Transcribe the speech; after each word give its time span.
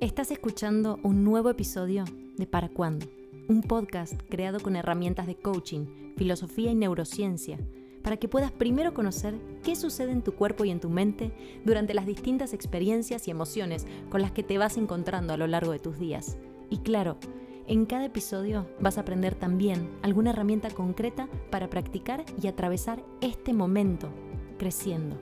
Estás 0.00 0.30
escuchando 0.30 0.98
un 1.02 1.24
nuevo 1.24 1.50
episodio 1.50 2.06
de 2.38 2.46
Para 2.46 2.70
Cuándo, 2.70 3.04
un 3.48 3.60
podcast 3.60 4.14
creado 4.30 4.58
con 4.58 4.74
herramientas 4.74 5.26
de 5.26 5.36
coaching, 5.36 6.14
filosofía 6.16 6.70
y 6.70 6.74
neurociencia, 6.74 7.58
para 8.02 8.16
que 8.16 8.26
puedas 8.26 8.50
primero 8.50 8.94
conocer 8.94 9.34
qué 9.62 9.76
sucede 9.76 10.12
en 10.12 10.22
tu 10.22 10.32
cuerpo 10.32 10.64
y 10.64 10.70
en 10.70 10.80
tu 10.80 10.88
mente 10.88 11.32
durante 11.66 11.92
las 11.92 12.06
distintas 12.06 12.54
experiencias 12.54 13.28
y 13.28 13.30
emociones 13.30 13.86
con 14.08 14.22
las 14.22 14.32
que 14.32 14.42
te 14.42 14.56
vas 14.56 14.78
encontrando 14.78 15.34
a 15.34 15.36
lo 15.36 15.46
largo 15.46 15.72
de 15.72 15.80
tus 15.80 15.98
días. 15.98 16.38
Y 16.70 16.78
claro, 16.78 17.18
en 17.66 17.84
cada 17.84 18.06
episodio 18.06 18.66
vas 18.80 18.96
a 18.96 19.02
aprender 19.02 19.34
también 19.34 19.90
alguna 20.00 20.30
herramienta 20.30 20.70
concreta 20.70 21.28
para 21.50 21.68
practicar 21.68 22.24
y 22.42 22.46
atravesar 22.46 23.04
este 23.20 23.52
momento 23.52 24.08
creciendo. 24.56 25.20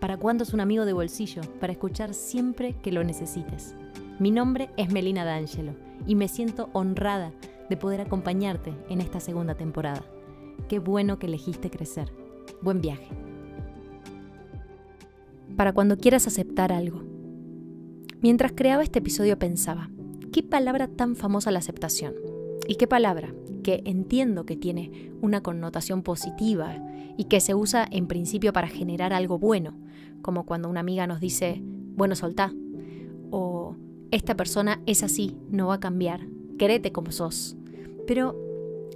¿Para 0.00 0.16
cuándo 0.16 0.42
es 0.42 0.52
un 0.52 0.58
amigo 0.58 0.84
de 0.84 0.94
bolsillo? 0.94 1.42
Para 1.60 1.74
escuchar 1.74 2.12
siempre 2.12 2.74
que 2.82 2.90
lo 2.90 3.04
necesites. 3.04 3.76
Mi 4.20 4.30
nombre 4.30 4.68
es 4.76 4.92
Melina 4.92 5.24
D'Angelo 5.24 5.72
y 6.06 6.14
me 6.14 6.28
siento 6.28 6.68
honrada 6.74 7.32
de 7.70 7.76
poder 7.78 8.02
acompañarte 8.02 8.74
en 8.90 9.00
esta 9.00 9.18
segunda 9.18 9.54
temporada. 9.54 10.04
Qué 10.68 10.78
bueno 10.78 11.18
que 11.18 11.26
elegiste 11.26 11.70
crecer. 11.70 12.12
Buen 12.60 12.82
viaje. 12.82 13.08
Para 15.56 15.72
cuando 15.72 15.96
quieras 15.96 16.26
aceptar 16.26 16.70
algo. 16.70 17.02
Mientras 18.20 18.52
creaba 18.52 18.82
este 18.82 18.98
episodio 18.98 19.38
pensaba, 19.38 19.88
¿qué 20.34 20.42
palabra 20.42 20.86
tan 20.86 21.16
famosa 21.16 21.50
la 21.50 21.60
aceptación? 21.60 22.12
¿Y 22.68 22.74
qué 22.74 22.86
palabra 22.86 23.32
que 23.64 23.80
entiendo 23.86 24.44
que 24.44 24.56
tiene 24.58 25.14
una 25.22 25.42
connotación 25.42 26.02
positiva 26.02 26.76
y 27.16 27.24
que 27.24 27.40
se 27.40 27.54
usa 27.54 27.88
en 27.90 28.06
principio 28.06 28.52
para 28.52 28.68
generar 28.68 29.14
algo 29.14 29.38
bueno, 29.38 29.78
como 30.20 30.44
cuando 30.44 30.68
una 30.68 30.80
amiga 30.80 31.06
nos 31.06 31.20
dice, 31.20 31.62
bueno, 31.96 32.14
soltá, 32.14 32.52
o 33.30 33.76
esta 34.10 34.36
persona 34.36 34.80
es 34.86 35.02
así, 35.02 35.36
no 35.50 35.68
va 35.68 35.74
a 35.74 35.80
cambiar, 35.80 36.26
querete 36.58 36.92
como 36.92 37.12
sos. 37.12 37.56
Pero 38.06 38.36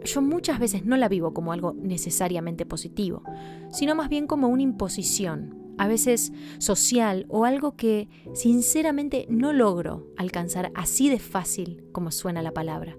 yo 0.05 0.21
muchas 0.23 0.59
veces 0.59 0.85
no 0.85 0.97
la 0.97 1.09
vivo 1.09 1.33
como 1.33 1.53
algo 1.53 1.75
necesariamente 1.75 2.67
positivo, 2.67 3.23
sino 3.71 3.95
más 3.95 4.09
bien 4.09 4.27
como 4.27 4.49
una 4.49 4.63
imposición, 4.63 5.75
a 5.79 5.89
veces 5.89 6.33
social 6.59 7.27
o 7.29 7.45
algo 7.45 7.77
que 7.77 8.09
sinceramente 8.33 9.27
no 9.29 9.53
logro 9.53 10.07
alcanzar 10.17 10.71
así 10.75 11.09
de 11.09 11.19
fácil 11.19 11.85
como 11.93 12.11
suena 12.11 12.43
la 12.43 12.53
palabra, 12.53 12.99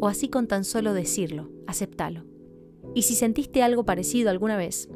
o 0.00 0.08
así 0.08 0.28
con 0.28 0.46
tan 0.46 0.64
solo 0.64 0.94
decirlo, 0.94 1.50
aceptalo. 1.66 2.24
Y 2.94 3.02
si 3.02 3.14
sentiste 3.14 3.62
algo 3.62 3.84
parecido 3.84 4.30
alguna 4.30 4.56
vez, 4.56 4.88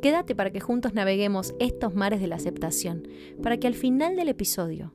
quédate 0.00 0.34
para 0.34 0.50
que 0.50 0.60
juntos 0.60 0.94
naveguemos 0.94 1.54
estos 1.58 1.94
mares 1.94 2.20
de 2.20 2.26
la 2.26 2.36
aceptación, 2.36 3.06
para 3.42 3.58
que 3.58 3.66
al 3.66 3.74
final 3.74 4.16
del 4.16 4.28
episodio 4.28 4.92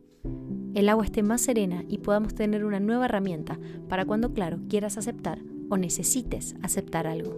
el 0.73 0.89
agua 0.89 1.05
esté 1.05 1.21
más 1.23 1.41
serena 1.41 1.83
y 1.87 1.97
podamos 1.97 2.33
tener 2.33 2.63
una 2.63 2.79
nueva 2.79 3.05
herramienta 3.05 3.59
para 3.89 4.05
cuando, 4.05 4.33
claro, 4.33 4.59
quieras 4.69 4.97
aceptar 4.97 5.39
o 5.69 5.77
necesites 5.77 6.55
aceptar 6.61 7.07
algo. 7.07 7.35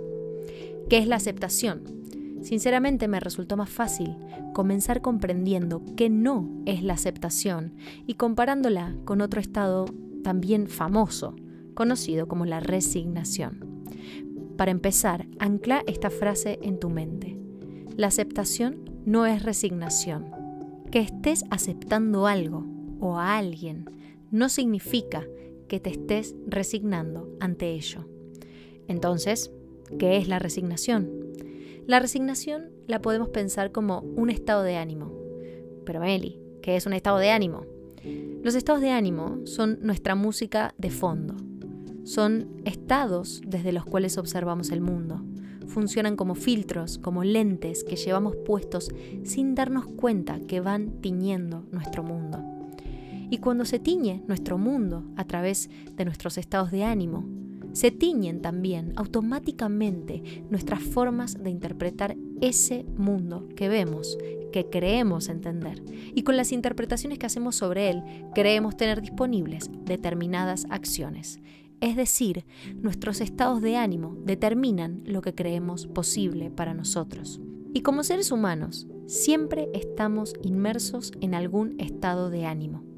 ¿Qué 0.89 0.97
es 0.97 1.07
la 1.07 1.15
aceptación? 1.15 1.81
Sinceramente 2.41 3.07
me 3.07 3.19
resultó 3.19 3.57
más 3.57 3.69
fácil 3.69 4.15
comenzar 4.53 5.01
comprendiendo 5.01 5.81
que 5.95 6.09
no 6.09 6.49
es 6.65 6.83
la 6.83 6.93
aceptación 6.93 7.73
y 8.05 8.15
comparándola 8.15 8.95
con 9.05 9.21
otro 9.21 9.39
estado 9.39 9.85
también 10.23 10.67
famoso, 10.67 11.35
conocido 11.73 12.27
como 12.27 12.45
la 12.45 12.59
resignación. 12.59 13.83
Para 14.57 14.71
empezar, 14.71 15.25
ancla 15.39 15.83
esta 15.87 16.09
frase 16.09 16.59
en 16.61 16.79
tu 16.79 16.89
mente. 16.89 17.37
La 17.97 18.07
aceptación 18.07 18.89
no 19.05 19.25
es 19.25 19.41
resignación. 19.41 20.25
Que 20.91 20.99
estés 20.99 21.43
aceptando 21.49 22.27
algo 22.27 22.72
o 23.03 23.17
a 23.17 23.37
alguien 23.37 23.83
no 24.31 24.47
significa 24.47 25.27
que 25.67 25.81
te 25.81 25.89
estés 25.89 26.35
resignando 26.47 27.35
ante 27.41 27.73
ello. 27.73 28.07
Entonces, 28.87 29.51
¿qué 29.99 30.15
es 30.15 30.29
la 30.29 30.39
resignación? 30.39 31.11
La 31.85 31.99
resignación 31.99 32.69
la 32.87 33.01
podemos 33.01 33.27
pensar 33.27 33.73
como 33.73 33.99
un 33.99 34.29
estado 34.29 34.63
de 34.63 34.77
ánimo. 34.77 35.11
Pero 35.85 36.01
Eli, 36.03 36.39
¿qué 36.61 36.77
es 36.77 36.85
un 36.85 36.93
estado 36.93 37.17
de 37.17 37.31
ánimo? 37.31 37.65
Los 38.41 38.55
estados 38.55 38.81
de 38.81 38.91
ánimo 38.91 39.45
son 39.45 39.79
nuestra 39.81 40.15
música 40.15 40.73
de 40.77 40.89
fondo. 40.89 41.35
Son 42.05 42.61
estados 42.63 43.41
desde 43.45 43.73
los 43.73 43.85
cuales 43.85 44.17
observamos 44.17 44.71
el 44.71 44.79
mundo. 44.79 45.21
Funcionan 45.67 46.15
como 46.15 46.35
filtros, 46.35 46.99
como 46.99 47.25
lentes 47.25 47.83
que 47.83 47.97
llevamos 47.97 48.37
puestos 48.45 48.91
sin 49.23 49.55
darnos 49.55 49.87
cuenta 49.87 50.39
que 50.39 50.61
van 50.61 51.01
tiñendo 51.01 51.65
nuestro 51.71 52.01
mundo. 52.01 52.62
Y 53.29 53.39
cuando 53.39 53.65
se 53.65 53.79
tiñe 53.79 54.23
nuestro 54.27 54.57
mundo 54.57 55.03
a 55.15 55.25
través 55.25 55.69
de 55.95 56.05
nuestros 56.05 56.37
estados 56.37 56.71
de 56.71 56.83
ánimo, 56.83 57.25
se 57.73 57.89
tiñen 57.89 58.41
también 58.41 58.93
automáticamente 58.95 60.45
nuestras 60.49 60.81
formas 60.81 61.43
de 61.43 61.49
interpretar 61.49 62.15
ese 62.39 62.85
mundo 62.97 63.49
que 63.55 63.67
vemos, 63.67 64.17
que 64.51 64.69
creemos 64.69 65.27
entender. 65.27 65.83
Y 66.13 66.21
con 66.21 66.37
las 66.37 66.51
interpretaciones 66.51 67.17
que 67.17 67.25
hacemos 67.25 67.55
sobre 67.55 67.89
él, 67.89 68.03
creemos 68.35 68.77
tener 68.77 69.01
disponibles 69.01 69.71
determinadas 69.85 70.67
acciones. 70.69 71.39
Es 71.81 71.95
decir, 71.95 72.45
nuestros 72.75 73.19
estados 73.19 73.61
de 73.61 73.75
ánimo 73.75 74.15
determinan 74.23 75.01
lo 75.05 75.21
que 75.21 75.33
creemos 75.33 75.87
posible 75.87 76.51
para 76.51 76.73
nosotros. 76.73 77.41
Y 77.73 77.81
como 77.81 78.03
seres 78.03 78.31
humanos, 78.31 78.87
siempre 79.07 79.67
estamos 79.73 80.35
inmersos 80.43 81.11
en 81.21 81.33
algún 81.33 81.75
estado 81.79 82.29
de 82.29 82.45
ánimo. 82.45 82.92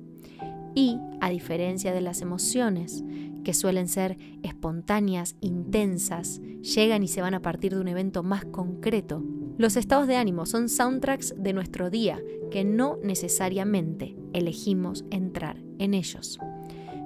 Y, 0.76 1.00
a 1.22 1.30
diferencia 1.30 1.94
de 1.94 2.02
las 2.02 2.22
emociones, 2.22 3.04
que 3.46 3.54
suelen 3.54 3.88
ser 3.88 4.18
espontáneas, 4.44 5.38
intensas, 5.40 6.42
llegan 6.62 7.02
y 7.04 7.08
se 7.08 7.22
van 7.22 7.34
a 7.34 7.42
partir 7.42 7.74
de 7.74 7.80
un 7.80 7.88
evento 7.88 8.24
más 8.24 8.44
concreto, 8.44 9.24
los 9.58 9.78
estados 9.78 10.08
de 10.08 10.18
ánimo 10.18 10.46
son 10.46 10.68
soundtracks 10.68 11.34
de 11.38 11.54
nuestro 11.54 11.90
día 11.90 12.22
que 12.52 12.66
no 12.66 13.00
necesariamente 13.02 14.18
elegimos 14.34 15.06
entrar 15.12 15.64
en 15.80 15.94
ellos. 15.94 16.40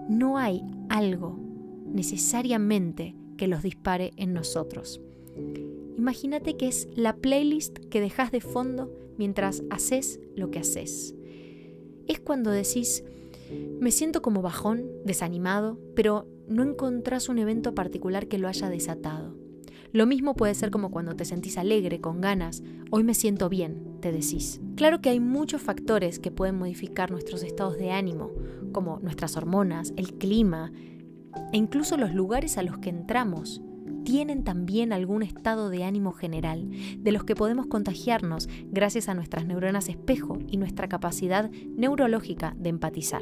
No 0.09 0.39
hay 0.39 0.63
algo 0.89 1.39
necesariamente 1.85 3.15
que 3.37 3.47
los 3.47 3.61
dispare 3.61 4.11
en 4.17 4.33
nosotros. 4.33 4.99
Imagínate 5.97 6.57
que 6.57 6.67
es 6.67 6.87
la 6.95 7.15
playlist 7.17 7.77
que 7.91 8.01
dejas 8.01 8.31
de 8.31 8.41
fondo 8.41 8.91
mientras 9.17 9.63
haces 9.69 10.19
lo 10.35 10.49
que 10.49 10.59
haces. 10.59 11.13
Es 12.07 12.19
cuando 12.19 12.49
decís, 12.49 13.03
me 13.79 13.91
siento 13.91 14.21
como 14.21 14.41
bajón, 14.41 14.85
desanimado, 15.05 15.79
pero 15.95 16.27
no 16.47 16.63
encontrás 16.63 17.29
un 17.29 17.39
evento 17.39 17.75
particular 17.75 18.27
que 18.27 18.37
lo 18.37 18.47
haya 18.47 18.69
desatado. 18.69 19.35
Lo 19.91 20.05
mismo 20.05 20.35
puede 20.35 20.53
ser 20.53 20.69
como 20.69 20.91
cuando 20.91 21.15
te 21.15 21.25
sentís 21.25 21.57
alegre, 21.57 21.99
con 21.99 22.21
ganas, 22.21 22.61
hoy 22.91 23.03
me 23.03 23.15
siento 23.15 23.49
bien, 23.49 23.97
te 24.01 24.11
decís. 24.11 24.61
Claro 24.75 25.01
que 25.01 25.09
hay 25.09 25.19
muchos 25.19 25.61
factores 25.61 26.19
que 26.19 26.31
pueden 26.31 26.57
modificar 26.57 27.09
nuestros 27.09 27.43
estados 27.43 27.77
de 27.77 27.91
ánimo, 27.91 28.31
como 28.71 28.99
nuestras 28.99 29.35
hormonas, 29.35 29.93
el 29.97 30.13
clima 30.13 30.71
e 31.51 31.57
incluso 31.57 31.97
los 31.97 32.13
lugares 32.13 32.57
a 32.57 32.63
los 32.63 32.77
que 32.77 32.89
entramos 32.89 33.61
tienen 34.03 34.43
también 34.43 34.93
algún 34.93 35.23
estado 35.23 35.69
de 35.69 35.83
ánimo 35.83 36.11
general, 36.11 36.69
de 36.97 37.11
los 37.11 37.23
que 37.23 37.35
podemos 37.35 37.67
contagiarnos 37.67 38.49
gracias 38.71 39.09
a 39.09 39.13
nuestras 39.13 39.45
neuronas 39.45 39.89
espejo 39.89 40.39
y 40.47 40.57
nuestra 40.57 40.87
capacidad 40.87 41.49
neurológica 41.75 42.55
de 42.57 42.69
empatizar. 42.69 43.21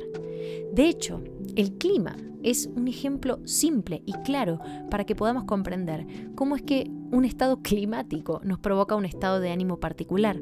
De 0.73 0.87
hecho, 0.87 1.23
el 1.55 1.73
clima 1.73 2.15
es 2.43 2.69
un 2.75 2.87
ejemplo 2.87 3.39
simple 3.45 4.03
y 4.05 4.13
claro 4.23 4.59
para 4.89 5.05
que 5.05 5.15
podamos 5.15 5.45
comprender 5.45 6.05
cómo 6.35 6.55
es 6.55 6.61
que 6.61 6.89
un 7.11 7.25
estado 7.25 7.61
climático 7.61 8.41
nos 8.43 8.59
provoca 8.59 8.95
un 8.95 9.05
estado 9.05 9.39
de 9.39 9.49
ánimo 9.49 9.79
particular. 9.79 10.39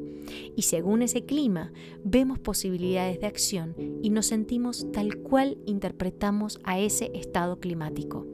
Y 0.56 0.62
según 0.62 1.02
ese 1.02 1.24
clima, 1.24 1.72
vemos 2.04 2.38
posibilidades 2.38 3.20
de 3.20 3.26
acción 3.26 3.74
y 4.02 4.10
nos 4.10 4.26
sentimos 4.26 4.86
tal 4.92 5.16
cual 5.18 5.58
interpretamos 5.66 6.60
a 6.64 6.78
ese 6.78 7.10
estado 7.14 7.60
climático. 7.60 8.26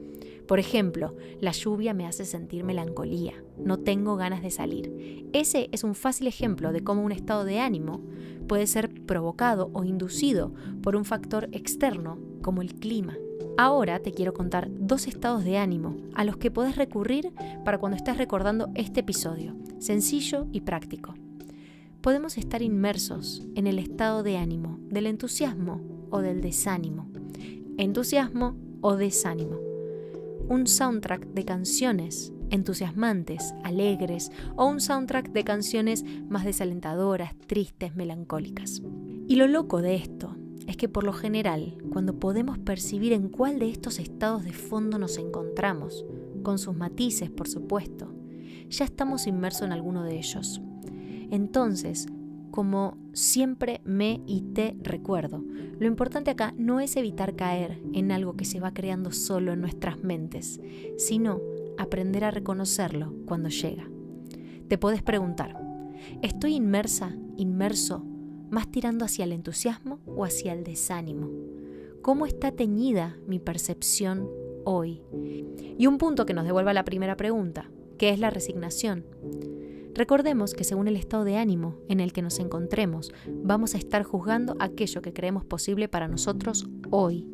Por 0.47 0.59
ejemplo, 0.59 1.15
la 1.39 1.51
lluvia 1.51 1.93
me 1.93 2.05
hace 2.05 2.25
sentir 2.25 2.63
melancolía, 2.63 3.33
no 3.57 3.77
tengo 3.79 4.17
ganas 4.17 4.41
de 4.41 4.51
salir. 4.51 5.29
Ese 5.31 5.69
es 5.71 5.83
un 5.83 5.95
fácil 5.95 6.27
ejemplo 6.27 6.71
de 6.71 6.83
cómo 6.83 7.01
un 7.01 7.11
estado 7.11 7.45
de 7.45 7.59
ánimo 7.59 8.01
puede 8.47 8.67
ser 8.67 8.89
provocado 9.05 9.69
o 9.73 9.83
inducido 9.83 10.53
por 10.81 10.95
un 10.95 11.05
factor 11.05 11.47
externo 11.53 12.19
como 12.41 12.61
el 12.61 12.75
clima. 12.75 13.15
Ahora 13.57 13.99
te 13.99 14.11
quiero 14.11 14.33
contar 14.33 14.69
dos 14.69 15.07
estados 15.07 15.45
de 15.45 15.57
ánimo 15.57 15.95
a 16.13 16.25
los 16.25 16.37
que 16.37 16.51
puedes 16.51 16.75
recurrir 16.75 17.31
para 17.63 17.77
cuando 17.77 17.95
estés 17.95 18.17
recordando 18.17 18.69
este 18.75 19.01
episodio, 19.01 19.55
sencillo 19.79 20.47
y 20.51 20.61
práctico. 20.61 21.13
Podemos 22.01 22.37
estar 22.37 22.61
inmersos 22.61 23.43
en 23.55 23.65
el 23.65 23.79
estado 23.79 24.23
de 24.23 24.37
ánimo 24.37 24.79
del 24.89 25.07
entusiasmo 25.07 25.81
o 26.09 26.19
del 26.19 26.41
desánimo, 26.41 27.07
entusiasmo 27.77 28.57
o 28.81 28.97
desánimo 28.97 29.72
un 30.47 30.67
soundtrack 30.67 31.27
de 31.27 31.45
canciones 31.45 32.33
entusiasmantes, 32.49 33.55
alegres 33.63 34.31
o 34.55 34.65
un 34.65 34.79
soundtrack 34.79 35.31
de 35.31 35.43
canciones 35.43 36.05
más 36.29 36.45
desalentadoras, 36.45 37.35
tristes, 37.47 37.95
melancólicas. 37.95 38.81
Y 39.27 39.35
lo 39.37 39.47
loco 39.47 39.81
de 39.81 39.95
esto 39.95 40.35
es 40.67 40.77
que 40.77 40.87
por 40.87 41.03
lo 41.03 41.13
general, 41.13 41.77
cuando 41.91 42.19
podemos 42.19 42.59
percibir 42.59 43.13
en 43.13 43.29
cuál 43.29 43.59
de 43.59 43.69
estos 43.69 43.99
estados 43.99 44.43
de 44.43 44.53
fondo 44.53 44.99
nos 44.99 45.17
encontramos, 45.17 46.05
con 46.43 46.59
sus 46.59 46.75
matices, 46.75 47.29
por 47.29 47.47
supuesto, 47.47 48.13
ya 48.69 48.85
estamos 48.85 49.27
inmersos 49.27 49.63
en 49.63 49.71
alguno 49.71 50.03
de 50.03 50.17
ellos. 50.17 50.61
Entonces, 51.31 52.07
como 52.53 52.99
siempre 53.13 53.81
me 53.83 54.21
y 54.27 54.41
te 54.41 54.77
recuerdo, 54.79 55.43
lo 55.79 55.87
importante 55.87 56.29
acá 56.29 56.53
no 56.55 56.81
es 56.81 56.95
evitar 56.97 57.35
caer 57.35 57.81
en 57.93 58.11
algo 58.11 58.37
que 58.37 58.45
se 58.45 58.59
va 58.59 58.75
creando 58.75 59.11
solo 59.11 59.53
en 59.53 59.61
nuestras 59.61 60.03
mentes, 60.03 60.61
sino 60.99 61.41
aprender 61.79 62.23
a 62.23 62.29
reconocerlo 62.29 63.11
cuando 63.25 63.49
llega. 63.49 63.89
Te 64.67 64.77
puedes 64.77 65.01
preguntar, 65.01 65.59
¿estoy 66.21 66.53
inmersa, 66.53 67.17
inmerso, 67.37 68.05
más 68.51 68.69
tirando 68.69 69.03
hacia 69.03 69.25
el 69.25 69.31
entusiasmo 69.31 69.97
o 70.05 70.23
hacia 70.23 70.53
el 70.53 70.63
desánimo? 70.63 71.31
¿Cómo 72.03 72.27
está 72.27 72.51
teñida 72.51 73.17
mi 73.25 73.39
percepción 73.39 74.29
hoy? 74.63 75.01
Y 75.79 75.87
un 75.87 75.97
punto 75.97 76.27
que 76.27 76.35
nos 76.35 76.45
devuelva 76.45 76.71
la 76.73 76.85
primera 76.85 77.17
pregunta, 77.17 77.71
¿qué 77.97 78.11
es 78.11 78.19
la 78.19 78.29
resignación? 78.29 79.05
Recordemos 79.95 80.55
que 80.55 80.63
según 80.63 80.87
el 80.87 80.95
estado 80.95 81.23
de 81.23 81.37
ánimo 81.37 81.75
en 81.87 81.99
el 81.99 82.13
que 82.13 82.23
nos 82.23 82.39
encontremos, 82.39 83.11
vamos 83.27 83.75
a 83.75 83.77
estar 83.77 84.03
juzgando 84.03 84.55
aquello 84.59 85.01
que 85.03 85.13
creemos 85.13 85.45
posible 85.45 85.87
para 85.87 86.07
nosotros 86.07 86.67
hoy. 86.89 87.27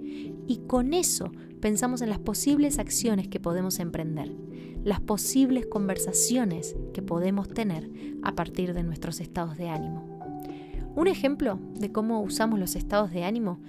Y 0.46 0.58
con 0.68 0.94
eso 0.94 1.32
pensamos 1.62 2.02
en 2.02 2.10
las 2.10 2.20
posibles 2.20 2.78
acciones 2.78 3.30
que 3.30 3.40
podemos 3.40 3.80
emprender, 3.80 4.36
las 4.84 5.00
posibles 5.00 5.68
conversaciones 5.68 6.76
que 6.94 7.02
podemos 7.02 7.48
tener 7.48 7.90
a 8.24 8.36
partir 8.36 8.74
de 8.74 8.84
nuestros 8.84 9.22
estados 9.22 9.58
de 9.58 9.70
ánimo. 9.70 10.20
Un 10.96 11.08
ejemplo 11.08 11.60
de 11.76 11.94
cómo 11.94 12.22
usamos 12.22 12.60
los 12.60 12.76
estados 12.76 13.12
de 13.12 13.24
ánimo 13.24 13.62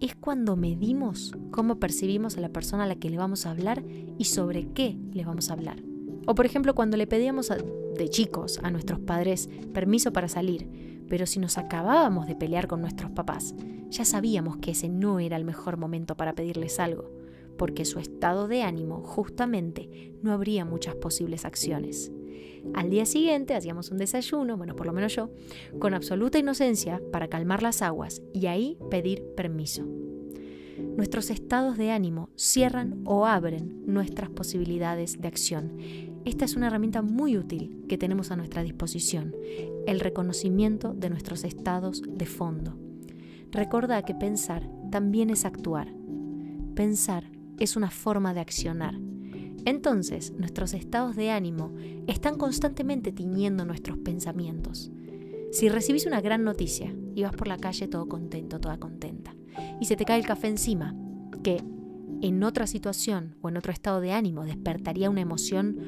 es 0.00 0.16
cuando 0.16 0.56
medimos 0.56 1.32
cómo 1.52 1.76
percibimos 1.78 2.36
a 2.36 2.40
la 2.40 2.48
persona 2.48 2.84
a 2.84 2.86
la 2.88 2.96
que 2.96 3.08
le 3.08 3.18
vamos 3.18 3.46
a 3.46 3.52
hablar 3.52 3.84
y 4.18 4.24
sobre 4.24 4.66
qué 4.72 4.98
le 5.12 5.24
vamos 5.24 5.48
a 5.48 5.52
hablar. 5.52 5.76
O 6.26 6.34
por 6.34 6.44
ejemplo 6.44 6.74
cuando 6.74 6.96
le 6.96 7.06
pedíamos 7.06 7.52
de 8.02 8.08
chicos 8.08 8.58
a 8.64 8.70
nuestros 8.72 8.98
padres 8.98 9.48
permiso 9.72 10.12
para 10.12 10.26
salir, 10.26 11.04
pero 11.08 11.24
si 11.24 11.38
nos 11.38 11.56
acabábamos 11.56 12.26
de 12.26 12.34
pelear 12.34 12.66
con 12.66 12.80
nuestros 12.80 13.12
papás, 13.12 13.54
ya 13.90 14.04
sabíamos 14.04 14.56
que 14.56 14.72
ese 14.72 14.88
no 14.88 15.20
era 15.20 15.36
el 15.36 15.44
mejor 15.44 15.76
momento 15.76 16.16
para 16.16 16.34
pedirles 16.34 16.80
algo, 16.80 17.12
porque 17.56 17.84
su 17.84 18.00
estado 18.00 18.48
de 18.48 18.62
ánimo 18.62 19.02
justamente 19.04 20.16
no 20.20 20.32
habría 20.32 20.64
muchas 20.64 20.96
posibles 20.96 21.44
acciones. 21.44 22.10
Al 22.74 22.90
día 22.90 23.06
siguiente 23.06 23.54
hacíamos 23.54 23.90
un 23.92 23.98
desayuno, 23.98 24.56
bueno, 24.56 24.74
por 24.74 24.86
lo 24.86 24.92
menos 24.92 25.14
yo, 25.14 25.30
con 25.78 25.94
absoluta 25.94 26.38
inocencia 26.38 27.00
para 27.12 27.28
calmar 27.28 27.62
las 27.62 27.82
aguas 27.82 28.20
y 28.32 28.46
ahí 28.46 28.78
pedir 28.90 29.22
permiso. 29.36 29.86
Nuestros 30.96 31.30
estados 31.30 31.76
de 31.76 31.90
ánimo 31.90 32.28
cierran 32.36 33.02
o 33.04 33.26
abren 33.26 33.82
nuestras 33.86 34.30
posibilidades 34.30 35.20
de 35.20 35.28
acción 35.28 35.72
esta 36.24 36.44
es 36.44 36.54
una 36.54 36.68
herramienta 36.68 37.02
muy 37.02 37.36
útil 37.36 37.84
que 37.88 37.98
tenemos 37.98 38.30
a 38.30 38.36
nuestra 38.36 38.62
disposición, 38.62 39.34
el 39.88 39.98
reconocimiento 39.98 40.94
de 40.94 41.10
nuestros 41.10 41.42
estados 41.42 42.00
de 42.06 42.26
fondo. 42.26 42.78
Recuerda 43.50 44.02
que 44.02 44.14
pensar 44.14 44.70
también 44.92 45.30
es 45.30 45.44
actuar. 45.44 45.92
Pensar 46.76 47.24
es 47.58 47.74
una 47.74 47.90
forma 47.90 48.34
de 48.34 48.40
accionar. 48.40 48.94
Entonces, 49.64 50.32
nuestros 50.32 50.74
estados 50.74 51.16
de 51.16 51.30
ánimo 51.30 51.72
están 52.06 52.38
constantemente 52.38 53.10
tiñendo 53.10 53.64
nuestros 53.64 53.98
pensamientos. 53.98 54.92
Si 55.50 55.68
recibís 55.68 56.06
una 56.06 56.20
gran 56.20 56.44
noticia 56.44 56.94
y 57.16 57.24
vas 57.24 57.34
por 57.34 57.48
la 57.48 57.58
calle 57.58 57.88
todo 57.88 58.08
contento, 58.08 58.60
toda 58.60 58.78
contenta, 58.78 59.34
y 59.80 59.86
se 59.86 59.96
te 59.96 60.04
cae 60.04 60.18
el 60.18 60.26
café 60.26 60.48
encima, 60.48 60.94
que 61.42 61.62
en 62.20 62.42
otra 62.44 62.66
situación 62.66 63.36
o 63.42 63.48
en 63.48 63.56
otro 63.56 63.72
estado 63.72 64.00
de 64.00 64.12
ánimo 64.12 64.44
despertaría 64.44 65.10
una 65.10 65.20
emoción 65.20 65.78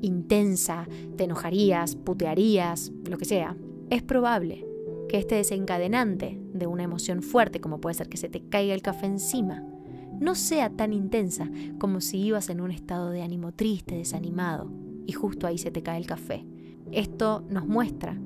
intensa, 0.00 0.86
te 1.16 1.24
enojarías, 1.24 1.96
putearías, 1.96 2.92
lo 3.08 3.18
que 3.18 3.24
sea, 3.24 3.56
es 3.90 4.02
probable 4.02 4.66
que 5.08 5.18
este 5.18 5.34
desencadenante 5.34 6.40
de 6.52 6.66
una 6.66 6.82
emoción 6.82 7.22
fuerte, 7.22 7.60
como 7.60 7.80
puede 7.80 7.94
ser 7.94 8.08
que 8.08 8.16
se 8.16 8.28
te 8.28 8.42
caiga 8.48 8.74
el 8.74 8.82
café 8.82 9.06
encima, 9.06 9.64
no 10.18 10.34
sea 10.34 10.70
tan 10.70 10.92
intensa 10.92 11.50
como 11.78 12.00
si 12.00 12.18
ibas 12.18 12.48
en 12.48 12.60
un 12.60 12.70
estado 12.70 13.10
de 13.10 13.22
ánimo 13.22 13.52
triste, 13.52 13.96
desanimado, 13.96 14.70
y 15.06 15.12
justo 15.12 15.46
ahí 15.46 15.58
se 15.58 15.70
te 15.70 15.82
cae 15.82 15.98
el 15.98 16.06
café. 16.06 16.46
Esto 16.92 17.44
nos 17.48 17.66
muestra 17.66 18.16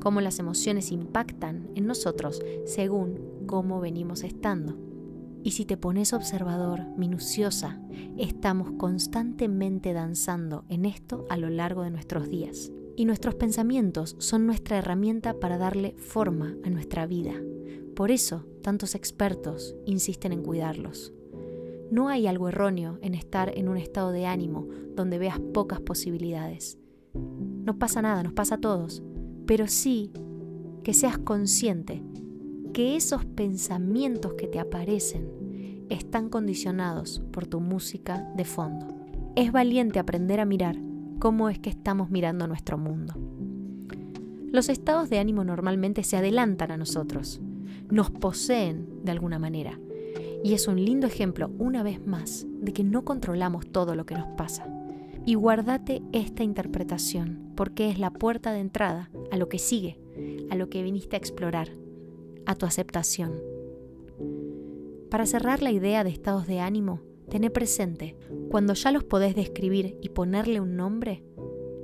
cómo 0.00 0.20
las 0.20 0.38
emociones 0.38 0.90
impactan 0.90 1.70
en 1.74 1.86
nosotros 1.86 2.42
según 2.64 3.20
cómo 3.46 3.80
venimos 3.80 4.24
estando. 4.24 4.76
Y 5.42 5.52
si 5.52 5.64
te 5.64 5.76
pones 5.76 6.12
observador, 6.12 6.80
minuciosa, 6.96 7.80
estamos 8.18 8.72
constantemente 8.72 9.92
danzando 9.92 10.64
en 10.68 10.84
esto 10.84 11.24
a 11.30 11.36
lo 11.36 11.48
largo 11.48 11.82
de 11.82 11.90
nuestros 11.90 12.28
días. 12.28 12.72
Y 12.96 13.06
nuestros 13.06 13.36
pensamientos 13.36 14.16
son 14.18 14.46
nuestra 14.46 14.76
herramienta 14.76 15.40
para 15.40 15.56
darle 15.56 15.94
forma 15.96 16.56
a 16.64 16.70
nuestra 16.70 17.06
vida. 17.06 17.32
Por 17.96 18.10
eso, 18.10 18.46
tantos 18.62 18.94
expertos 18.94 19.74
insisten 19.86 20.32
en 20.32 20.42
cuidarlos. 20.42 21.14
No 21.90 22.08
hay 22.08 22.26
algo 22.26 22.48
erróneo 22.48 22.98
en 23.00 23.14
estar 23.14 23.56
en 23.56 23.68
un 23.68 23.76
estado 23.76 24.12
de 24.12 24.26
ánimo 24.26 24.68
donde 24.94 25.18
veas 25.18 25.40
pocas 25.40 25.80
posibilidades. 25.80 26.78
No 27.14 27.78
pasa 27.78 28.02
nada, 28.02 28.22
nos 28.22 28.32
pasa 28.32 28.56
a 28.56 28.60
todos, 28.60 29.02
pero 29.50 29.66
sí 29.66 30.12
que 30.84 30.94
seas 30.94 31.18
consciente 31.18 32.04
que 32.72 32.94
esos 32.94 33.24
pensamientos 33.24 34.34
que 34.34 34.46
te 34.46 34.60
aparecen 34.60 35.86
están 35.88 36.28
condicionados 36.28 37.20
por 37.32 37.48
tu 37.48 37.58
música 37.58 38.30
de 38.36 38.44
fondo. 38.44 38.86
Es 39.34 39.50
valiente 39.50 39.98
aprender 39.98 40.38
a 40.38 40.44
mirar 40.44 40.76
cómo 41.18 41.48
es 41.48 41.58
que 41.58 41.68
estamos 41.68 42.10
mirando 42.10 42.46
nuestro 42.46 42.78
mundo. 42.78 43.14
Los 44.52 44.68
estados 44.68 45.10
de 45.10 45.18
ánimo 45.18 45.42
normalmente 45.42 46.04
se 46.04 46.16
adelantan 46.16 46.70
a 46.70 46.76
nosotros, 46.76 47.40
nos 47.90 48.08
poseen 48.12 49.02
de 49.02 49.10
alguna 49.10 49.40
manera. 49.40 49.80
Y 50.44 50.52
es 50.52 50.68
un 50.68 50.76
lindo 50.76 51.08
ejemplo, 51.08 51.50
una 51.58 51.82
vez 51.82 52.06
más, 52.06 52.46
de 52.60 52.72
que 52.72 52.84
no 52.84 53.04
controlamos 53.04 53.66
todo 53.66 53.96
lo 53.96 54.06
que 54.06 54.14
nos 54.14 54.28
pasa. 54.36 54.72
Y 55.26 55.34
guardate 55.34 56.02
esta 56.12 56.44
interpretación, 56.44 57.49
porque 57.60 57.90
es 57.90 57.98
la 57.98 58.10
puerta 58.10 58.52
de 58.54 58.60
entrada 58.60 59.10
a 59.30 59.36
lo 59.36 59.50
que 59.50 59.58
sigue, 59.58 59.98
a 60.48 60.56
lo 60.56 60.70
que 60.70 60.82
viniste 60.82 61.16
a 61.16 61.18
explorar, 61.18 61.68
a 62.46 62.54
tu 62.54 62.64
aceptación. 62.64 63.34
Para 65.10 65.26
cerrar 65.26 65.60
la 65.62 65.70
idea 65.70 66.02
de 66.02 66.08
estados 66.08 66.46
de 66.46 66.60
ánimo, 66.60 67.02
tené 67.28 67.50
presente, 67.50 68.16
cuando 68.48 68.72
ya 68.72 68.92
los 68.92 69.04
podés 69.04 69.36
describir 69.36 69.98
y 70.00 70.08
ponerle 70.08 70.58
un 70.58 70.74
nombre, 70.74 71.22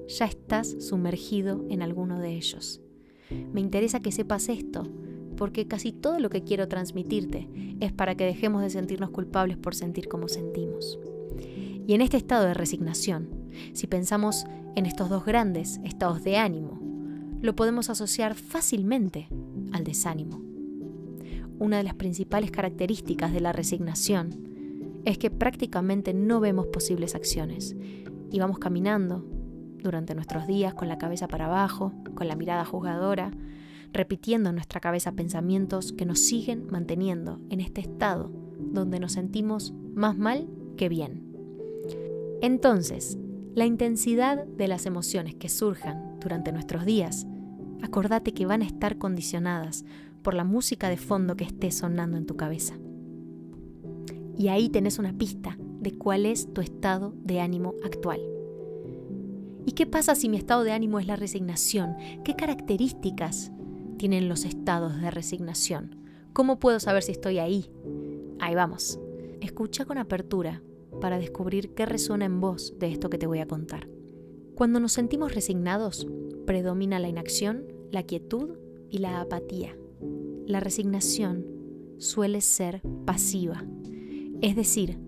ya 0.09 0.25
estás 0.25 0.77
sumergido 0.79 1.67
en 1.69 1.83
alguno 1.83 2.21
de 2.21 2.31
ellos. 2.31 2.81
Me 3.53 3.61
interesa 3.61 4.01
que 4.01 4.13
sepas 4.13 4.49
esto, 4.49 4.85
porque 5.37 5.69
casi 5.69 5.93
todo 5.93 6.21
lo 6.21 6.31
que 6.31 6.43
quiero 6.43 6.69
transmitirte 6.69 7.51
es 7.81 7.93
para 7.93 8.15
que 8.15 8.25
dejemos 8.25 8.63
de 8.63 8.71
sentirnos 8.71 9.11
culpables 9.11 9.59
por 9.59 9.75
sentir 9.75 10.09
como 10.09 10.29
sentimos. 10.29 10.99
Y 11.87 11.93
en 11.93 12.01
este 12.01 12.17
estado 12.17 12.47
de 12.47 12.55
resignación, 12.55 13.36
si 13.73 13.87
pensamos 13.87 14.45
en 14.75 14.87
estos 14.87 15.09
dos 15.09 15.25
grandes 15.25 15.81
estados 15.85 16.23
de 16.23 16.37
ánimo, 16.37 16.81
lo 17.41 17.55
podemos 17.55 17.91
asociar 17.91 18.35
fácilmente 18.35 19.29
al 19.73 19.85
desánimo. 19.85 20.41
Una 21.59 21.79
de 21.79 21.85
las 21.85 21.95
principales 21.95 22.51
características 22.51 23.33
de 23.33 23.41
la 23.41 23.53
resignación 23.53 25.01
es 25.05 25.19
que 25.19 25.31
prácticamente 25.31 26.13
no 26.13 26.41
vemos 26.41 26.67
posibles 26.67 27.15
acciones 27.15 27.77
y 28.31 28.39
vamos 28.39 28.59
caminando 28.59 29.25
durante 29.83 30.15
nuestros 30.15 30.47
días 30.47 30.75
con 30.75 30.89
la 30.89 30.99
cabeza 30.99 31.29
para 31.29 31.47
abajo, 31.47 31.93
con 32.15 32.29
la 32.29 32.37
mirada 32.37 32.65
juzgadora, 32.65 33.31
repitiendo 33.93 34.51
en 34.51 34.57
nuestra 34.57 34.81
cabeza 34.81 35.13
pensamientos 35.13 35.93
que 35.93 36.05
nos 36.05 36.19
siguen 36.19 36.67
manteniendo 36.71 37.41
en 37.51 37.61
este 37.61 37.81
estado 37.81 38.31
donde 38.59 39.01
nos 39.01 39.13
sentimos 39.13 39.73
más 39.95 40.19
mal 40.19 40.49
que 40.77 40.89
bien. 40.89 41.23
Entonces, 42.43 43.19
la 43.57 43.65
intensidad 43.65 44.45
de 44.45 44.69
las 44.69 44.85
emociones 44.85 45.35
que 45.35 45.49
surjan 45.49 46.21
durante 46.21 46.53
nuestros 46.53 46.85
días, 46.85 47.27
acordate 47.81 48.35
que 48.35 48.45
van 48.45 48.61
a 48.61 48.67
estar 48.67 48.99
condicionadas 48.99 49.87
por 50.23 50.35
la 50.35 50.45
música 50.45 50.91
de 50.91 50.99
fondo 50.99 51.37
que 51.37 51.45
esté 51.45 51.71
sonando 51.71 52.19
en 52.19 52.27
tu 52.27 52.37
cabeza. 52.37 52.75
Y 54.37 54.49
ahí 54.49 54.69
tenés 54.69 54.99
una 54.99 55.15
pista 55.15 55.57
de 55.59 55.97
cuál 55.97 56.27
es 56.27 56.53
tu 56.53 56.61
estado 56.61 57.15
de 57.25 57.41
ánimo 57.41 57.73
actual. 57.83 58.21
¿Y 59.65 59.73
qué 59.73 59.87
pasa 59.87 60.15
si 60.17 60.29
mi 60.29 60.37
estado 60.37 60.63
de 60.63 60.73
ánimo 60.73 60.99
es 60.99 61.07
la 61.07 61.17
resignación? 61.17 61.97
¿Qué 62.25 62.37
características 62.37 63.53
tienen 63.97 64.29
los 64.29 64.45
estados 64.45 65.01
de 65.01 65.11
resignación? 65.11 65.97
¿Cómo 66.35 66.59
puedo 66.59 66.79
saber 66.79 67.03
si 67.03 67.13
estoy 67.13 67.39
ahí? 67.39 67.71
Ahí 68.39 68.55
vamos. 68.55 69.01
Escucha 69.41 69.87
con 69.87 69.97
apertura 69.97 70.61
para 71.01 71.19
descubrir 71.19 71.75
qué 71.75 71.87
resuena 71.87 72.25
en 72.25 72.41
vos 72.41 72.75
de 72.79 72.89
esto 72.89 73.11
que 73.11 73.19
te 73.19 73.27
voy 73.27 73.41
a 73.41 73.47
contar. 73.47 73.89
Cuando 74.55 74.81
nos 74.81 74.93
sentimos 74.93 75.35
resignados, 75.35 76.07
predomina 76.47 76.99
la 76.99 77.09
inacción, 77.09 77.65
la 77.91 78.03
quietud 78.05 78.57
y 78.91 78.99
la 78.99 79.21
apatía. 79.21 79.77
La 80.47 80.61
resignación 80.61 81.45
suele 81.99 82.41
ser 82.41 82.81
pasiva. 83.05 83.65
Es 84.41 84.57
decir, 84.57 84.99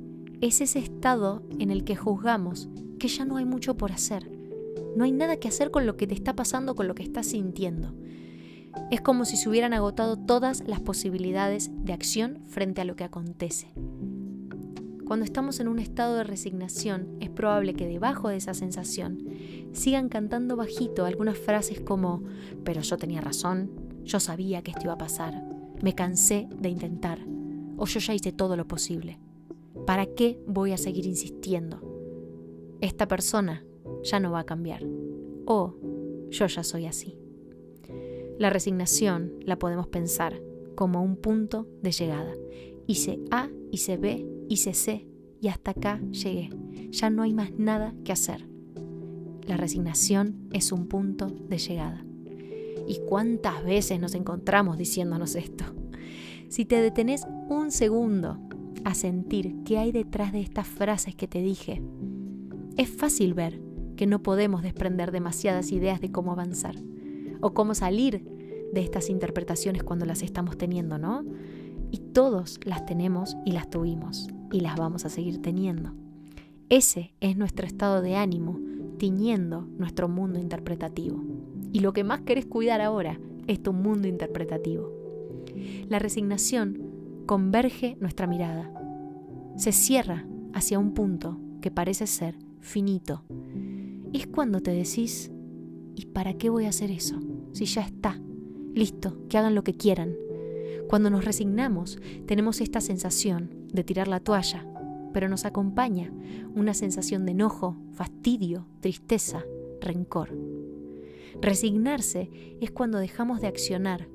es 0.40 0.60
ese 0.60 0.78
estado 0.78 1.42
en 1.58 1.70
el 1.70 1.84
que 1.84 1.96
juzgamos 1.96 2.68
que 2.98 3.08
ya 3.08 3.24
no 3.24 3.36
hay 3.36 3.44
mucho 3.44 3.76
por 3.76 3.92
hacer. 3.92 4.30
No 4.96 5.04
hay 5.04 5.12
nada 5.12 5.36
que 5.36 5.48
hacer 5.48 5.70
con 5.70 5.86
lo 5.86 5.96
que 5.96 6.06
te 6.06 6.14
está 6.14 6.34
pasando, 6.34 6.74
con 6.74 6.88
lo 6.88 6.94
que 6.94 7.02
estás 7.02 7.26
sintiendo. 7.26 7.94
Es 8.90 9.00
como 9.00 9.24
si 9.24 9.36
se 9.36 9.48
hubieran 9.48 9.72
agotado 9.72 10.16
todas 10.16 10.62
las 10.66 10.80
posibilidades 10.80 11.70
de 11.84 11.92
acción 11.92 12.40
frente 12.46 12.80
a 12.80 12.84
lo 12.84 12.96
que 12.96 13.04
acontece. 13.04 13.72
Cuando 15.08 15.24
estamos 15.24 15.58
en 15.58 15.68
un 15.68 15.78
estado 15.78 16.16
de 16.16 16.24
resignación, 16.24 17.16
es 17.20 17.30
probable 17.30 17.72
que 17.72 17.88
debajo 17.88 18.28
de 18.28 18.36
esa 18.36 18.52
sensación 18.52 19.24
sigan 19.72 20.10
cantando 20.10 20.54
bajito 20.54 21.06
algunas 21.06 21.38
frases 21.38 21.80
como, 21.80 22.24
pero 22.62 22.82
yo 22.82 22.98
tenía 22.98 23.22
razón, 23.22 23.70
yo 24.04 24.20
sabía 24.20 24.60
que 24.60 24.70
esto 24.70 24.84
iba 24.84 24.92
a 24.92 24.98
pasar, 24.98 25.42
me 25.80 25.94
cansé 25.94 26.46
de 26.54 26.68
intentar, 26.68 27.20
o 27.78 27.86
yo 27.86 28.00
ya 28.00 28.12
hice 28.12 28.32
todo 28.32 28.54
lo 28.54 28.68
posible. 28.68 29.18
¿Para 29.86 30.04
qué 30.04 30.42
voy 30.46 30.72
a 30.72 30.76
seguir 30.76 31.06
insistiendo? 31.06 31.80
Esta 32.82 33.08
persona 33.08 33.64
ya 34.02 34.20
no 34.20 34.30
va 34.30 34.40
a 34.40 34.46
cambiar, 34.46 34.84
o 35.46 35.74
yo 36.28 36.46
ya 36.48 36.62
soy 36.62 36.84
así. 36.84 37.18
La 38.38 38.50
resignación 38.50 39.32
la 39.40 39.58
podemos 39.58 39.88
pensar 39.88 40.38
como 40.74 41.02
un 41.02 41.16
punto 41.16 41.66
de 41.80 41.92
llegada. 41.92 42.34
Hice 42.90 43.20
A, 43.30 43.50
hice 43.70 43.98
B, 43.98 44.26
hice 44.48 44.72
C 44.72 45.06
y 45.42 45.48
hasta 45.48 45.72
acá 45.72 46.00
llegué. 46.10 46.48
Ya 46.90 47.10
no 47.10 47.22
hay 47.22 47.34
más 47.34 47.52
nada 47.52 47.94
que 48.02 48.12
hacer. 48.12 48.48
La 49.46 49.58
resignación 49.58 50.48
es 50.54 50.72
un 50.72 50.86
punto 50.86 51.26
de 51.26 51.58
llegada. 51.58 52.02
¿Y 52.86 53.00
cuántas 53.06 53.62
veces 53.62 54.00
nos 54.00 54.14
encontramos 54.14 54.78
diciéndonos 54.78 55.34
esto? 55.34 55.66
Si 56.48 56.64
te 56.64 56.80
detenés 56.80 57.26
un 57.50 57.72
segundo 57.72 58.38
a 58.84 58.94
sentir 58.94 59.56
qué 59.66 59.76
hay 59.76 59.92
detrás 59.92 60.32
de 60.32 60.40
estas 60.40 60.66
frases 60.66 61.14
que 61.14 61.28
te 61.28 61.42
dije, 61.42 61.82
es 62.78 62.88
fácil 62.88 63.34
ver 63.34 63.60
que 63.96 64.06
no 64.06 64.22
podemos 64.22 64.62
desprender 64.62 65.12
demasiadas 65.12 65.72
ideas 65.72 66.00
de 66.00 66.10
cómo 66.10 66.32
avanzar 66.32 66.76
o 67.42 67.52
cómo 67.52 67.74
salir 67.74 68.24
de 68.72 68.80
estas 68.80 69.10
interpretaciones 69.10 69.82
cuando 69.82 70.06
las 70.06 70.22
estamos 70.22 70.56
teniendo, 70.56 70.96
¿no? 70.96 71.22
Y 71.90 71.98
todos 71.98 72.60
las 72.64 72.84
tenemos 72.86 73.36
y 73.44 73.52
las 73.52 73.70
tuvimos 73.70 74.28
y 74.52 74.60
las 74.60 74.76
vamos 74.76 75.04
a 75.04 75.08
seguir 75.08 75.40
teniendo. 75.40 75.92
Ese 76.68 77.14
es 77.20 77.36
nuestro 77.36 77.66
estado 77.66 78.02
de 78.02 78.16
ánimo, 78.16 78.58
tiñendo 78.98 79.66
nuestro 79.78 80.08
mundo 80.08 80.38
interpretativo. 80.38 81.22
Y 81.72 81.80
lo 81.80 81.92
que 81.92 82.04
más 82.04 82.20
querés 82.22 82.46
cuidar 82.46 82.80
ahora 82.80 83.18
es 83.46 83.62
tu 83.62 83.72
mundo 83.72 84.08
interpretativo. 84.08 84.92
La 85.88 85.98
resignación 85.98 87.24
converge 87.26 87.96
nuestra 88.00 88.26
mirada. 88.26 88.70
Se 89.56 89.72
cierra 89.72 90.26
hacia 90.52 90.78
un 90.78 90.92
punto 90.92 91.38
que 91.60 91.70
parece 91.70 92.06
ser 92.06 92.36
finito. 92.60 93.22
Es 94.12 94.26
cuando 94.26 94.60
te 94.60 94.70
decís, 94.70 95.30
¿y 95.94 96.06
para 96.06 96.34
qué 96.34 96.50
voy 96.50 96.66
a 96.66 96.70
hacer 96.70 96.90
eso? 96.90 97.18
Si 97.52 97.64
ya 97.64 97.82
está. 97.82 98.20
Listo, 98.74 99.16
que 99.28 99.38
hagan 99.38 99.54
lo 99.54 99.64
que 99.64 99.74
quieran. 99.74 100.14
Cuando 100.88 101.10
nos 101.10 101.24
resignamos, 101.24 101.98
tenemos 102.26 102.60
esta 102.60 102.80
sensación 102.80 103.50
de 103.72 103.84
tirar 103.84 104.08
la 104.08 104.20
toalla, 104.20 104.66
pero 105.12 105.28
nos 105.28 105.44
acompaña 105.44 106.10
una 106.54 106.72
sensación 106.72 107.26
de 107.26 107.32
enojo, 107.32 107.76
fastidio, 107.92 108.66
tristeza, 108.80 109.44
rencor. 109.80 110.30
Resignarse 111.40 112.30
es 112.60 112.70
cuando 112.70 112.98
dejamos 112.98 113.40
de 113.40 113.48
accionar, 113.48 114.08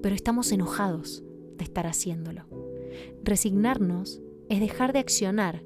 pero 0.00 0.14
estamos 0.14 0.52
enojados 0.52 1.24
de 1.56 1.64
estar 1.64 1.86
haciéndolo. 1.86 2.44
Resignarnos 3.24 4.20
es 4.48 4.60
dejar 4.60 4.92
de 4.92 5.00
accionar 5.00 5.64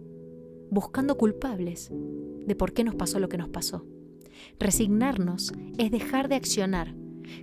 buscando 0.71 1.19
culpables 1.19 1.93
de 2.47 2.55
por 2.57 2.73
qué 2.73 2.85
nos 2.85 2.95
pasó 2.95 3.21
lo 3.21 3.29
que 3.29 3.37
nos 3.37 3.51
pasó. 3.51 3.85
Resignarnos 4.59 5.53
es 5.77 5.91
dejar 5.91 6.31
de 6.31 6.37
accionar 6.37 6.95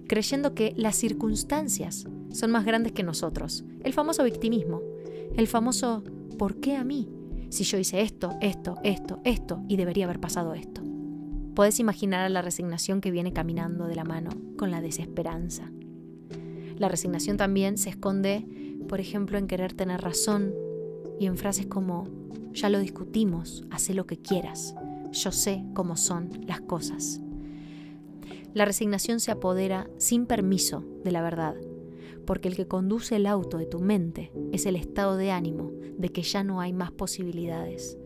creyendo 0.08 0.54
que 0.54 0.74
las 0.76 0.96
circunstancias 0.96 2.08
son 2.32 2.52
más 2.52 2.66
grandes 2.66 2.92
que 2.92 3.04
nosotros. 3.04 3.64
El 3.84 3.94
famoso 3.94 4.24
victimismo, 4.24 4.82
el 5.36 5.48
famoso 5.48 6.04
¿por 6.38 6.60
qué 6.60 6.76
a 6.76 6.84
mí? 6.84 7.10
Si 7.50 7.64
yo 7.64 7.78
hice 7.78 8.02
esto, 8.02 8.38
esto, 8.42 8.78
esto, 8.84 9.20
esto 9.24 9.64
y 9.68 9.76
debería 9.78 10.06
haber 10.06 10.20
pasado 10.20 10.54
esto. 10.54 10.82
Puedes 11.56 11.80
imaginar 11.80 12.22
a 12.22 12.30
la 12.30 12.42
resignación 12.42 13.02
que 13.02 13.12
viene 13.12 13.34
caminando 13.34 13.88
de 13.88 13.96
la 13.96 14.04
mano 14.04 14.30
con 14.58 14.72
la 14.72 14.82
desesperanza. 14.82 15.72
La 16.78 16.88
resignación 16.88 17.38
también 17.38 17.78
se 17.78 17.90
esconde, 17.90 18.46
por 18.88 19.00
ejemplo, 19.00 19.38
en 19.38 19.48
querer 19.48 19.74
tener 19.74 20.02
razón 20.02 20.54
y 21.20 21.26
en 21.26 21.38
frases 21.38 21.66
como 21.66 22.08
ya 22.54 22.70
lo 22.70 22.80
discutimos, 22.80 23.66
haz 23.70 23.90
lo 23.90 24.06
que 24.06 24.18
quieras, 24.18 24.76
yo 25.12 25.32
sé 25.32 25.64
cómo 25.74 25.98
son 25.98 26.30
las 26.48 26.62
cosas. 26.62 27.20
La 28.54 28.66
resignación 28.66 29.20
se 29.20 29.32
apodera 29.32 29.90
sin 29.98 30.26
permiso 30.26 30.84
de 31.04 31.12
la 31.12 31.22
verdad 31.22 31.56
porque 32.30 32.48
el 32.48 32.56
que 32.56 32.68
conduce 32.68 33.16
el 33.16 33.26
auto 33.26 33.58
de 33.58 33.66
tu 33.66 33.80
mente 33.80 34.32
es 34.52 34.68
el 34.68 34.76
estado 34.76 35.18
de 35.18 35.32
ánimo 35.32 35.72
de 35.98 36.10
que 36.10 36.22
ya 36.22 36.44
no 36.44 36.62
hay 36.62 36.74
más 36.74 36.92
posibilidades. 36.92 37.98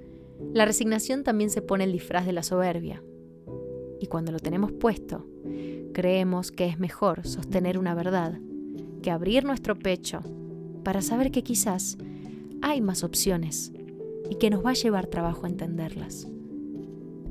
La 0.54 0.64
resignación 0.64 1.26
también 1.26 1.50
se 1.50 1.62
pone 1.62 1.84
el 1.84 1.92
disfraz 1.92 2.26
de 2.26 2.32
la 2.32 2.42
soberbia. 2.42 3.04
Y 4.00 4.08
cuando 4.08 4.32
lo 4.32 4.40
tenemos 4.40 4.72
puesto, 4.72 5.28
creemos 5.92 6.54
que 6.54 6.68
es 6.68 6.80
mejor 6.80 7.28
sostener 7.28 7.78
una 7.78 7.96
verdad 7.96 8.40
que 9.02 9.12
abrir 9.12 9.44
nuestro 9.44 9.78
pecho 9.78 10.22
para 10.86 11.02
saber 11.02 11.30
que 11.30 11.44
quizás 11.44 11.98
hay 12.62 12.80
más 12.80 13.04
opciones 13.04 13.74
y 14.30 14.36
que 14.36 14.50
nos 14.50 14.66
va 14.66 14.70
a 14.70 14.76
llevar 14.76 15.08
trabajo 15.08 15.48
entenderlas. 15.48 16.30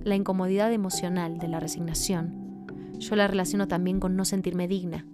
La 0.05 0.15
incomodidad 0.15 0.71
emocional 0.71 1.39
de 1.39 1.49
la 1.49 1.59
resignación 1.59 2.43
yo 2.99 3.17
la 3.17 3.29
relaciono 3.29 3.67
también 3.67 3.99
con 3.99 4.15
no 4.15 4.27
sentirme 4.27 4.69
digna, 4.69 5.07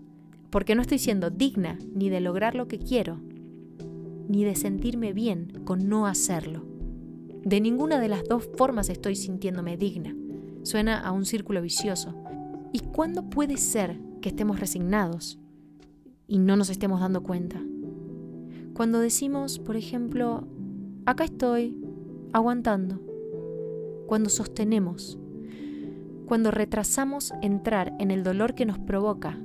porque 0.51 0.75
no 0.75 0.83
estoy 0.83 0.99
siendo 0.99 1.31
digna 1.31 1.79
ni 1.95 2.09
de 2.09 2.21
lograr 2.21 2.55
lo 2.55 2.69
que 2.69 2.79
quiero, 2.79 3.21
ni 4.29 4.45
de 4.45 4.55
sentirme 4.55 5.13
bien 5.13 5.63
con 5.65 5.89
no 5.89 6.07
hacerlo. 6.07 6.65
De 7.45 7.61
ninguna 7.61 8.01
de 8.01 8.09
las 8.09 8.25
dos 8.25 8.49
formas 8.57 8.89
estoy 8.89 9.17
sintiéndome 9.17 9.77
digna. 9.77 10.15
Suena 10.63 10.99
a 11.01 11.13
un 11.13 11.25
círculo 11.25 11.63
vicioso. 11.63 12.15
¿Y 12.73 12.81
cuándo 12.81 13.31
puede 13.31 13.57
ser 13.57 13.99
que 14.21 14.29
estemos 14.29 14.61
resignados 14.61 15.39
y 16.27 16.39
no 16.39 16.57
nos 16.57 16.69
estemos 16.69 17.01
dando 17.01 17.23
cuenta? 17.23 17.63
Cuando 18.75 19.01
decimos, 19.01 19.59
por 19.59 19.77
ejemplo, 19.77 20.47
acá 21.07 21.25
estoy, 21.25 21.77
aguantando. 22.33 23.01
Cuando 24.07 24.29
sostenemos. 24.29 25.19
Cuando 26.27 26.51
retrasamos 26.51 27.33
entrar 27.41 27.95
en 27.99 28.11
el 28.11 28.23
dolor 28.23 28.55
que 28.55 28.67
nos 28.67 28.79
provoca 28.79 29.39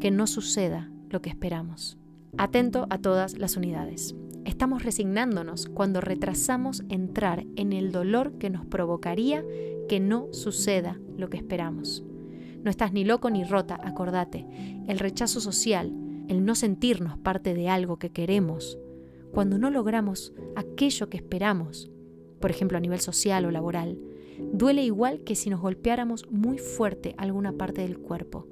que 0.00 0.10
no 0.10 0.26
suceda 0.26 0.90
lo 1.10 1.20
que 1.22 1.30
esperamos. 1.30 1.98
Atento 2.36 2.86
a 2.90 2.98
todas 2.98 3.38
las 3.38 3.56
unidades. 3.56 4.14
Estamos 4.44 4.82
resignándonos 4.82 5.66
cuando 5.66 6.00
retrasamos 6.00 6.82
entrar 6.88 7.44
en 7.56 7.72
el 7.72 7.92
dolor 7.92 8.38
que 8.38 8.50
nos 8.50 8.64
provocaría 8.64 9.44
que 9.88 10.00
no 10.00 10.28
suceda 10.32 11.00
lo 11.16 11.28
que 11.28 11.36
esperamos. 11.36 12.04
No 12.62 12.70
estás 12.70 12.92
ni 12.92 13.04
loco 13.04 13.30
ni 13.30 13.44
rota, 13.44 13.78
acordate. 13.82 14.46
El 14.88 14.98
rechazo 14.98 15.40
social, 15.40 15.92
el 16.28 16.44
no 16.44 16.54
sentirnos 16.54 17.18
parte 17.18 17.54
de 17.54 17.68
algo 17.68 17.98
que 17.98 18.10
queremos, 18.10 18.78
cuando 19.32 19.58
no 19.58 19.70
logramos 19.70 20.32
aquello 20.56 21.08
que 21.08 21.16
esperamos, 21.16 21.90
por 22.40 22.50
ejemplo 22.50 22.78
a 22.78 22.80
nivel 22.80 23.00
social 23.00 23.44
o 23.44 23.50
laboral, 23.50 23.98
duele 24.52 24.84
igual 24.84 25.24
que 25.24 25.34
si 25.34 25.50
nos 25.50 25.60
golpeáramos 25.60 26.26
muy 26.30 26.58
fuerte 26.58 27.14
alguna 27.18 27.52
parte 27.52 27.82
del 27.82 27.98
cuerpo. 27.98 28.46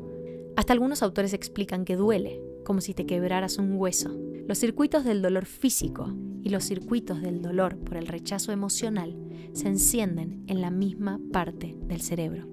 Hasta 0.56 0.72
algunos 0.72 1.02
autores 1.02 1.34
explican 1.34 1.84
que 1.84 1.96
duele, 1.96 2.40
como 2.64 2.80
si 2.80 2.94
te 2.94 3.06
quebraras 3.06 3.58
un 3.58 3.74
hueso. 3.74 4.18
Los 4.46 4.58
circuitos 4.58 5.04
del 5.04 5.20
dolor 5.20 5.44
físico 5.44 6.14
y 6.42 6.48
los 6.48 6.64
circuitos 6.64 7.20
del 7.20 7.42
dolor 7.42 7.76
por 7.78 7.96
el 7.96 8.06
rechazo 8.06 8.52
emocional 8.52 9.16
se 9.52 9.68
encienden 9.68 10.44
en 10.46 10.62
la 10.62 10.70
misma 10.70 11.20
parte 11.32 11.76
del 11.86 12.00
cerebro. 12.00 12.48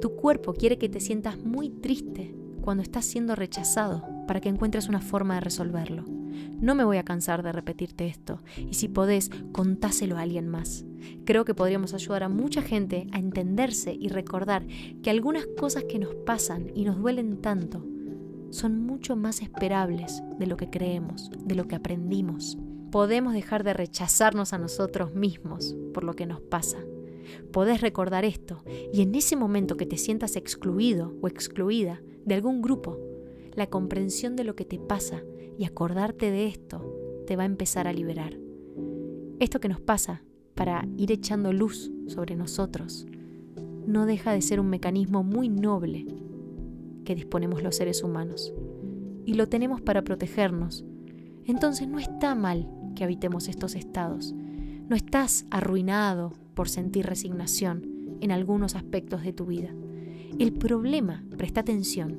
Tu 0.00 0.10
cuerpo 0.16 0.52
quiere 0.52 0.78
que 0.78 0.88
te 0.88 1.00
sientas 1.00 1.38
muy 1.38 1.70
triste 1.70 2.34
cuando 2.60 2.82
estás 2.82 3.04
siendo 3.06 3.34
rechazado 3.34 4.11
para 4.26 4.40
que 4.40 4.48
encuentres 4.48 4.88
una 4.88 5.00
forma 5.00 5.34
de 5.34 5.40
resolverlo. 5.40 6.04
No 6.60 6.74
me 6.74 6.84
voy 6.84 6.96
a 6.96 7.04
cansar 7.04 7.42
de 7.42 7.52
repetirte 7.52 8.06
esto, 8.06 8.40
y 8.56 8.74
si 8.74 8.88
podés, 8.88 9.30
contáselo 9.52 10.16
a 10.16 10.22
alguien 10.22 10.48
más. 10.48 10.84
Creo 11.24 11.44
que 11.44 11.54
podríamos 11.54 11.94
ayudar 11.94 12.22
a 12.22 12.28
mucha 12.28 12.62
gente 12.62 13.06
a 13.12 13.18
entenderse 13.18 13.92
y 13.92 14.08
recordar 14.08 14.66
que 15.02 15.10
algunas 15.10 15.46
cosas 15.58 15.84
que 15.84 15.98
nos 15.98 16.14
pasan 16.14 16.70
y 16.74 16.84
nos 16.84 16.98
duelen 16.98 17.38
tanto 17.38 17.84
son 18.50 18.84
mucho 18.84 19.16
más 19.16 19.42
esperables 19.42 20.22
de 20.38 20.46
lo 20.46 20.56
que 20.56 20.70
creemos, 20.70 21.30
de 21.44 21.54
lo 21.54 21.66
que 21.66 21.74
aprendimos. 21.74 22.58
Podemos 22.90 23.32
dejar 23.32 23.64
de 23.64 23.72
rechazarnos 23.72 24.52
a 24.52 24.58
nosotros 24.58 25.14
mismos 25.14 25.74
por 25.94 26.04
lo 26.04 26.12
que 26.12 26.26
nos 26.26 26.40
pasa. 26.42 26.78
Podés 27.52 27.80
recordar 27.80 28.24
esto 28.24 28.62
y 28.92 29.00
en 29.02 29.14
ese 29.14 29.36
momento 29.36 29.76
que 29.76 29.86
te 29.86 29.96
sientas 29.96 30.36
excluido 30.36 31.14
o 31.22 31.28
excluida 31.28 32.02
de 32.24 32.34
algún 32.34 32.60
grupo, 32.60 32.98
la 33.54 33.68
comprensión 33.68 34.36
de 34.36 34.44
lo 34.44 34.54
que 34.56 34.64
te 34.64 34.78
pasa 34.78 35.22
y 35.58 35.64
acordarte 35.64 36.30
de 36.30 36.46
esto 36.46 36.84
te 37.26 37.36
va 37.36 37.42
a 37.42 37.46
empezar 37.46 37.86
a 37.86 37.92
liberar. 37.92 38.38
Esto 39.38 39.60
que 39.60 39.68
nos 39.68 39.80
pasa 39.80 40.22
para 40.54 40.86
ir 40.96 41.12
echando 41.12 41.52
luz 41.52 41.90
sobre 42.06 42.36
nosotros 42.36 43.06
no 43.86 44.06
deja 44.06 44.32
de 44.32 44.42
ser 44.42 44.60
un 44.60 44.68
mecanismo 44.68 45.24
muy 45.24 45.48
noble 45.48 46.06
que 47.04 47.14
disponemos 47.14 47.62
los 47.62 47.76
seres 47.76 48.02
humanos 48.02 48.54
y 49.24 49.34
lo 49.34 49.48
tenemos 49.48 49.80
para 49.80 50.02
protegernos. 50.02 50.84
Entonces 51.44 51.88
no 51.88 51.98
está 51.98 52.34
mal 52.34 52.68
que 52.94 53.04
habitemos 53.04 53.48
estos 53.48 53.74
estados. 53.74 54.34
No 54.88 54.96
estás 54.96 55.46
arruinado 55.50 56.32
por 56.54 56.68
sentir 56.68 57.06
resignación 57.06 58.18
en 58.20 58.30
algunos 58.30 58.76
aspectos 58.76 59.22
de 59.22 59.32
tu 59.32 59.46
vida. 59.46 59.70
El 60.38 60.52
problema, 60.52 61.24
presta 61.36 61.60
atención, 61.60 62.18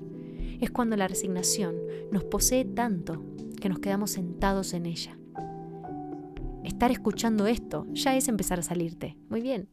es 0.60 0.72
cuando 0.72 0.96
la 0.96 1.08
resignación 1.08 1.76
nos 2.12 2.24
posee 2.24 2.66
tanto 2.66 3.24
que 3.60 3.70
nos 3.70 3.80
quedamos 3.80 4.12
sentados 4.12 4.74
en 4.74 4.86
ella. 4.86 5.18
Estar 6.64 6.92
escuchando 6.92 7.48
esto 7.48 7.86
ya 7.94 8.16
es 8.16 8.28
empezar 8.28 8.60
a 8.60 8.64
salirte. 8.64 9.18
Muy 9.30 9.42
bien. 9.42 9.68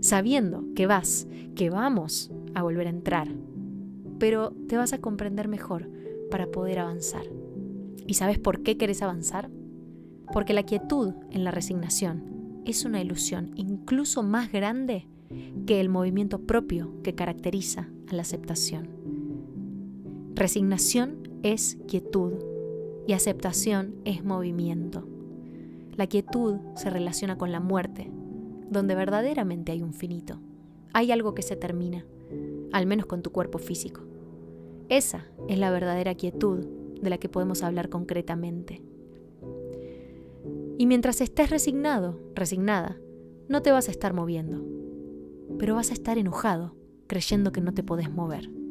Sabiendo 0.00 0.64
que 0.74 0.86
vas, 0.86 1.26
que 1.54 1.70
vamos 1.70 2.30
a 2.54 2.62
volver 2.62 2.86
a 2.86 2.90
entrar. 2.90 3.28
Pero 4.18 4.52
te 4.68 4.76
vas 4.76 4.92
a 4.92 5.00
comprender 5.00 5.48
mejor 5.48 5.90
para 6.30 6.46
poder 6.46 6.78
avanzar. 6.78 7.24
¿Y 8.06 8.14
sabes 8.14 8.38
por 8.38 8.62
qué 8.62 8.76
querés 8.76 9.02
avanzar? 9.02 9.50
Porque 10.32 10.54
la 10.54 10.64
quietud 10.64 11.14
en 11.30 11.44
la 11.44 11.50
resignación 11.50 12.62
es 12.64 12.84
una 12.84 13.00
ilusión 13.00 13.52
incluso 13.54 14.22
más 14.22 14.50
grande 14.52 15.08
que 15.66 15.80
el 15.80 15.88
movimiento 15.88 16.40
propio 16.40 17.00
que 17.02 17.14
caracteriza 17.14 17.88
a 18.08 18.14
la 18.14 18.22
aceptación. 18.22 19.01
Resignación 20.34 21.28
es 21.42 21.76
quietud 21.86 22.32
y 23.06 23.12
aceptación 23.12 23.96
es 24.06 24.24
movimiento. 24.24 25.06
La 25.94 26.06
quietud 26.06 26.56
se 26.74 26.88
relaciona 26.88 27.36
con 27.36 27.52
la 27.52 27.60
muerte, 27.60 28.10
donde 28.70 28.94
verdaderamente 28.94 29.72
hay 29.72 29.82
un 29.82 29.92
finito. 29.92 30.40
Hay 30.94 31.12
algo 31.12 31.34
que 31.34 31.42
se 31.42 31.54
termina, 31.54 32.06
al 32.72 32.86
menos 32.86 33.04
con 33.04 33.22
tu 33.22 33.30
cuerpo 33.30 33.58
físico. 33.58 34.00
Esa 34.88 35.26
es 35.48 35.58
la 35.58 35.70
verdadera 35.70 36.14
quietud 36.14 36.66
de 37.00 37.10
la 37.10 37.18
que 37.18 37.28
podemos 37.28 37.62
hablar 37.62 37.90
concretamente. 37.90 38.82
Y 40.78 40.86
mientras 40.86 41.20
estés 41.20 41.50
resignado, 41.50 42.18
resignada, 42.34 42.96
no 43.48 43.60
te 43.60 43.70
vas 43.70 43.88
a 43.88 43.90
estar 43.90 44.14
moviendo, 44.14 44.64
pero 45.58 45.74
vas 45.74 45.90
a 45.90 45.94
estar 45.94 46.16
enojado, 46.16 46.74
creyendo 47.06 47.52
que 47.52 47.60
no 47.60 47.74
te 47.74 47.82
podés 47.82 48.10
mover. 48.10 48.61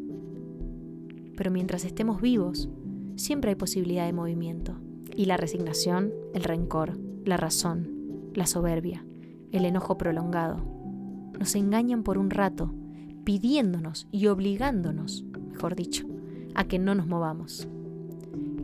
Pero 1.41 1.49
mientras 1.49 1.85
estemos 1.85 2.21
vivos, 2.21 2.69
siempre 3.15 3.49
hay 3.49 3.55
posibilidad 3.55 4.05
de 4.05 4.13
movimiento. 4.13 4.75
Y 5.15 5.25
la 5.25 5.37
resignación, 5.37 6.13
el 6.35 6.43
rencor, 6.43 6.99
la 7.25 7.35
razón, 7.35 8.29
la 8.35 8.45
soberbia, 8.45 9.03
el 9.51 9.65
enojo 9.65 9.97
prolongado, 9.97 10.63
nos 11.39 11.55
engañan 11.55 12.03
por 12.03 12.19
un 12.19 12.29
rato, 12.29 12.71
pidiéndonos 13.23 14.07
y 14.11 14.27
obligándonos, 14.27 15.25
mejor 15.49 15.75
dicho, 15.75 16.05
a 16.53 16.65
que 16.65 16.77
no 16.77 16.93
nos 16.93 17.07
movamos. 17.07 17.67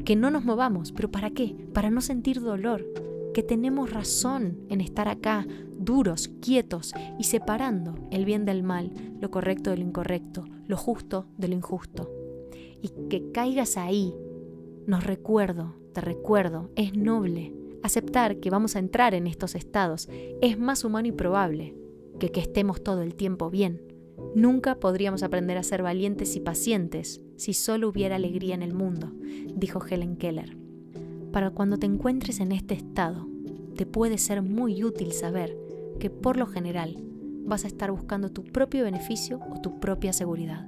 Que 0.06 0.16
no 0.16 0.30
nos 0.30 0.46
movamos, 0.46 0.92
pero 0.92 1.10
¿para 1.10 1.32
qué? 1.32 1.56
Para 1.74 1.90
no 1.90 2.02
sentir 2.02 2.42
dolor, 2.42 2.86
que 3.34 3.42
tenemos 3.42 3.90
razón 3.90 4.56
en 4.70 4.82
estar 4.82 5.08
acá, 5.08 5.48
duros, 5.80 6.30
quietos 6.42 6.94
y 7.18 7.24
separando 7.24 7.96
el 8.12 8.24
bien 8.24 8.46
del 8.46 8.62
mal, 8.62 8.92
lo 9.20 9.32
correcto 9.32 9.72
de 9.72 9.78
lo 9.78 9.84
incorrecto, 9.84 10.46
lo 10.68 10.78
justo 10.78 11.26
de 11.40 11.48
lo 11.48 11.56
injusto. 11.56 12.17
Que 13.10 13.32
caigas 13.32 13.78
ahí, 13.78 14.14
nos 14.86 15.04
recuerdo, 15.04 15.76
te 15.94 16.02
recuerdo, 16.02 16.70
es 16.76 16.96
noble. 16.96 17.54
Aceptar 17.84 18.38
que 18.38 18.50
vamos 18.50 18.76
a 18.76 18.80
entrar 18.80 19.14
en 19.14 19.28
estos 19.28 19.56
estados 19.56 20.10
es 20.42 20.58
más 20.58 20.84
humano 20.84 21.08
y 21.08 21.12
probable 21.12 21.76
que 22.20 22.32
que 22.32 22.40
estemos 22.40 22.84
todo 22.84 23.02
el 23.02 23.16
tiempo 23.16 23.50
bien. 23.50 23.82
Nunca 24.36 24.76
podríamos 24.76 25.24
aprender 25.24 25.58
a 25.58 25.64
ser 25.64 25.84
valientes 25.84 26.36
y 26.36 26.40
pacientes 26.40 27.22
si 27.36 27.54
solo 27.54 27.90
hubiera 27.90 28.16
alegría 28.16 28.56
en 28.56 28.64
el 28.64 28.74
mundo, 28.74 29.12
dijo 29.56 29.84
Helen 29.86 30.18
Keller. 30.18 30.58
Para 31.32 31.52
cuando 31.52 31.78
te 31.78 31.86
encuentres 31.86 32.40
en 32.40 32.52
este 32.52 32.74
estado, 32.74 33.28
te 33.76 33.86
puede 33.86 34.18
ser 34.18 34.42
muy 34.42 34.84
útil 34.84 35.12
saber 35.12 35.58
que 36.00 36.10
por 36.10 36.38
lo 36.38 36.48
general 36.48 37.04
vas 37.46 37.64
a 37.64 37.68
estar 37.68 37.92
buscando 37.92 38.30
tu 38.30 38.44
propio 38.44 38.84
beneficio 38.84 39.40
o 39.52 39.62
tu 39.62 39.80
propia 39.80 40.14
seguridad. 40.14 40.68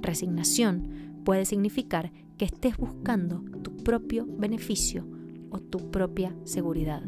Resignación 0.00 1.09
puede 1.24 1.44
significar 1.44 2.12
que 2.36 2.44
estés 2.44 2.76
buscando 2.76 3.42
tu 3.62 3.76
propio 3.76 4.26
beneficio 4.26 5.06
o 5.50 5.60
tu 5.60 5.90
propia 5.90 6.34
seguridad. 6.44 7.02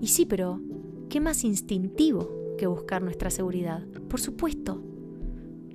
Y 0.00 0.08
sí, 0.08 0.26
pero 0.26 0.60
¿qué 1.08 1.20
más 1.20 1.44
instintivo 1.44 2.28
que 2.58 2.66
buscar 2.66 3.02
nuestra 3.02 3.30
seguridad? 3.30 3.84
Por 4.08 4.20
supuesto. 4.20 4.82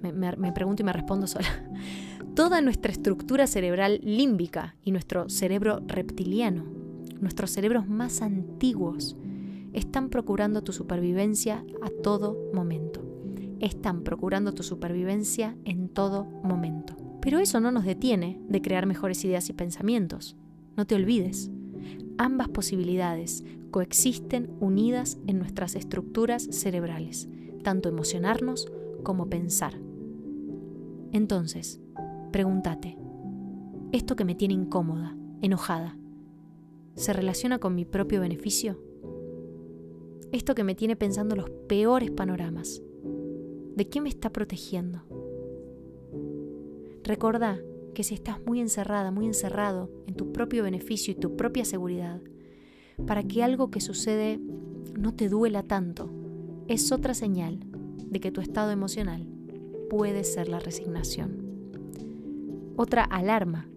Me, 0.01 0.51
pregunto 0.51 0.83
y 0.83 0.85
me 0.85 0.93
respondo 0.93 1.27
sola. 1.27 1.47
Toda 2.35 2.61
nuestra 2.61 2.91
estructura 2.91 3.47
cerebral 3.47 3.99
límbica 4.03 4.75
y 4.83 4.91
nuestro 4.91 5.27
cerebro 5.27 5.81
reptiliano 5.87 6.77
nuestros 7.21 7.51
cerebros 7.51 7.87
más 7.87 8.21
antiguos, 8.21 9.15
están 9.73 10.09
procurando 10.09 10.63
tu 10.63 10.73
supervivencia 10.73 11.63
a 11.81 11.89
todo 12.03 12.37
momento. 12.53 13.03
Están 13.59 14.03
procurando 14.03 14.53
tu 14.53 14.63
supervivencia 14.63 15.57
en 15.65 15.89
todo 15.89 16.25
momento. 16.43 16.95
Pero 17.27 17.39
eso 17.39 17.59
no 17.59 17.73
nos 17.73 17.83
detiene 17.83 18.39
de 18.47 18.61
crear 18.61 18.85
mejores 18.85 19.25
ideas 19.25 19.49
y 19.49 19.53
pensamientos. 19.53 20.37
No 20.77 20.87
te 20.87 20.95
olvides, 20.95 21.51
ambas 22.17 22.47
posibilidades 22.47 23.43
coexisten 23.69 24.49
unidas 24.61 25.17
en 25.27 25.37
nuestras 25.37 25.75
estructuras 25.75 26.47
cerebrales, 26.51 27.27
tanto 27.63 27.89
emocionarnos 27.89 28.71
como 29.03 29.27
pensar. 29.27 29.73
Entonces, 31.11 31.81
pregúntate, 32.31 32.97
¿esto 33.91 34.15
que 34.15 34.23
me 34.23 34.35
tiene 34.35 34.53
incómoda, 34.53 35.13
enojada, 35.41 35.97
se 36.95 37.11
relaciona 37.11 37.59
con 37.59 37.75
mi 37.75 37.83
propio 37.83 38.21
beneficio? 38.21 38.81
Esto 40.31 40.55
que 40.55 40.63
me 40.63 40.75
tiene 40.75 40.95
pensando 40.95 41.35
los 41.35 41.49
peores 41.67 42.09
panoramas, 42.09 42.81
¿de 43.75 43.89
qué 43.89 43.99
me 43.99 44.07
está 44.07 44.29
protegiendo? 44.29 45.16
Recordá 47.07 47.57
que 47.95 48.03
si 48.03 48.13
estás 48.13 48.37
muy 48.45 48.59
encerrada, 48.59 49.09
muy 49.09 49.25
encerrado 49.25 49.89
en 50.05 50.13
tu 50.13 50.31
propio 50.31 50.63
beneficio 50.63 51.11
y 51.13 51.15
tu 51.15 51.35
propia 51.35 51.65
seguridad, 51.65 52.21
para 53.07 53.23
que 53.23 53.43
algo 53.43 53.71
que 53.71 53.81
sucede 53.81 54.39
no 54.95 55.13
te 55.15 55.29
duela 55.29 55.63
tanto, 55.63 56.11
es 56.67 56.91
otra 56.91 57.15
señal 57.15 57.59
de 58.05 58.19
que 58.19 58.31
tu 58.31 58.41
estado 58.41 58.69
emocional 58.69 59.25
puede 59.89 60.23
ser 60.23 60.49
la 60.49 60.59
resignación. 60.59 61.41
Otra 62.75 63.03
alarma 63.03 63.67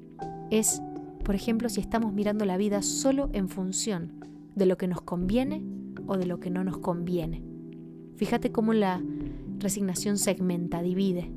es 0.51 0.83
por 1.25 1.35
ejemplo, 1.35 1.69
si 1.69 1.81
estamos 1.81 2.13
mirando 2.13 2.45
la 2.45 2.57
vida 2.57 2.83
solo 2.83 3.31
en 3.33 3.49
función 3.49 4.25
de 4.57 4.67
lo 4.67 4.77
que 4.77 4.89
nos 4.89 5.01
conviene 5.03 5.63
o 6.07 6.17
de 6.17 6.27
lo 6.27 6.41
que 6.41 6.51
no 6.51 6.65
nos 6.65 6.79
conviene. 6.79 7.45
Fíjate 8.17 8.51
cómo 8.51 8.73
la 8.73 9.01
resignación 9.59 10.19
segmenta, 10.19 10.83
divide. 10.83 11.31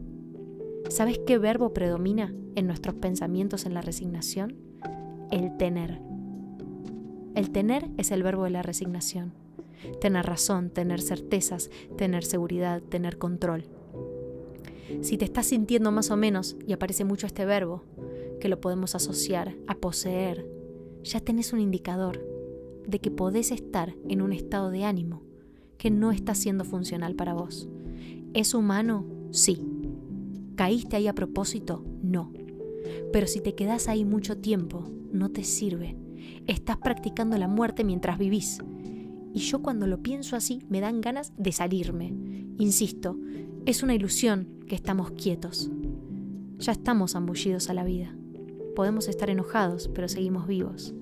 ¿Sabes 0.89 1.19
qué 1.25 1.37
verbo 1.37 1.73
predomina 1.73 2.33
en 2.55 2.67
nuestros 2.67 2.95
pensamientos 2.95 3.65
en 3.65 3.73
la 3.73 3.81
resignación? 3.81 4.55
El 5.31 5.57
tener. 5.57 5.99
El 7.35 7.49
tener 7.51 7.89
es 7.97 8.11
el 8.11 8.21
verbo 8.21 8.43
de 8.43 8.51
la 8.51 8.61
resignación. 8.61 9.33
Tener 9.99 10.25
razón, 10.25 10.69
tener 10.69 11.01
certezas, 11.01 11.69
tener 11.97 12.23
seguridad, 12.23 12.81
tener 12.81 13.17
control. 13.17 13.65
Si 15.01 15.17
te 15.17 15.25
estás 15.25 15.47
sintiendo 15.47 15.91
más 15.91 16.11
o 16.11 16.17
menos 16.17 16.55
y 16.67 16.73
aparece 16.73 17.05
mucho 17.05 17.25
este 17.25 17.45
verbo, 17.45 17.83
que 18.39 18.49
lo 18.49 18.61
podemos 18.61 18.93
asociar 18.93 19.55
a 19.67 19.75
poseer, 19.75 20.45
ya 21.03 21.19
tenés 21.19 21.53
un 21.53 21.59
indicador 21.59 22.23
de 22.87 22.99
que 22.99 23.09
podés 23.11 23.51
estar 23.51 23.95
en 24.07 24.21
un 24.21 24.33
estado 24.33 24.69
de 24.69 24.83
ánimo 24.83 25.23
que 25.77 25.89
no 25.89 26.11
está 26.11 26.35
siendo 26.35 26.63
funcional 26.65 27.15
para 27.15 27.33
vos. 27.33 27.67
¿Es 28.33 28.53
humano? 28.53 29.05
Sí. 29.31 29.72
¿Caíste 30.55 30.95
ahí 30.95 31.07
a 31.07 31.15
propósito? 31.15 31.83
No. 32.01 32.31
Pero 33.11 33.27
si 33.27 33.41
te 33.41 33.55
quedás 33.55 33.87
ahí 33.87 34.05
mucho 34.05 34.37
tiempo, 34.37 34.91
no 35.11 35.29
te 35.29 35.43
sirve. 35.43 35.97
Estás 36.47 36.77
practicando 36.77 37.37
la 37.37 37.47
muerte 37.47 37.83
mientras 37.83 38.17
vivís. 38.17 38.59
Y 39.33 39.39
yo 39.39 39.61
cuando 39.61 39.87
lo 39.87 40.01
pienso 40.03 40.35
así 40.35 40.61
me 40.69 40.79
dan 40.79 41.01
ganas 41.01 41.33
de 41.37 41.51
salirme. 41.51 42.13
Insisto, 42.59 43.17
es 43.65 43.81
una 43.81 43.95
ilusión 43.95 44.59
que 44.67 44.75
estamos 44.75 45.11
quietos. 45.11 45.71
Ya 46.59 46.71
estamos 46.71 47.15
ambullidos 47.15 47.69
a 47.69 47.73
la 47.73 47.83
vida. 47.83 48.15
Podemos 48.75 49.07
estar 49.07 49.29
enojados, 49.29 49.89
pero 49.93 50.07
seguimos 50.07 50.47
vivos. 50.47 50.93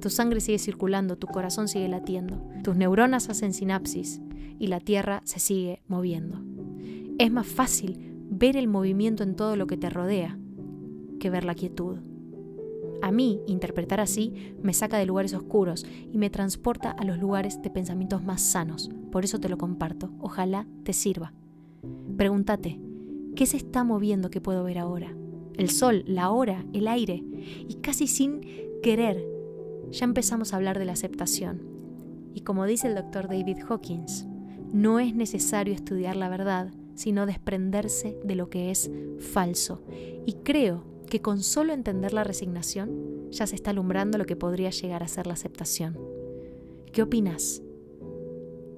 Tu 0.00 0.10
sangre 0.10 0.40
sigue 0.40 0.58
circulando, 0.58 1.16
tu 1.16 1.26
corazón 1.26 1.66
sigue 1.66 1.88
latiendo, 1.88 2.40
tus 2.62 2.76
neuronas 2.76 3.28
hacen 3.28 3.52
sinapsis 3.52 4.20
y 4.58 4.68
la 4.68 4.80
Tierra 4.80 5.22
se 5.24 5.40
sigue 5.40 5.82
moviendo. 5.88 6.40
Es 7.18 7.32
más 7.32 7.46
fácil 7.46 8.07
ver 8.38 8.56
el 8.56 8.68
movimiento 8.68 9.24
en 9.24 9.34
todo 9.34 9.56
lo 9.56 9.66
que 9.66 9.76
te 9.76 9.90
rodea 9.90 10.38
que 11.18 11.30
ver 11.30 11.44
la 11.44 11.56
quietud. 11.56 11.98
A 13.02 13.10
mí, 13.10 13.40
interpretar 13.46 14.00
así 14.00 14.54
me 14.62 14.72
saca 14.72 14.98
de 14.98 15.06
lugares 15.06 15.34
oscuros 15.34 15.84
y 16.12 16.18
me 16.18 16.30
transporta 16.30 16.90
a 16.90 17.04
los 17.04 17.18
lugares 17.18 17.60
de 17.62 17.70
pensamientos 17.70 18.22
más 18.24 18.40
sanos. 18.40 18.90
Por 19.10 19.24
eso 19.24 19.40
te 19.40 19.48
lo 19.48 19.58
comparto. 19.58 20.10
Ojalá 20.20 20.66
te 20.84 20.92
sirva. 20.92 21.32
Pregúntate, 22.16 22.80
¿qué 23.34 23.46
se 23.46 23.56
está 23.56 23.84
moviendo 23.84 24.30
que 24.30 24.40
puedo 24.40 24.64
ver 24.64 24.78
ahora? 24.78 25.14
El 25.56 25.70
sol, 25.70 26.04
la 26.06 26.30
hora, 26.30 26.64
el 26.72 26.86
aire. 26.86 27.24
Y 27.68 27.74
casi 27.80 28.06
sin 28.06 28.40
querer, 28.82 29.24
ya 29.90 30.04
empezamos 30.04 30.52
a 30.52 30.56
hablar 30.56 30.78
de 30.78 30.84
la 30.84 30.92
aceptación. 30.92 31.62
Y 32.34 32.42
como 32.42 32.66
dice 32.66 32.88
el 32.88 32.94
doctor 32.94 33.26
David 33.28 33.58
Hawkins, 33.68 34.26
no 34.72 35.00
es 35.00 35.14
necesario 35.14 35.74
estudiar 35.74 36.14
la 36.14 36.28
verdad, 36.28 36.70
sino 36.98 37.26
desprenderse 37.26 38.18
de 38.24 38.34
lo 38.34 38.50
que 38.50 38.72
es 38.72 38.90
falso. 39.20 39.80
Y 40.26 40.32
creo 40.42 40.82
que 41.08 41.22
con 41.22 41.44
solo 41.44 41.72
entender 41.72 42.12
la 42.12 42.24
resignación 42.24 43.30
ya 43.30 43.46
se 43.46 43.54
está 43.54 43.70
alumbrando 43.70 44.18
lo 44.18 44.26
que 44.26 44.34
podría 44.34 44.70
llegar 44.70 45.04
a 45.04 45.08
ser 45.08 45.28
la 45.28 45.34
aceptación. 45.34 45.96
¿Qué 46.92 47.02
opinas? 47.02 47.62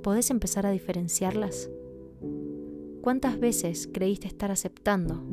¿Podés 0.03 0.31
empezar 0.31 0.67
a 0.67 0.71
diferenciarlas? 0.71 1.71
¿Cuántas 3.01 3.41
veces 3.41 3.89
creíste 3.91 4.27
estar 4.27 4.51
aceptando 4.51 5.25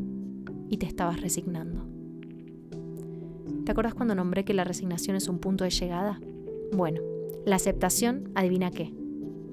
y 0.70 0.78
te 0.78 0.86
estabas 0.86 1.20
resignando? 1.20 1.86
¿Te 3.66 3.72
acuerdas 3.72 3.96
cuando 3.96 4.16
nombré 4.16 4.46
que 4.46 4.54
la 4.54 4.64
resignación 4.64 5.18
es 5.18 5.28
un 5.28 5.40
punto 5.40 5.66
de 5.66 5.72
llegada? 5.72 6.22
Bueno, 6.72 7.02
la 7.46 7.58
aceptación, 7.58 8.32
adivina 8.34 8.72
qué, 8.72 8.94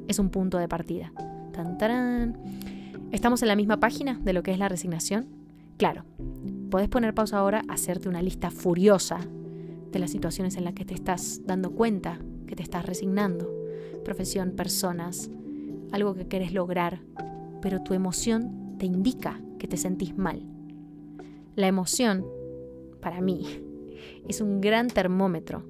es 0.07 0.21
un 0.21 0.31
punto 0.31 0.59
de 0.59 0.69
partida. 0.69 1.13
Tan, 1.53 2.37
¿Estamos 3.15 3.43
en 3.43 3.49
la 3.49 3.55
misma 3.55 3.79
página 3.79 4.19
de 4.25 4.33
lo 4.33 4.43
que 4.43 4.51
es 4.51 4.59
la 4.59 4.69
resignación? 4.69 5.29
Claro, 5.77 6.05
podés 6.69 6.89
poner 6.89 7.15
pausa 7.15 7.39
ahora, 7.39 7.63
hacerte 7.69 8.09
una 8.09 8.21
lista 8.21 8.51
furiosa 8.51 9.21
de 9.93 10.01
las 10.01 10.11
situaciones 10.11 10.57
en 10.57 10.65
las 10.65 10.75
que 10.75 10.85
te 10.85 10.95
estás 10.95 11.41
dando 11.47 11.71
cuenta 11.71 12.19
que 12.49 12.57
te 12.57 12.65
estás 12.65 12.85
resignando. 12.85 13.55
Profesión, 14.05 14.51
personas, 14.57 15.31
algo 15.93 16.15
que 16.15 16.27
querés 16.27 16.53
lograr, 16.53 17.03
pero 17.63 17.85
tu 17.85 17.95
emoción 17.95 18.75
te 18.79 18.87
indica 18.87 19.41
que 19.61 19.69
te 19.69 19.77
sentís 19.77 20.19
mal. 20.19 20.43
La 21.55 21.69
emoción, 21.69 22.27
para 23.01 23.21
mí, 23.21 23.47
es 24.29 24.41
un 24.41 24.61
gran 24.61 24.89
termómetro 24.89 25.63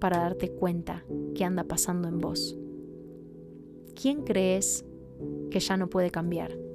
para 0.00 0.18
darte 0.18 0.50
cuenta 0.50 1.02
qué 1.34 1.46
anda 1.46 1.64
pasando 1.64 2.08
en 2.08 2.18
vos. 2.18 2.58
¿Quién 3.98 4.22
crees 4.22 4.84
que 5.50 5.60
ya 5.60 5.78
no 5.78 5.88
puede 5.88 6.10
cambiar? 6.10 6.69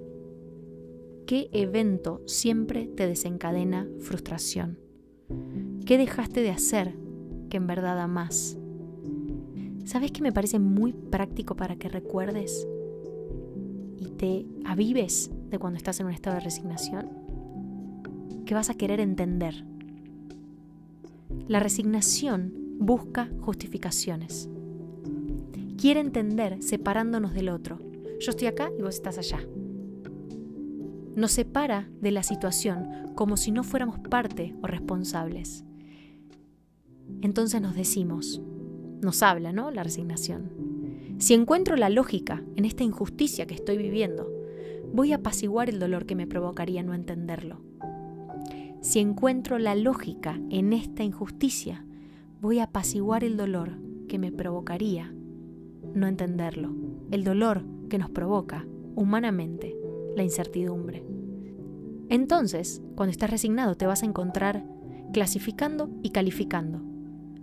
¿Qué 1.25 1.49
evento 1.53 2.21
siempre 2.27 2.85
te 2.85 3.07
desencadena 3.07 3.87
frustración? 3.99 4.77
¿Qué 5.83 5.97
dejaste 5.97 6.41
de 6.41 6.51
hacer 6.51 6.93
que 7.49 7.57
en 7.57 7.65
verdad 7.65 7.99
amas? 7.99 8.59
¿Sabes 9.85 10.11
que 10.11 10.21
me 10.21 10.31
parece 10.31 10.59
muy 10.59 10.93
práctico 10.93 11.55
para 11.55 11.77
que 11.77 11.89
recuerdes 11.89 12.67
y 13.97 14.09
te 14.09 14.45
avives 14.65 15.31
de 15.49 15.57
cuando 15.57 15.77
estás 15.77 15.99
en 15.99 16.05
un 16.05 16.11
estado 16.11 16.35
de 16.35 16.43
resignación? 16.43 17.09
Que 18.45 18.53
vas 18.53 18.69
a 18.69 18.75
querer 18.75 18.99
entender. 18.99 19.65
La 21.47 21.59
resignación 21.59 22.53
busca 22.77 23.31
justificaciones. 23.39 24.47
Quiere 25.75 26.01
entender 26.01 26.61
separándonos 26.61 27.33
del 27.33 27.49
otro. 27.49 27.79
Yo 28.19 28.29
estoy 28.29 28.45
acá 28.45 28.69
y 28.77 28.83
vos 28.83 28.93
estás 28.93 29.17
allá 29.17 29.39
nos 31.15 31.31
separa 31.31 31.89
de 32.01 32.11
la 32.11 32.23
situación 32.23 33.13
como 33.15 33.37
si 33.37 33.51
no 33.51 33.63
fuéramos 33.63 33.99
parte 33.99 34.55
o 34.61 34.67
responsables. 34.67 35.63
Entonces 37.21 37.61
nos 37.61 37.75
decimos, 37.75 38.41
nos 39.01 39.23
habla, 39.23 39.53
¿no? 39.53 39.71
La 39.71 39.83
resignación. 39.83 40.51
Si 41.17 41.33
encuentro 41.33 41.75
la 41.77 41.89
lógica 41.89 42.43
en 42.55 42.65
esta 42.65 42.83
injusticia 42.83 43.47
que 43.47 43.53
estoy 43.53 43.77
viviendo, 43.77 44.29
voy 44.93 45.13
a 45.13 45.17
apaciguar 45.17 45.69
el 45.69 45.79
dolor 45.79 46.05
que 46.05 46.15
me 46.15 46.27
provocaría 46.27 46.83
no 46.83 46.93
entenderlo. 46.93 47.61
Si 48.81 48.99
encuentro 48.99 49.57
la 49.57 49.75
lógica 49.75 50.39
en 50.49 50.73
esta 50.73 51.03
injusticia, 51.03 51.85
voy 52.41 52.59
a 52.59 52.65
apaciguar 52.65 53.23
el 53.23 53.37
dolor 53.37 53.71
que 54.07 54.19
me 54.19 54.31
provocaría 54.31 55.13
no 55.93 56.07
entenderlo, 56.07 56.75
el 57.11 57.23
dolor 57.23 57.63
que 57.89 57.97
nos 57.97 58.09
provoca 58.09 58.67
humanamente 58.95 59.75
la 60.15 60.23
incertidumbre. 60.23 61.05
Entonces, 62.09 62.81
cuando 62.95 63.11
estás 63.11 63.29
resignado, 63.29 63.75
te 63.75 63.87
vas 63.87 64.03
a 64.03 64.05
encontrar 64.05 64.65
clasificando 65.13 65.89
y 66.03 66.11
calificando, 66.11 66.81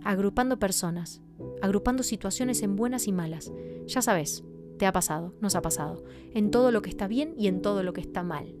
agrupando 0.03 0.59
personas, 0.59 1.21
agrupando 1.61 2.03
situaciones 2.03 2.61
en 2.61 2.75
buenas 2.75 3.07
y 3.07 3.11
malas. 3.11 3.51
Ya 3.87 4.01
sabes, 4.01 4.43
te 4.77 4.85
ha 4.85 4.91
pasado, 4.91 5.33
nos 5.41 5.55
ha 5.55 5.61
pasado, 5.61 6.03
en 6.33 6.51
todo 6.51 6.71
lo 6.71 6.81
que 6.81 6.89
está 6.89 7.07
bien 7.07 7.33
y 7.37 7.47
en 7.47 7.61
todo 7.61 7.83
lo 7.83 7.93
que 7.93 8.01
está 8.01 8.23
mal. 8.23 8.55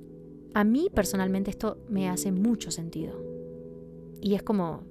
A 0.53 0.63
mí 0.63 0.89
personalmente 0.93 1.51
esto 1.51 1.77
me 1.89 2.09
hace 2.09 2.31
mucho 2.31 2.69
sentido. 2.71 3.21
Y 4.21 4.35
es 4.35 4.43
como, 4.43 4.83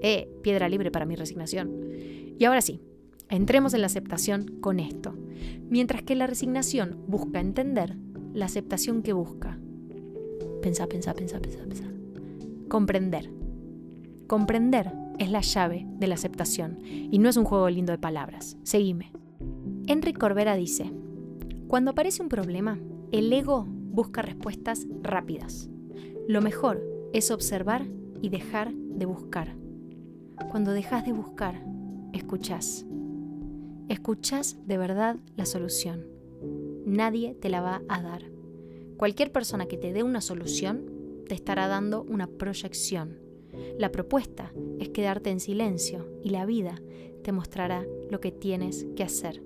eh, 0.00 0.28
piedra 0.42 0.68
libre 0.68 0.90
para 0.90 1.06
mi 1.06 1.16
resignación. 1.16 1.70
Y 2.38 2.44
ahora 2.44 2.60
sí, 2.60 2.80
entremos 3.28 3.74
en 3.74 3.82
la 3.82 3.86
aceptación 3.86 4.58
con 4.60 4.80
esto. 4.80 5.14
Mientras 5.68 6.02
que 6.02 6.14
la 6.14 6.26
resignación 6.26 7.04
busca 7.06 7.40
entender, 7.40 7.96
la 8.32 8.46
aceptación 8.46 9.02
que 9.02 9.12
busca. 9.12 9.58
Pensá, 10.62 10.86
pensá, 10.86 11.14
pensá, 11.14 11.40
pensá, 11.40 11.58
pensá. 11.64 11.84
Comprender. 12.68 13.30
Comprender 14.26 14.92
es 15.18 15.30
la 15.30 15.40
llave 15.40 15.86
de 15.98 16.06
la 16.06 16.14
aceptación 16.14 16.78
y 16.82 17.18
no 17.18 17.28
es 17.28 17.36
un 17.36 17.44
juego 17.44 17.68
lindo 17.68 17.92
de 17.92 17.98
palabras. 17.98 18.56
Seguime. 18.62 19.12
Enrique 19.86 20.18
Corbera 20.18 20.56
dice, 20.56 20.92
cuando 21.68 21.90
aparece 21.90 22.22
un 22.22 22.28
problema, 22.28 22.78
el 23.10 23.32
ego 23.32 23.66
busca 23.68 24.22
respuestas 24.22 24.86
rápidas. 25.02 25.68
Lo 26.28 26.40
mejor 26.40 26.82
es 27.12 27.30
observar 27.30 27.86
y 28.20 28.28
dejar 28.28 28.72
de 28.72 29.06
buscar. 29.06 29.56
Cuando 30.50 30.72
dejas 30.72 31.04
de 31.04 31.12
buscar, 31.12 31.62
escuchás. 32.12 32.86
Escuchás 33.88 34.56
de 34.66 34.78
verdad 34.78 35.16
la 35.36 35.44
solución 35.44 36.11
nadie 36.92 37.34
te 37.34 37.48
la 37.48 37.60
va 37.60 37.82
a 37.88 38.02
dar. 38.02 38.30
Cualquier 38.96 39.32
persona 39.32 39.66
que 39.66 39.76
te 39.76 39.92
dé 39.92 40.02
una 40.02 40.20
solución 40.20 40.84
te 41.26 41.34
estará 41.34 41.66
dando 41.66 42.02
una 42.04 42.26
proyección. 42.26 43.18
La 43.78 43.90
propuesta 43.90 44.52
es 44.78 44.90
quedarte 44.90 45.30
en 45.30 45.40
silencio 45.40 46.06
y 46.22 46.30
la 46.30 46.46
vida 46.46 46.80
te 47.22 47.32
mostrará 47.32 47.84
lo 48.10 48.20
que 48.20 48.30
tienes 48.30 48.86
que 48.96 49.02
hacer. 49.02 49.42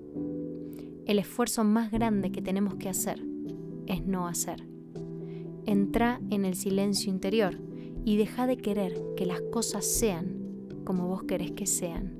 El 1.05 1.19
esfuerzo 1.19 1.63
más 1.63 1.91
grande 1.91 2.31
que 2.31 2.41
tenemos 2.41 2.75
que 2.75 2.89
hacer 2.89 3.23
es 3.85 4.05
no 4.05 4.27
hacer. 4.27 4.67
Entra 5.65 6.19
en 6.29 6.45
el 6.45 6.55
silencio 6.55 7.09
interior 7.09 7.57
y 8.03 8.17
deja 8.17 8.47
de 8.47 8.57
querer 8.57 9.01
que 9.15 9.25
las 9.25 9.41
cosas 9.51 9.85
sean 9.85 10.37
como 10.83 11.07
vos 11.07 11.23
querés 11.23 11.51
que 11.51 11.65
sean. 11.65 12.15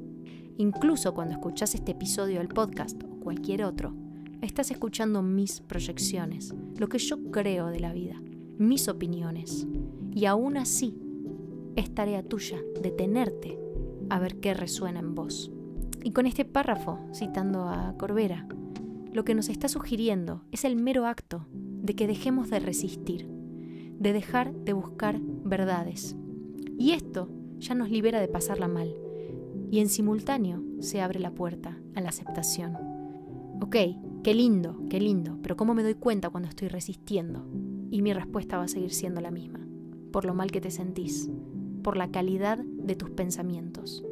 Incluso 0.57 1.13
cuando 1.13 1.35
escuchas 1.35 1.75
este 1.75 1.91
episodio 1.91 2.39
del 2.39 2.47
podcast 2.47 3.01
o 3.03 3.19
cualquier 3.19 3.63
otro, 3.63 3.93
Estás 4.41 4.69
escuchando 4.69 5.23
mis 5.23 5.61
proyecciones, 5.61 6.53
lo 6.77 6.87
que 6.89 6.99
yo 6.99 7.31
creo 7.31 7.67
de 7.67 7.79
la 7.79 7.91
vida, 7.91 8.21
mis 8.59 8.87
opiniones. 8.87 9.67
Y 10.13 10.25
aún 10.25 10.57
así, 10.57 10.95
es 11.75 11.93
tarea 11.93 12.21
tuya 12.21 12.59
detenerte 12.81 13.57
a 14.11 14.19
ver 14.19 14.39
qué 14.39 14.53
resuena 14.53 14.99
en 14.99 15.15
vos. 15.15 15.51
Y 16.03 16.11
con 16.11 16.27
este 16.27 16.45
párrafo, 16.45 16.99
citando 17.15 17.67
a 17.67 17.95
Corbera, 17.97 18.47
lo 19.11 19.25
que 19.25 19.33
nos 19.33 19.49
está 19.49 19.67
sugiriendo 19.69 20.43
es 20.51 20.65
el 20.65 20.75
mero 20.75 21.07
acto 21.07 21.47
de 21.51 21.95
que 21.95 22.05
dejemos 22.05 22.51
de 22.51 22.59
resistir, 22.59 23.27
de 23.97 24.13
dejar 24.13 24.53
de 24.53 24.73
buscar 24.73 25.19
verdades. 25.19 26.15
Y 26.77 26.91
esto 26.91 27.27
ya 27.57 27.73
nos 27.73 27.89
libera 27.89 28.21
de 28.21 28.27
pasarla 28.27 28.67
mal. 28.67 28.95
Y 29.71 29.79
en 29.79 29.89
simultáneo 29.89 30.63
se 30.79 31.01
abre 31.01 31.19
la 31.19 31.31
puerta 31.31 31.79
a 31.95 32.01
la 32.01 32.09
aceptación. 32.09 32.77
Ok, 33.59 33.75
Qué 34.27 34.33
lindo, 34.33 34.75
qué 34.89 34.99
lindo, 34.99 35.39
pero 35.41 35.55
¿cómo 35.55 35.73
me 35.73 35.83
doy 35.83 35.93
cuenta 35.93 36.29
cuando 36.29 36.49
estoy 36.49 36.67
resistiendo? 36.67 37.45
Y 37.89 38.01
mi 38.01 38.11
respuesta 38.11 38.57
va 38.57 38.63
a 38.63 38.67
seguir 38.67 38.91
siendo 38.91 39.21
la 39.21 39.31
misma, 39.31 39.65
por 40.11 40.25
lo 40.25 40.33
mal 40.33 40.51
que 40.51 40.59
te 40.59 40.69
sentís, 40.69 41.29
por 41.81 41.95
la 41.95 42.11
calidad 42.11 42.57
de 42.57 42.97
tus 42.97 43.09
pensamientos, 43.09 44.03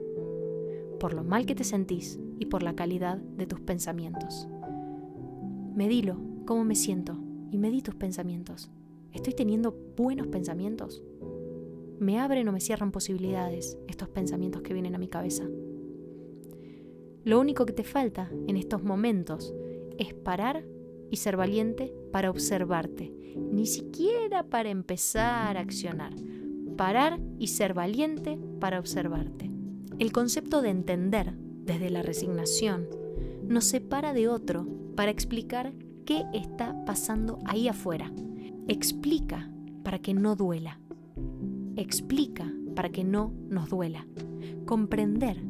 por 1.02 1.14
lo 1.14 1.26
mal 1.26 1.46
que 1.46 1.54
te 1.54 1.66
sentís 1.66 2.18
y 2.40 2.46
por 2.46 2.64
la 2.64 2.76
calidad 2.76 3.18
de 3.18 3.46
tus 3.46 3.60
pensamientos. 3.60 4.48
Medilo, 5.76 6.16
cómo 6.46 6.64
me 6.64 6.76
siento, 6.76 7.20
y 7.52 7.58
medí 7.58 7.82
tus 7.82 7.96
pensamientos. 7.96 8.72
¿Estoy 9.12 9.34
teniendo 9.34 9.78
buenos 9.98 10.28
pensamientos? 10.28 11.04
¿Me 12.00 12.20
abren 12.20 12.48
o 12.48 12.54
me 12.54 12.62
cierran 12.62 12.94
posibilidades 12.94 13.78
estos 13.90 14.08
pensamientos 14.08 14.62
que 14.62 14.72
vienen 14.74 14.96
a 14.96 14.98
mi 14.98 15.10
cabeza? 15.10 15.44
Lo 17.26 17.38
único 17.38 17.66
que 17.66 17.74
te 17.74 17.84
falta 17.84 18.32
en 18.48 18.56
estos 18.56 18.82
momentos 18.82 19.54
es 19.98 20.14
parar 20.14 20.66
y 21.12 21.18
ser 21.18 21.38
valiente 21.38 21.94
para 22.12 22.30
observarte, 22.30 23.14
ni 23.52 23.66
siquiera 23.66 24.44
para 24.44 24.70
empezar 24.70 25.58
a 25.58 25.62
accionar. 25.62 26.14
Parar 26.78 27.20
y 27.40 27.48
ser 27.48 27.74
valiente 27.74 28.38
para 28.60 28.80
observarte. 28.80 29.50
El 29.98 30.12
concepto 30.12 30.62
de 30.62 30.70
entender 30.70 31.34
desde 31.38 31.90
la 31.90 32.02
resignación 32.02 32.88
nos 33.48 33.66
separa 33.66 34.14
de 34.14 34.28
otro 34.28 34.68
para 34.96 35.12
explicar 35.12 35.74
qué 36.06 36.26
está 36.34 36.84
pasando 36.86 37.40
ahí 37.46 37.68
afuera. 37.68 38.12
Explica 38.68 39.50
para 39.84 40.00
que 40.00 40.14
no 40.14 40.36
duela. 40.36 40.80
Explica 41.76 42.52
para 42.76 42.90
que 42.90 43.04
no 43.04 43.34
nos 43.50 43.70
duela. 43.70 44.06
Comprender, 44.66 45.42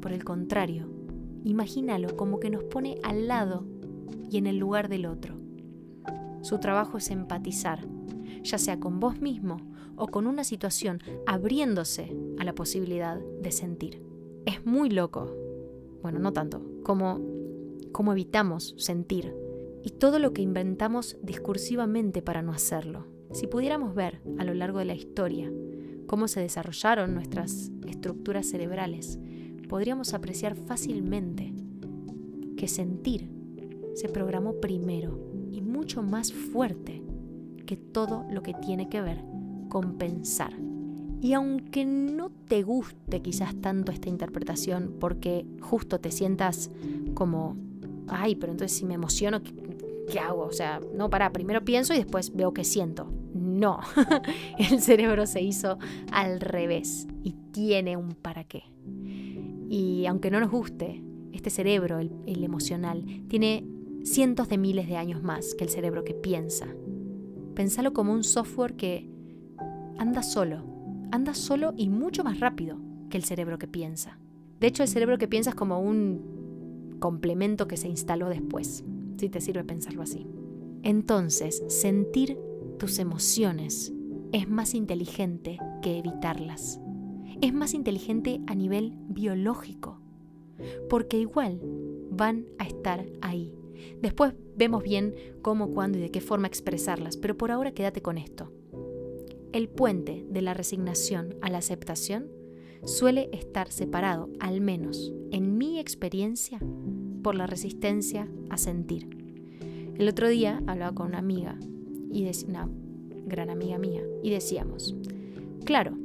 por 0.00 0.12
el 0.12 0.24
contrario, 0.24 0.88
imagínalo 1.44 2.16
como 2.16 2.40
que 2.40 2.50
nos 2.50 2.64
pone 2.64 2.96
al 3.02 3.28
lado 3.28 3.75
y 4.30 4.38
en 4.38 4.46
el 4.46 4.58
lugar 4.58 4.88
del 4.88 5.06
otro. 5.06 5.34
Su 6.42 6.58
trabajo 6.58 6.98
es 6.98 7.10
empatizar, 7.10 7.86
ya 8.42 8.58
sea 8.58 8.78
con 8.78 9.00
vos 9.00 9.20
mismo 9.20 9.58
o 9.96 10.06
con 10.08 10.26
una 10.26 10.44
situación, 10.44 11.00
abriéndose 11.26 12.14
a 12.38 12.44
la 12.44 12.54
posibilidad 12.54 13.18
de 13.18 13.50
sentir. 13.50 14.02
Es 14.44 14.64
muy 14.64 14.90
loco, 14.90 15.34
bueno, 16.02 16.18
no 16.18 16.32
tanto, 16.32 16.62
como, 16.84 17.20
como 17.92 18.12
evitamos 18.12 18.74
sentir 18.78 19.34
y 19.82 19.90
todo 19.90 20.18
lo 20.18 20.32
que 20.32 20.42
inventamos 20.42 21.16
discursivamente 21.22 22.22
para 22.22 22.42
no 22.42 22.52
hacerlo. 22.52 23.06
Si 23.32 23.46
pudiéramos 23.46 23.94
ver 23.94 24.20
a 24.38 24.44
lo 24.44 24.54
largo 24.54 24.78
de 24.78 24.84
la 24.84 24.94
historia 24.94 25.50
cómo 26.06 26.28
se 26.28 26.40
desarrollaron 26.40 27.14
nuestras 27.14 27.70
estructuras 27.86 28.46
cerebrales, 28.46 29.18
podríamos 29.68 30.14
apreciar 30.14 30.54
fácilmente 30.54 31.54
que 32.56 32.68
sentir 32.68 33.35
se 33.96 34.10
programó 34.10 34.60
primero 34.60 35.18
y 35.50 35.62
mucho 35.62 36.02
más 36.02 36.30
fuerte 36.32 37.02
que 37.64 37.78
todo 37.78 38.26
lo 38.30 38.42
que 38.42 38.52
tiene 38.52 38.90
que 38.90 39.00
ver 39.00 39.24
con 39.70 39.96
pensar. 39.96 40.52
Y 41.22 41.32
aunque 41.32 41.86
no 41.86 42.30
te 42.30 42.62
guste 42.62 43.22
quizás 43.22 43.56
tanto 43.56 43.90
esta 43.90 44.10
interpretación 44.10 44.96
porque 45.00 45.46
justo 45.62 45.98
te 45.98 46.10
sientas 46.10 46.70
como, 47.14 47.56
ay, 48.08 48.36
pero 48.36 48.52
entonces 48.52 48.76
si 48.76 48.84
me 48.84 48.94
emociono, 48.94 49.40
¿qué, 49.42 50.18
hago? 50.20 50.42
O 50.42 50.52
sea, 50.52 50.78
no, 50.94 51.08
para, 51.08 51.32
primero 51.32 51.64
pienso 51.64 51.94
y 51.94 51.96
después 51.96 52.36
veo 52.36 52.52
qué 52.52 52.64
siento. 52.64 53.10
No, 53.32 53.80
el 54.58 54.82
cerebro 54.82 55.26
se 55.26 55.40
hizo 55.40 55.78
al 56.12 56.40
revés 56.40 57.08
y 57.24 57.32
tiene 57.50 57.96
un 57.96 58.10
para 58.10 58.44
qué. 58.44 58.64
Y 59.70 60.04
aunque 60.04 60.30
no 60.30 60.38
nos 60.38 60.50
guste, 60.50 61.02
este 61.32 61.48
cerebro, 61.48 61.98
el, 61.98 62.12
el 62.26 62.44
emocional, 62.44 63.02
tiene 63.28 63.64
cientos 64.06 64.48
de 64.48 64.56
miles 64.56 64.86
de 64.86 64.96
años 64.96 65.22
más 65.22 65.54
que 65.54 65.64
el 65.64 65.70
cerebro 65.70 66.04
que 66.04 66.14
piensa. 66.14 66.68
Pensalo 67.54 67.92
como 67.92 68.12
un 68.12 68.22
software 68.22 68.76
que 68.76 69.10
anda 69.98 70.22
solo, 70.22 70.62
anda 71.10 71.34
solo 71.34 71.74
y 71.76 71.88
mucho 71.88 72.22
más 72.22 72.38
rápido 72.38 72.78
que 73.10 73.16
el 73.16 73.24
cerebro 73.24 73.58
que 73.58 73.66
piensa. 73.66 74.18
De 74.60 74.68
hecho, 74.68 74.84
el 74.84 74.88
cerebro 74.88 75.18
que 75.18 75.28
piensa 75.28 75.50
es 75.50 75.56
como 75.56 75.80
un 75.80 76.96
complemento 77.00 77.66
que 77.66 77.76
se 77.76 77.88
instaló 77.88 78.28
después, 78.28 78.84
si 79.18 79.28
te 79.28 79.40
sirve 79.40 79.64
pensarlo 79.64 80.02
así. 80.02 80.26
Entonces, 80.82 81.64
sentir 81.68 82.38
tus 82.78 83.00
emociones 83.00 83.92
es 84.32 84.48
más 84.48 84.74
inteligente 84.74 85.58
que 85.82 85.98
evitarlas. 85.98 86.80
Es 87.42 87.52
más 87.52 87.74
inteligente 87.74 88.40
a 88.46 88.54
nivel 88.54 88.94
biológico, 89.08 90.00
porque 90.88 91.18
igual 91.18 91.60
van 92.10 92.46
a 92.58 92.64
estar 92.66 93.04
ahí. 93.20 93.52
Después 94.00 94.34
vemos 94.56 94.82
bien 94.82 95.14
cómo, 95.42 95.72
cuándo 95.72 95.98
y 95.98 96.02
de 96.02 96.10
qué 96.10 96.20
forma 96.20 96.46
expresarlas, 96.46 97.16
pero 97.16 97.36
por 97.36 97.50
ahora 97.50 97.72
quédate 97.72 98.02
con 98.02 98.18
esto. 98.18 98.52
El 99.52 99.68
puente 99.68 100.24
de 100.28 100.42
la 100.42 100.54
resignación 100.54 101.36
a 101.40 101.50
la 101.50 101.58
aceptación 101.58 102.28
suele 102.84 103.30
estar 103.32 103.70
separado, 103.70 104.28
al 104.38 104.60
menos 104.60 105.12
en 105.30 105.58
mi 105.58 105.78
experiencia, 105.78 106.60
por 107.22 107.34
la 107.34 107.46
resistencia 107.46 108.28
a 108.50 108.58
sentir. 108.58 109.08
El 109.96 110.08
otro 110.08 110.28
día 110.28 110.62
hablaba 110.66 110.94
con 110.94 111.08
una 111.08 111.18
amiga, 111.18 111.58
y 112.12 112.30
una 112.46 112.68
gran 113.26 113.50
amiga 113.50 113.78
mía, 113.78 114.02
y 114.22 114.30
decíamos, 114.30 114.94
claro, 115.64 115.96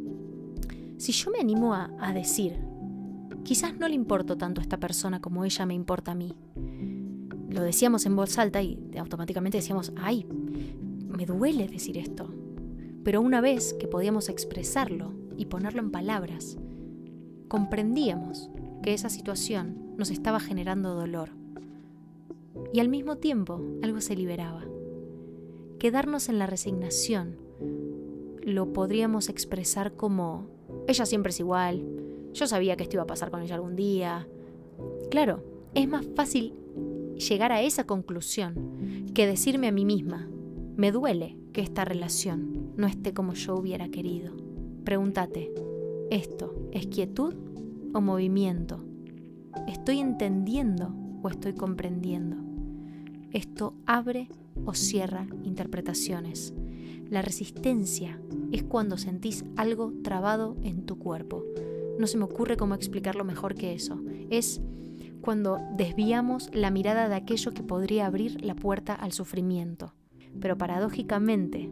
si 0.97 1.11
yo 1.11 1.29
me 1.31 1.39
animo 1.39 1.73
a, 1.73 1.91
a 1.99 2.13
decir, 2.13 2.57
quizás 3.43 3.77
no 3.77 3.87
le 3.87 3.95
importo 3.95 4.37
tanto 4.37 4.61
a 4.61 4.63
esta 4.63 4.79
persona 4.79 5.19
como 5.21 5.45
ella 5.45 5.65
me 5.65 5.73
importa 5.73 6.11
a 6.11 6.15
mí, 6.15 6.35
lo 7.51 7.61
decíamos 7.61 8.05
en 8.05 8.15
voz 8.15 8.37
alta 8.37 8.61
y 8.61 8.79
automáticamente 8.97 9.57
decíamos, 9.57 9.93
ay, 9.97 10.25
me 11.07 11.25
duele 11.25 11.67
decir 11.67 11.97
esto, 11.97 12.33
pero 13.03 13.21
una 13.21 13.41
vez 13.41 13.73
que 13.73 13.87
podíamos 13.87 14.29
expresarlo 14.29 15.13
y 15.37 15.45
ponerlo 15.45 15.81
en 15.81 15.91
palabras, 15.91 16.57
comprendíamos 17.47 18.49
que 18.81 18.93
esa 18.93 19.09
situación 19.09 19.93
nos 19.97 20.09
estaba 20.11 20.39
generando 20.39 20.95
dolor. 20.95 21.29
Y 22.73 22.79
al 22.79 22.89
mismo 22.89 23.17
tiempo 23.17 23.61
algo 23.83 24.01
se 24.01 24.15
liberaba. 24.15 24.63
Quedarnos 25.79 26.29
en 26.29 26.39
la 26.39 26.47
resignación 26.47 27.37
lo 28.43 28.73
podríamos 28.73 29.29
expresar 29.29 29.93
como, 29.93 30.47
ella 30.87 31.05
siempre 31.05 31.31
es 31.31 31.39
igual, 31.39 31.83
yo 32.33 32.47
sabía 32.47 32.75
que 32.75 32.83
esto 32.83 32.95
iba 32.95 33.03
a 33.03 33.07
pasar 33.07 33.29
con 33.29 33.41
ella 33.41 33.55
algún 33.55 33.75
día. 33.75 34.27
Claro, 35.09 35.43
es 35.75 35.87
más 35.87 36.05
fácil 36.15 36.55
llegar 37.21 37.51
a 37.51 37.61
esa 37.61 37.85
conclusión 37.85 39.11
que 39.13 39.27
decirme 39.27 39.67
a 39.67 39.71
mí 39.71 39.85
misma, 39.85 40.27
me 40.75 40.91
duele 40.91 41.37
que 41.53 41.61
esta 41.61 41.85
relación 41.85 42.73
no 42.75 42.87
esté 42.87 43.13
como 43.13 43.33
yo 43.33 43.55
hubiera 43.55 43.89
querido. 43.89 44.35
Pregúntate, 44.83 45.51
¿esto 46.09 46.55
es 46.71 46.87
quietud 46.87 47.35
o 47.93 48.01
movimiento? 48.01 48.83
¿Estoy 49.67 49.99
entendiendo 49.99 50.95
o 51.21 51.29
estoy 51.29 51.53
comprendiendo? 51.53 52.37
Esto 53.31 53.75
abre 53.85 54.29
o 54.65 54.73
cierra 54.73 55.27
interpretaciones. 55.43 56.53
La 57.09 57.21
resistencia 57.21 58.19
es 58.51 58.63
cuando 58.63 58.97
sentís 58.97 59.45
algo 59.55 59.93
trabado 60.03 60.57
en 60.63 60.85
tu 60.85 60.97
cuerpo. 60.97 61.43
No 61.99 62.07
se 62.07 62.17
me 62.17 62.23
ocurre 62.23 62.57
cómo 62.57 62.73
explicarlo 62.73 63.23
mejor 63.23 63.55
que 63.55 63.73
eso. 63.73 64.01
Es 64.29 64.61
cuando 65.21 65.59
desviamos 65.75 66.49
la 66.53 66.71
mirada 66.71 67.07
de 67.07 67.15
aquello 67.15 67.53
que 67.53 67.63
podría 67.63 68.05
abrir 68.05 68.43
la 68.43 68.55
puerta 68.55 68.93
al 68.93 69.11
sufrimiento. 69.11 69.93
Pero 70.39 70.57
paradójicamente, 70.57 71.69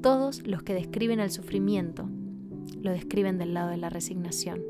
todos 0.00 0.46
los 0.46 0.62
que 0.62 0.74
describen 0.74 1.20
el 1.20 1.30
sufrimiento 1.30 2.08
lo 2.80 2.92
describen 2.92 3.38
del 3.38 3.54
lado 3.54 3.70
de 3.70 3.76
la 3.76 3.90
resignación. 3.90 4.62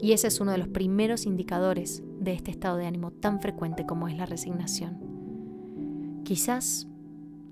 Y 0.00 0.12
ese 0.12 0.28
es 0.28 0.40
uno 0.40 0.52
de 0.52 0.58
los 0.58 0.68
primeros 0.68 1.26
indicadores 1.26 2.02
de 2.20 2.32
este 2.32 2.50
estado 2.50 2.76
de 2.76 2.86
ánimo 2.86 3.10
tan 3.10 3.40
frecuente 3.40 3.86
como 3.86 4.08
es 4.08 4.16
la 4.16 4.26
resignación. 4.26 6.22
Quizás 6.24 6.86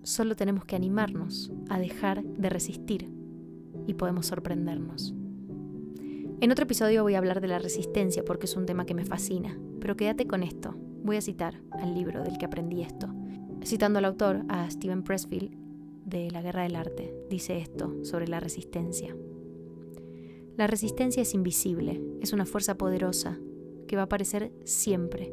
solo 0.02 0.36
tenemos 0.36 0.64
que 0.64 0.76
animarnos 0.76 1.52
a 1.68 1.78
dejar 1.78 2.22
de 2.22 2.48
resistir 2.48 3.10
y 3.86 3.94
podemos 3.94 4.26
sorprendernos. 4.26 5.14
En 6.40 6.52
otro 6.52 6.64
episodio 6.64 7.02
voy 7.02 7.14
a 7.14 7.18
hablar 7.18 7.40
de 7.40 7.48
la 7.48 7.58
resistencia 7.58 8.24
porque 8.24 8.46
es 8.46 8.56
un 8.56 8.66
tema 8.66 8.84
que 8.84 8.94
me 8.94 9.06
fascina, 9.06 9.58
pero 9.86 9.96
quédate 9.96 10.26
con 10.26 10.42
esto. 10.42 10.74
Voy 11.04 11.14
a 11.14 11.20
citar 11.20 11.62
al 11.70 11.94
libro 11.94 12.24
del 12.24 12.38
que 12.38 12.46
aprendí 12.46 12.82
esto. 12.82 13.06
Citando 13.62 14.00
al 14.00 14.04
autor, 14.04 14.42
a 14.48 14.68
Steven 14.68 15.04
Pressfield, 15.04 15.56
de 16.04 16.28
La 16.32 16.42
Guerra 16.42 16.64
del 16.64 16.74
Arte, 16.74 17.14
dice 17.30 17.58
esto 17.58 18.04
sobre 18.04 18.26
la 18.26 18.40
resistencia. 18.40 19.16
La 20.56 20.66
resistencia 20.66 21.22
es 21.22 21.34
invisible, 21.34 22.02
es 22.20 22.32
una 22.32 22.46
fuerza 22.46 22.76
poderosa 22.76 23.38
que 23.86 23.94
va 23.94 24.02
a 24.02 24.06
aparecer 24.06 24.50
siempre 24.64 25.32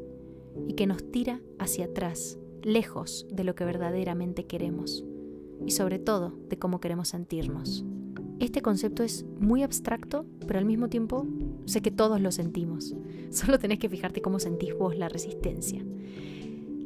y 0.68 0.74
que 0.74 0.86
nos 0.86 1.04
tira 1.10 1.42
hacia 1.58 1.86
atrás, 1.86 2.38
lejos 2.62 3.26
de 3.32 3.46
lo 3.46 3.56
que 3.56 3.66
verdaderamente 3.66 4.46
queremos 4.46 5.04
y 5.66 5.72
sobre 5.72 5.98
todo 5.98 6.32
de 6.48 6.60
cómo 6.60 6.80
queremos 6.80 7.08
sentirnos. 7.08 7.84
Este 8.44 8.62
concepto 8.62 9.04
es 9.04 9.26
muy 9.40 9.64
abstracto, 9.64 10.26
pero 10.46 10.60
al 10.60 10.66
mismo 10.66 10.90
tiempo 10.90 11.26
sé 11.64 11.82
que 11.82 11.92
todos 11.92 12.20
lo 12.20 12.30
sentimos. 12.30 12.94
Solo 13.32 13.58
tenés 13.58 13.80
que 13.80 13.88
fijarte 13.88 14.22
cómo 14.22 14.38
sentís 14.38 14.78
vos 14.78 14.98
la 14.98 15.08
resistencia. 15.08 15.82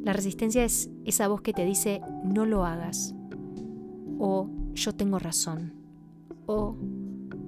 La 0.04 0.12
resistencia 0.12 0.64
es 0.64 0.88
esa 1.04 1.26
voz 1.26 1.40
que 1.40 1.52
te 1.52 1.64
dice 1.64 2.00
no 2.24 2.46
lo 2.46 2.64
hagas, 2.64 3.12
o 4.20 4.48
yo 4.74 4.94
tengo 4.94 5.18
razón, 5.18 5.72
o 6.46 6.76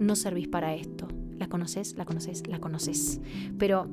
no 0.01 0.17
servís 0.17 0.49
para 0.49 0.75
esto. 0.75 1.07
¿La 1.39 1.49
conoces? 1.49 1.97
¿La 1.97 2.05
conoces? 2.05 2.45
¿La 2.49 2.59
conoces? 2.59 3.21
Pero 3.59 3.87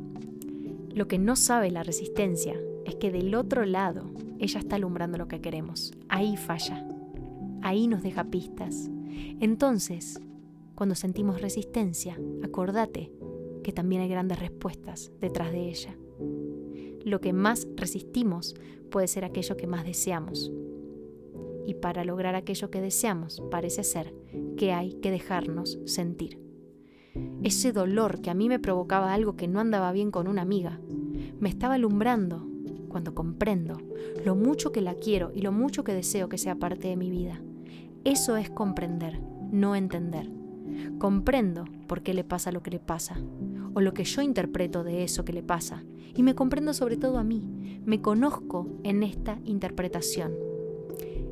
lo 0.95 1.07
que 1.07 1.19
no 1.19 1.35
sabe 1.35 1.69
la 1.69 1.83
resistencia 1.83 2.55
es 2.87 2.95
que 2.95 3.11
del 3.11 3.35
otro 3.35 3.65
lado 3.65 4.09
ella 4.39 4.59
está 4.59 4.77
alumbrando 4.77 5.19
lo 5.19 5.27
que 5.27 5.41
queremos. 5.41 5.93
Ahí 6.09 6.37
falla. 6.37 6.87
Ahí 7.61 7.85
nos 7.85 8.01
deja 8.01 8.23
pistas. 8.23 8.89
Entonces, 9.39 10.19
cuando 10.75 10.95
sentimos 10.95 11.41
resistencia, 11.41 12.19
acordate 12.43 13.11
que 13.63 13.73
también 13.73 14.01
hay 14.01 14.09
grandes 14.09 14.39
respuestas 14.39 15.11
detrás 15.19 15.51
de 15.51 15.69
ella 15.69 15.97
lo 17.07 17.21
que 17.21 17.33
más 17.33 17.67
resistimos 17.75 18.55
puede 18.91 19.07
ser 19.07 19.23
aquello 19.23 19.57
que 19.57 19.67
más 19.67 19.85
deseamos. 19.85 20.51
Y 21.65 21.75
para 21.75 22.03
lograr 22.05 22.35
aquello 22.35 22.69
que 22.69 22.81
deseamos 22.81 23.41
parece 23.49 23.83
ser 23.83 24.13
que 24.57 24.73
hay 24.73 24.93
que 24.93 25.11
dejarnos 25.11 25.79
sentir. 25.85 26.39
ese 27.43 27.71
dolor 27.71 28.21
que 28.21 28.29
a 28.29 28.35
mí 28.35 28.47
me 28.47 28.59
provocaba 28.59 29.13
algo 29.13 29.35
que 29.35 29.47
no 29.47 29.59
andaba 29.59 29.91
bien 29.91 30.11
con 30.11 30.27
una 30.27 30.43
amiga, 30.43 30.79
me 31.39 31.49
estaba 31.49 31.75
alumbrando 31.75 32.47
cuando 32.89 33.15
comprendo 33.15 33.77
lo 34.23 34.35
mucho 34.35 34.71
que 34.71 34.81
la 34.81 34.95
quiero 34.95 35.31
y 35.33 35.41
lo 35.41 35.51
mucho 35.51 35.83
que 35.83 35.93
deseo 35.93 36.29
que 36.29 36.37
sea 36.37 36.55
parte 36.55 36.89
de 36.89 36.95
mi 36.95 37.09
vida. 37.09 37.41
Eso 38.07 38.37
es 38.37 38.49
comprender, 38.49 39.19
no 39.51 39.75
entender. 39.75 40.31
Comprendo 40.97 41.65
por 41.87 42.03
qué 42.03 42.13
le 42.13 42.23
pasa 42.23 42.53
lo 42.53 42.63
que 42.63 42.71
le 42.71 42.79
pasa, 42.79 43.17
o 43.73 43.81
lo 43.81 43.93
que 43.93 44.05
yo 44.05 44.21
interpreto 44.21 44.85
de 44.85 45.03
eso 45.03 45.25
que 45.25 45.33
le 45.33 45.43
pasa, 45.43 45.83
y 46.15 46.23
me 46.23 46.33
comprendo 46.33 46.73
sobre 46.73 46.95
todo 46.95 47.17
a 47.17 47.25
mí, 47.25 47.43
me 47.83 48.01
conozco 48.01 48.69
en 48.83 49.03
esta 49.03 49.39
interpretación. 49.43 50.31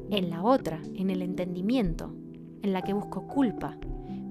En 0.09 0.29
la 0.29 0.43
otra, 0.43 0.81
en 0.95 1.11
el 1.11 1.21
entendimiento, 1.21 2.13
en 2.61 2.73
la 2.73 2.81
que 2.81 2.91
busco 2.91 3.25
culpa, 3.25 3.77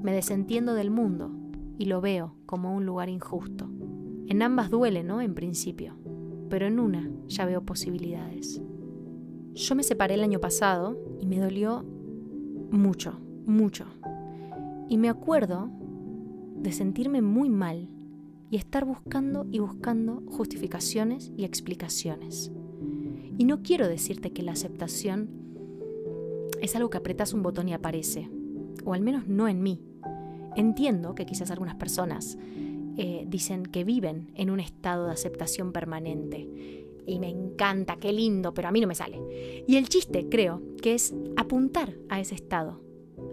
me 0.02 0.12
desentiendo 0.12 0.74
del 0.74 0.90
mundo 0.90 1.30
y 1.78 1.86
lo 1.86 2.02
veo 2.02 2.36
como 2.44 2.74
un 2.74 2.84
lugar 2.84 3.08
injusto. 3.08 3.70
En 4.26 4.42
ambas 4.42 4.68
duele, 4.68 5.02
¿no? 5.02 5.22
En 5.22 5.34
principio, 5.34 5.96
pero 6.50 6.66
en 6.66 6.78
una 6.78 7.10
ya 7.26 7.46
veo 7.46 7.62
posibilidades. 7.62 8.60
Yo 9.54 9.74
me 9.74 9.82
separé 9.82 10.12
el 10.12 10.22
año 10.22 10.40
pasado 10.40 10.98
y 11.22 11.26
me 11.26 11.38
dolió 11.38 11.86
mucho, 12.74 13.18
mucho. 13.46 13.86
Y 14.88 14.98
me 14.98 15.08
acuerdo 15.08 15.70
de 16.56 16.72
sentirme 16.72 17.22
muy 17.22 17.48
mal 17.48 17.88
y 18.50 18.56
estar 18.56 18.84
buscando 18.84 19.46
y 19.50 19.58
buscando 19.58 20.22
justificaciones 20.26 21.32
y 21.36 21.44
explicaciones. 21.44 22.52
Y 23.38 23.44
no 23.44 23.62
quiero 23.62 23.88
decirte 23.88 24.32
que 24.32 24.42
la 24.42 24.52
aceptación 24.52 25.28
es 26.60 26.76
algo 26.76 26.90
que 26.90 26.98
apretas 26.98 27.32
un 27.32 27.42
botón 27.42 27.68
y 27.68 27.74
aparece, 27.74 28.30
o 28.84 28.94
al 28.94 29.00
menos 29.00 29.26
no 29.26 29.48
en 29.48 29.62
mí. 29.62 29.80
Entiendo 30.56 31.14
que 31.14 31.26
quizás 31.26 31.50
algunas 31.50 31.74
personas 31.74 32.38
eh, 32.96 33.24
dicen 33.26 33.64
que 33.66 33.82
viven 33.82 34.30
en 34.36 34.50
un 34.50 34.60
estado 34.60 35.06
de 35.06 35.12
aceptación 35.12 35.72
permanente. 35.72 36.83
Y 37.06 37.18
me 37.18 37.28
encanta, 37.28 37.96
qué 37.96 38.12
lindo, 38.12 38.54
pero 38.54 38.68
a 38.68 38.72
mí 38.72 38.80
no 38.80 38.86
me 38.86 38.94
sale. 38.94 39.64
Y 39.66 39.76
el 39.76 39.88
chiste, 39.88 40.28
creo, 40.28 40.62
que 40.80 40.94
es 40.94 41.14
apuntar 41.36 41.96
a 42.08 42.20
ese 42.20 42.34
estado, 42.34 42.80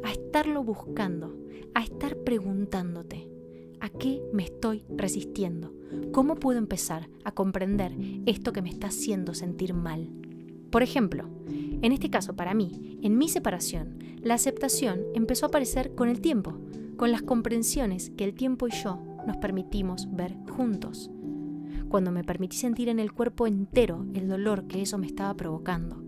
a 0.04 0.12
estarlo 0.12 0.64
buscando, 0.64 1.36
a 1.74 1.84
estar 1.84 2.18
preguntándote, 2.18 3.30
¿a 3.80 3.90
qué 3.90 4.22
me 4.34 4.44
estoy 4.44 4.84
resistiendo? 4.90 5.74
¿Cómo 6.12 6.36
puedo 6.36 6.60
empezar 6.60 7.10
a 7.24 7.32
comprender 7.32 7.94
esto 8.26 8.54
que 8.54 8.62
me 8.62 8.70
está 8.70 8.88
haciendo 8.88 9.34
sentir 9.34 9.74
mal? 9.74 10.10
Por 10.70 10.84
ejemplo, 10.84 11.26
en 11.82 11.92
este 11.92 12.10
caso 12.10 12.36
para 12.36 12.54
mí, 12.54 13.00
en 13.02 13.18
mi 13.18 13.28
separación, 13.28 14.00
la 14.22 14.36
aceptación 14.36 15.02
empezó 15.14 15.46
a 15.46 15.50
aparecer 15.50 15.96
con 15.96 16.08
el 16.08 16.22
tiempo, 16.22 16.58
con 16.96 17.12
las 17.12 17.22
comprensiones 17.22 18.12
que 18.12 18.24
el 18.24 18.34
tiempo 18.34 18.68
y 18.68 18.72
yo 18.72 19.00
nos 19.26 19.38
permitimos 19.38 20.08
ver 20.16 20.36
juntos. 20.50 21.10
Cuando 21.92 22.14
me 22.14 22.24
permití 22.24 22.56
sentir 22.56 22.88
en 22.88 23.00
el 23.00 23.12
cuerpo 23.12 23.48
entero 23.48 24.06
el 24.14 24.30
dolor 24.30 24.66
que 24.66 24.82
eso 24.82 24.98
me 24.98 25.08
estaba 25.08 25.34
provocando. 25.34 26.02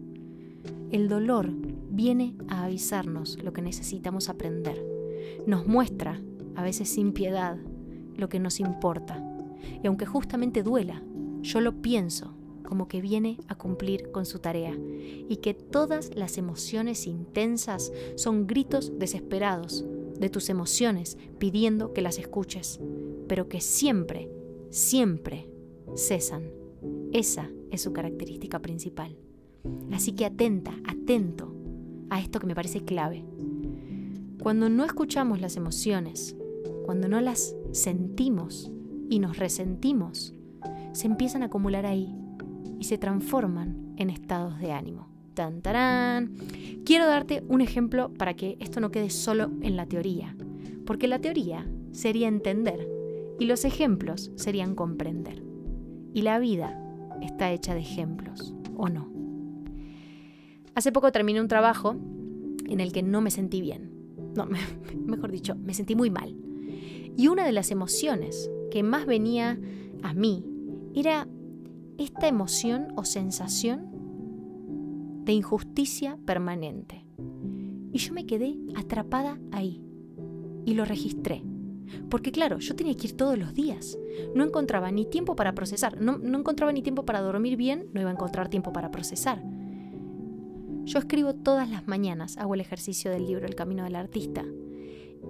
El 0.92 1.10
dolor 1.10 1.50
viene 1.90 2.38
a 2.48 2.64
avisarnos 2.64 3.38
lo 3.44 3.52
que 3.52 3.62
necesitamos 3.62 4.30
aprender. 4.30 4.82
Nos 5.46 5.68
muestra, 5.68 6.22
a 6.56 6.64
veces 6.64 6.88
sin 6.88 7.12
piedad, 7.12 7.58
lo 8.16 8.30
que 8.30 8.40
nos 8.40 8.62
importa. 8.62 9.22
Y 9.84 9.88
aunque 9.88 10.06
justamente 10.06 10.64
duela, 10.64 11.04
yo 11.42 11.60
lo 11.60 11.82
pienso 11.82 12.34
como 12.64 12.88
que 12.88 13.02
viene 13.02 13.38
a 13.50 13.56
cumplir 13.56 14.10
con 14.12 14.26
su 14.26 14.40
tarea 14.40 14.78
y 15.28 15.36
que 15.42 15.54
todas 15.54 16.16
las 16.16 16.38
emociones 16.38 17.08
intensas 17.08 17.92
son 18.16 18.48
gritos 18.48 18.98
desesperados 18.98 19.84
de 20.18 20.30
tus 20.30 20.48
emociones 20.48 21.18
pidiendo 21.40 21.92
que 21.92 22.02
las 22.02 22.20
escuches, 22.20 22.80
pero 23.28 23.50
que 23.50 23.60
siempre, 23.60 24.30
siempre 24.70 25.53
cesan. 25.96 26.44
Esa 27.12 27.50
es 27.72 27.82
su 27.82 27.94
característica 27.94 28.60
principal. 28.60 29.18
Así 29.92 30.14
que 30.14 30.26
atenta, 30.26 30.74
atento 30.86 31.54
a 32.10 32.20
esto 32.20 32.40
que 32.40 32.48
me 32.48 32.56
parece 32.56 32.84
clave. 32.84 33.26
Cuando 34.42 34.70
no 34.70 34.84
escuchamos 34.84 35.40
las 35.40 35.56
emociones, 35.56 36.36
cuando 36.86 37.08
no 37.08 37.22
las 37.22 37.56
sentimos 37.72 38.72
y 39.10 39.20
nos 39.20 39.38
resentimos, 39.38 40.34
se 40.92 41.08
empiezan 41.08 41.44
a 41.44 41.46
acumular 41.46 41.86
ahí 41.86 42.14
y 42.80 42.84
se 42.84 42.98
transforman 42.98 43.94
en 43.98 44.10
estados 44.10 44.60
de 44.60 44.72
ánimo. 44.72 45.08
Tan, 45.34 45.62
tarán. 45.62 46.34
Quiero 46.86 47.08
darte 47.08 47.44
un 47.48 47.62
ejemplo 47.62 48.14
para 48.14 48.36
que 48.36 48.58
esto 48.60 48.80
no 48.80 48.92
quede 48.92 49.10
solo 49.10 49.50
en 49.62 49.78
la 49.78 49.86
teoría, 49.88 50.36
porque 50.86 51.08
la 51.08 51.20
teoría 51.20 51.68
sería 51.92 52.28
entender 52.28 52.88
y 53.40 53.46
los 53.46 53.66
ejemplos 53.66 54.32
serían 54.36 54.76
comprender. 54.76 55.53
Y 56.14 56.22
la 56.22 56.40
vida 56.40 56.80
está 57.22 57.52
hecha 57.52 57.74
de 57.74 57.82
ejemplos, 57.82 58.54
¿o 58.76 58.90
no? 58.90 59.12
Hace 60.76 60.92
poco 60.92 61.12
terminé 61.12 61.42
un 61.42 61.48
trabajo 61.48 61.96
en 62.68 62.80
el 62.80 62.92
que 62.92 63.04
no 63.04 63.22
me 63.22 63.32
sentí 63.32 63.62
bien. 63.62 63.92
No, 64.36 64.48
mejor 65.06 65.32
dicho, 65.32 65.56
me 65.56 65.74
sentí 65.74 65.96
muy 65.96 66.10
mal. 66.10 66.36
Y 67.16 67.28
una 67.28 67.46
de 67.46 67.52
las 67.52 67.72
emociones 67.72 68.50
que 68.72 68.84
más 68.84 69.06
venía 69.06 69.60
a 70.02 70.14
mí 70.14 70.46
era 70.96 71.28
esta 71.98 72.28
emoción 72.28 72.88
o 72.96 73.06
sensación 73.06 73.90
de 75.26 75.34
injusticia 75.34 76.18
permanente. 76.26 77.06
Y 77.92 78.00
yo 78.00 78.14
me 78.14 78.26
quedé 78.26 78.58
atrapada 78.76 79.40
ahí 79.52 79.84
y 80.66 80.74
lo 80.74 80.86
registré. 80.86 81.44
Porque 82.10 82.32
claro, 82.32 82.60
yo 82.60 82.76
tenía 82.76 82.96
que 82.96 83.08
ir 83.08 83.18
todos 83.18 83.38
los 83.38 83.54
días. 83.54 83.98
No 84.36 84.44
encontraba 84.44 84.92
ni 84.92 85.06
tiempo 85.06 85.36
para 85.36 85.54
procesar. 85.54 86.00
No, 86.02 86.18
no, 86.18 86.40
encontraba 86.40 86.72
ni 86.72 86.82
tiempo 86.82 87.06
para 87.06 87.22
dormir 87.22 87.58
bien, 87.58 87.88
no 87.94 88.02
iba 88.02 88.10
a 88.10 88.14
encontrar 88.14 88.50
tiempo 88.50 88.74
para 88.74 88.92
procesar. 88.92 89.44
Yo 90.86 91.00
escribo 91.00 91.34
todas 91.34 91.70
las 91.70 91.88
mañanas, 91.88 92.38
hago 92.38 92.56
el 92.56 92.62
ejercicio 92.62 93.10
del 93.10 93.26
libro 93.26 93.46
El 93.46 93.56
Camino 93.56 93.84
del 93.84 93.96
Artista. 93.96 94.44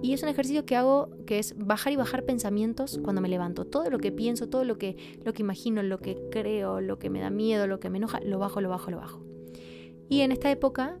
Y 0.02 0.12
es 0.12 0.22
un 0.22 0.28
ejercicio 0.28 0.66
que 0.66 0.76
hago 0.76 1.10
que 1.26 1.38
es 1.38 1.54
bajar 1.56 1.92
y 1.92 1.96
bajar 1.96 2.24
pensamientos 2.24 3.00
cuando 3.02 3.22
me 3.22 3.28
levanto. 3.28 3.64
Todo 3.64 3.88
lo 3.90 3.98
que 3.98 4.10
pienso, 4.10 4.48
todo 4.48 4.64
lo 4.64 4.76
que, 4.76 4.96
lo 5.24 5.32
que 5.32 5.42
imagino, 5.42 5.82
lo 5.82 5.98
que 5.98 6.18
creo, 6.30 6.80
lo 6.80 6.98
que 6.98 7.10
me 7.10 7.20
da 7.20 7.30
miedo, 7.30 7.66
lo 7.66 7.78
que 7.78 7.90
me 7.90 7.98
enoja, 7.98 8.20
lo 8.20 8.38
bajo, 8.38 8.60
lo 8.60 8.68
bajo, 8.68 8.90
lo 8.90 8.96
bajo. 8.96 9.24
Y 10.08 10.20
en 10.20 10.32
esta 10.32 10.50
época 10.50 10.98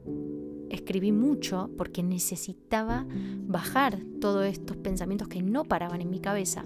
escribí 0.74 1.12
mucho 1.12 1.70
porque 1.76 2.02
necesitaba 2.02 3.06
bajar 3.46 3.98
todos 4.20 4.46
estos 4.46 4.76
pensamientos 4.76 5.28
que 5.28 5.42
no 5.42 5.64
paraban 5.64 6.00
en 6.00 6.10
mi 6.10 6.20
cabeza. 6.20 6.64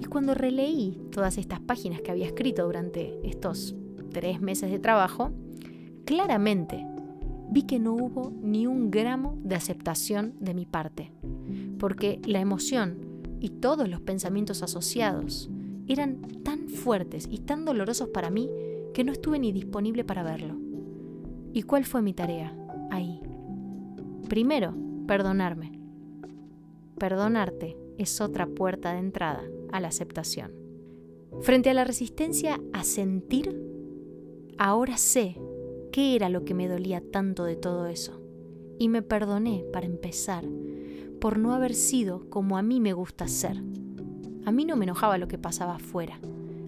Y 0.00 0.04
cuando 0.04 0.34
releí 0.34 0.98
todas 1.10 1.38
estas 1.38 1.60
páginas 1.60 2.00
que 2.00 2.10
había 2.10 2.26
escrito 2.26 2.64
durante 2.64 3.18
estos 3.28 3.74
tres 4.12 4.40
meses 4.40 4.70
de 4.70 4.78
trabajo, 4.78 5.32
claramente 6.04 6.86
vi 7.50 7.62
que 7.62 7.78
no 7.78 7.94
hubo 7.94 8.32
ni 8.42 8.66
un 8.66 8.90
gramo 8.90 9.38
de 9.42 9.56
aceptación 9.56 10.34
de 10.38 10.54
mi 10.54 10.66
parte, 10.66 11.12
porque 11.78 12.20
la 12.24 12.40
emoción 12.40 12.98
y 13.40 13.50
todos 13.50 13.88
los 13.88 14.00
pensamientos 14.00 14.62
asociados 14.62 15.50
eran 15.86 16.20
tan 16.44 16.68
fuertes 16.68 17.26
y 17.30 17.38
tan 17.38 17.64
dolorosos 17.64 18.08
para 18.08 18.30
mí 18.30 18.50
que 18.92 19.04
no 19.04 19.12
estuve 19.12 19.38
ni 19.38 19.52
disponible 19.52 20.04
para 20.04 20.22
verlo. 20.22 20.56
¿Y 21.52 21.62
cuál 21.62 21.84
fue 21.84 22.02
mi 22.02 22.12
tarea 22.12 22.54
ahí? 22.90 23.20
Primero, 24.28 24.74
perdonarme. 25.06 25.72
Perdonarte 26.98 27.76
es 27.96 28.20
otra 28.20 28.46
puerta 28.46 28.92
de 28.92 28.98
entrada 28.98 29.42
a 29.72 29.80
la 29.80 29.88
aceptación. 29.88 30.52
Frente 31.40 31.70
a 31.70 31.74
la 31.74 31.84
resistencia 31.84 32.60
a 32.72 32.84
sentir, 32.84 33.60
ahora 34.58 34.96
sé 34.96 35.40
qué 35.92 36.16
era 36.16 36.28
lo 36.28 36.44
que 36.44 36.54
me 36.54 36.68
dolía 36.68 37.00
tanto 37.00 37.44
de 37.44 37.56
todo 37.56 37.86
eso. 37.86 38.20
Y 38.78 38.88
me 38.88 39.02
perdoné 39.02 39.64
para 39.72 39.86
empezar 39.86 40.44
por 41.20 41.38
no 41.38 41.52
haber 41.52 41.74
sido 41.74 42.28
como 42.30 42.58
a 42.58 42.62
mí 42.62 42.80
me 42.80 42.92
gusta 42.92 43.26
ser. 43.28 43.56
A 44.44 44.52
mí 44.52 44.64
no 44.64 44.76
me 44.76 44.84
enojaba 44.84 45.18
lo 45.18 45.28
que 45.28 45.38
pasaba 45.38 45.76
afuera. 45.76 46.20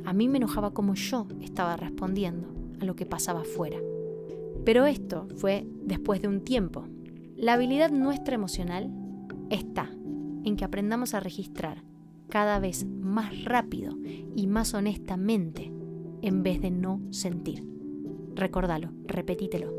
A 0.04 0.12
mí 0.12 0.28
me 0.28 0.38
enojaba 0.38 0.72
como 0.72 0.94
yo 0.94 1.26
estaba 1.40 1.76
respondiendo 1.76 2.48
a 2.80 2.84
lo 2.84 2.96
que 2.96 3.06
pasaba 3.06 3.42
afuera. 3.42 3.78
Pero 4.64 4.86
esto 4.86 5.26
fue 5.36 5.66
después 5.84 6.20
de 6.20 6.28
un 6.28 6.42
tiempo. 6.42 6.84
La 7.36 7.54
habilidad 7.54 7.90
nuestra 7.90 8.34
emocional 8.34 8.90
está 9.50 9.90
en 10.44 10.56
que 10.56 10.64
aprendamos 10.64 11.14
a 11.14 11.20
registrar 11.20 11.82
cada 12.28 12.60
vez 12.60 12.86
más 12.86 13.44
rápido 13.44 13.96
y 14.36 14.46
más 14.46 14.74
honestamente 14.74 15.72
en 16.22 16.42
vez 16.42 16.60
de 16.60 16.70
no 16.70 17.00
sentir. 17.10 17.66
Recordalo, 18.34 18.92
repetítelo. 19.06 19.72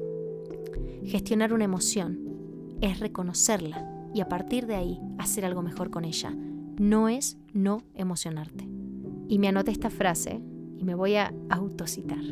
Gestionar 1.03 1.53
una 1.53 1.65
emoción 1.65 2.19
es 2.81 2.99
reconocerla 2.99 3.87
y 4.13 4.21
a 4.21 4.27
partir 4.27 4.67
de 4.67 4.75
ahí 4.75 4.99
hacer 5.17 5.45
algo 5.45 5.61
mejor 5.61 5.89
con 5.89 6.05
ella. 6.05 6.35
No 6.77 7.09
es 7.09 7.37
no 7.53 7.83
emocionarte. 7.93 8.67
Y 9.27 9.39
me 9.39 9.47
anoté 9.47 9.71
esta 9.71 9.89
frase 9.89 10.41
y 10.77 10.83
me 10.83 10.95
voy 10.95 11.15
a 11.15 11.33
autocitar. 11.49 12.23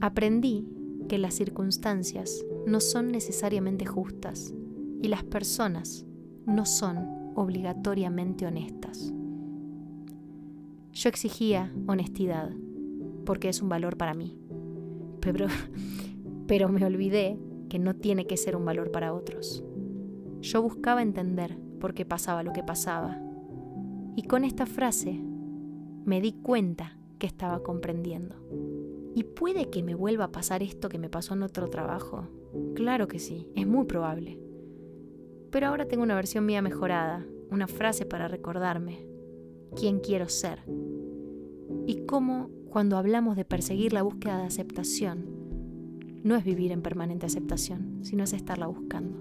Aprendí 0.00 0.66
que 1.12 1.18
las 1.18 1.34
circunstancias 1.34 2.42
no 2.66 2.80
son 2.80 3.12
necesariamente 3.12 3.84
justas 3.84 4.54
y 5.02 5.08
las 5.08 5.22
personas 5.22 6.06
no 6.46 6.64
son 6.64 7.06
obligatoriamente 7.34 8.46
honestas. 8.46 9.12
Yo 10.94 11.10
exigía 11.10 11.70
honestidad 11.86 12.48
porque 13.26 13.50
es 13.50 13.60
un 13.60 13.68
valor 13.68 13.98
para 13.98 14.14
mí, 14.14 14.38
pero, 15.20 15.48
pero 16.46 16.70
me 16.70 16.82
olvidé 16.82 17.38
que 17.68 17.78
no 17.78 17.94
tiene 17.94 18.26
que 18.26 18.38
ser 18.38 18.56
un 18.56 18.64
valor 18.64 18.90
para 18.90 19.12
otros. 19.12 19.62
Yo 20.40 20.62
buscaba 20.62 21.02
entender 21.02 21.58
por 21.78 21.92
qué 21.92 22.06
pasaba 22.06 22.42
lo 22.42 22.54
que 22.54 22.62
pasaba 22.62 23.20
y 24.16 24.22
con 24.22 24.44
esta 24.44 24.64
frase 24.64 25.20
me 26.06 26.22
di 26.22 26.32
cuenta 26.32 26.96
que 27.18 27.26
estaba 27.26 27.62
comprendiendo. 27.62 28.81
¿Y 29.14 29.24
puede 29.24 29.68
que 29.68 29.82
me 29.82 29.94
vuelva 29.94 30.24
a 30.24 30.32
pasar 30.32 30.62
esto 30.62 30.88
que 30.88 30.98
me 30.98 31.10
pasó 31.10 31.34
en 31.34 31.42
otro 31.42 31.68
trabajo? 31.68 32.28
Claro 32.74 33.08
que 33.08 33.18
sí, 33.18 33.48
es 33.54 33.66
muy 33.66 33.84
probable. 33.84 34.38
Pero 35.50 35.66
ahora 35.66 35.86
tengo 35.86 36.02
una 36.02 36.14
versión 36.14 36.46
mía 36.46 36.62
mejorada, 36.62 37.26
una 37.50 37.66
frase 37.66 38.06
para 38.06 38.28
recordarme 38.28 39.06
quién 39.76 40.00
quiero 40.00 40.28
ser. 40.28 40.60
Y 41.86 42.06
cómo 42.06 42.50
cuando 42.70 42.96
hablamos 42.96 43.36
de 43.36 43.44
perseguir 43.44 43.92
la 43.92 44.02
búsqueda 44.02 44.38
de 44.38 44.44
aceptación, 44.44 45.26
no 46.22 46.36
es 46.36 46.44
vivir 46.44 46.72
en 46.72 46.80
permanente 46.80 47.26
aceptación, 47.26 47.98
sino 48.02 48.24
es 48.24 48.32
estarla 48.32 48.66
buscando. 48.66 49.18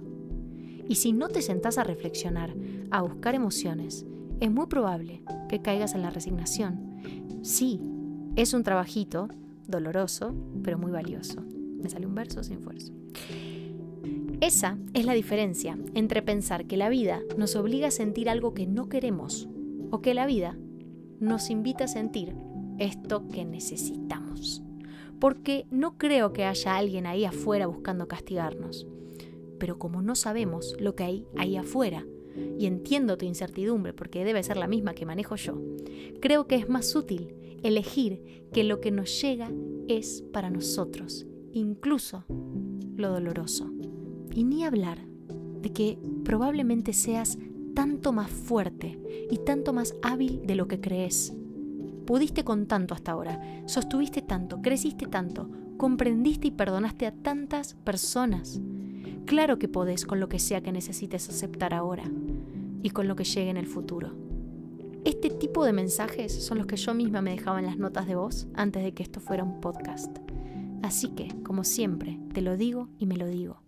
Y 0.87 0.95
si 0.95 1.11
no 1.11 1.27
te 1.27 1.41
sentás 1.41 1.77
a 1.77 1.83
reflexionar, 1.83 2.55
a 2.91 3.01
buscar 3.01 3.35
emociones, 3.35 4.05
es 4.39 4.51
muy 4.51 4.67
probable 4.67 5.23
que 5.49 5.61
caigas 5.61 5.95
en 5.95 6.01
la 6.01 6.09
resignación. 6.11 7.01
Sí, 7.41 7.81
es 8.35 8.53
un 8.53 8.63
trabajito 8.63 9.27
doloroso, 9.71 10.35
pero 10.63 10.77
muy 10.77 10.91
valioso. 10.91 11.41
Me 11.81 11.89
sale 11.89 12.05
un 12.05 12.15
verso 12.15 12.43
sin 12.43 12.57
esfuerzo. 12.57 12.93
Esa 14.41 14.77
es 14.93 15.05
la 15.05 15.13
diferencia 15.13 15.77
entre 15.93 16.21
pensar 16.21 16.65
que 16.65 16.77
la 16.77 16.89
vida 16.89 17.21
nos 17.37 17.55
obliga 17.55 17.87
a 17.87 17.91
sentir 17.91 18.29
algo 18.29 18.53
que 18.53 18.67
no 18.67 18.89
queremos 18.89 19.47
o 19.91 20.01
que 20.01 20.13
la 20.13 20.25
vida 20.25 20.57
nos 21.19 21.49
invita 21.49 21.83
a 21.83 21.87
sentir 21.87 22.35
esto 22.79 23.27
que 23.27 23.45
necesitamos. 23.45 24.63
Porque 25.19 25.67
no 25.69 25.97
creo 25.97 26.33
que 26.33 26.45
haya 26.45 26.75
alguien 26.75 27.05
ahí 27.05 27.25
afuera 27.25 27.67
buscando 27.67 28.07
castigarnos. 28.07 28.87
Pero 29.59 29.77
como 29.77 30.01
no 30.01 30.15
sabemos 30.15 30.75
lo 30.79 30.95
que 30.95 31.03
hay 31.03 31.27
ahí 31.37 31.57
afuera, 31.57 32.03
y 32.57 32.65
entiendo 32.65 33.17
tu 33.17 33.25
incertidumbre 33.25 33.93
porque 33.93 34.23
debe 34.23 34.41
ser 34.41 34.57
la 34.57 34.67
misma 34.67 34.93
que 34.93 35.05
manejo 35.05 35.35
yo, 35.35 35.61
creo 36.19 36.47
que 36.47 36.55
es 36.55 36.69
más 36.69 36.95
útil 36.95 37.35
elegir 37.63 38.47
que 38.53 38.63
lo 38.63 38.81
que 38.81 38.91
nos 38.91 39.21
llega 39.21 39.51
es 39.87 40.23
para 40.33 40.49
nosotros, 40.49 41.25
incluso 41.53 42.25
lo 42.95 43.11
doloroso. 43.11 43.71
Y 44.33 44.43
ni 44.43 44.63
hablar 44.63 44.99
de 45.61 45.71
que 45.71 45.99
probablemente 46.23 46.93
seas 46.93 47.37
tanto 47.73 48.11
más 48.11 48.29
fuerte 48.29 48.99
y 49.29 49.37
tanto 49.39 49.73
más 49.73 49.95
hábil 50.01 50.41
de 50.45 50.55
lo 50.55 50.67
que 50.67 50.81
crees. 50.81 51.33
Pudiste 52.05 52.43
con 52.43 52.67
tanto 52.67 52.93
hasta 52.93 53.11
ahora, 53.11 53.41
sostuviste 53.65 54.21
tanto, 54.21 54.61
creciste 54.61 55.07
tanto, 55.07 55.49
comprendiste 55.77 56.47
y 56.47 56.51
perdonaste 56.51 57.05
a 57.05 57.13
tantas 57.13 57.75
personas. 57.75 58.59
Claro 59.25 59.59
que 59.59 59.67
podés 59.67 60.05
con 60.05 60.19
lo 60.19 60.27
que 60.27 60.39
sea 60.39 60.61
que 60.61 60.71
necesites 60.71 61.29
aceptar 61.29 61.73
ahora 61.73 62.03
y 62.83 62.89
con 62.89 63.07
lo 63.07 63.15
que 63.15 63.23
llegue 63.23 63.49
en 63.49 63.57
el 63.57 63.67
futuro. 63.67 64.30
Este 65.03 65.31
tipo 65.31 65.65
de 65.65 65.73
mensajes 65.73 66.31
son 66.31 66.59
los 66.59 66.67
que 66.67 66.75
yo 66.75 66.93
misma 66.93 67.23
me 67.23 67.31
dejaba 67.31 67.59
en 67.59 67.65
las 67.65 67.79
notas 67.79 68.05
de 68.05 68.15
voz 68.15 68.47
antes 68.53 68.83
de 68.83 68.93
que 68.93 69.01
esto 69.01 69.19
fuera 69.19 69.43
un 69.43 69.59
podcast. 69.59 70.15
Así 70.83 71.09
que, 71.09 71.29
como 71.41 71.63
siempre, 71.63 72.19
te 72.33 72.41
lo 72.41 72.55
digo 72.55 72.87
y 72.99 73.07
me 73.07 73.17
lo 73.17 73.25
digo. 73.25 73.63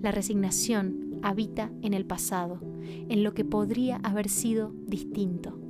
La 0.00 0.10
resignación 0.10 1.20
habita 1.22 1.70
en 1.82 1.92
el 1.92 2.06
pasado, 2.06 2.60
en 2.82 3.22
lo 3.22 3.34
que 3.34 3.44
podría 3.44 3.96
haber 3.96 4.30
sido 4.30 4.72
distinto, 4.86 5.60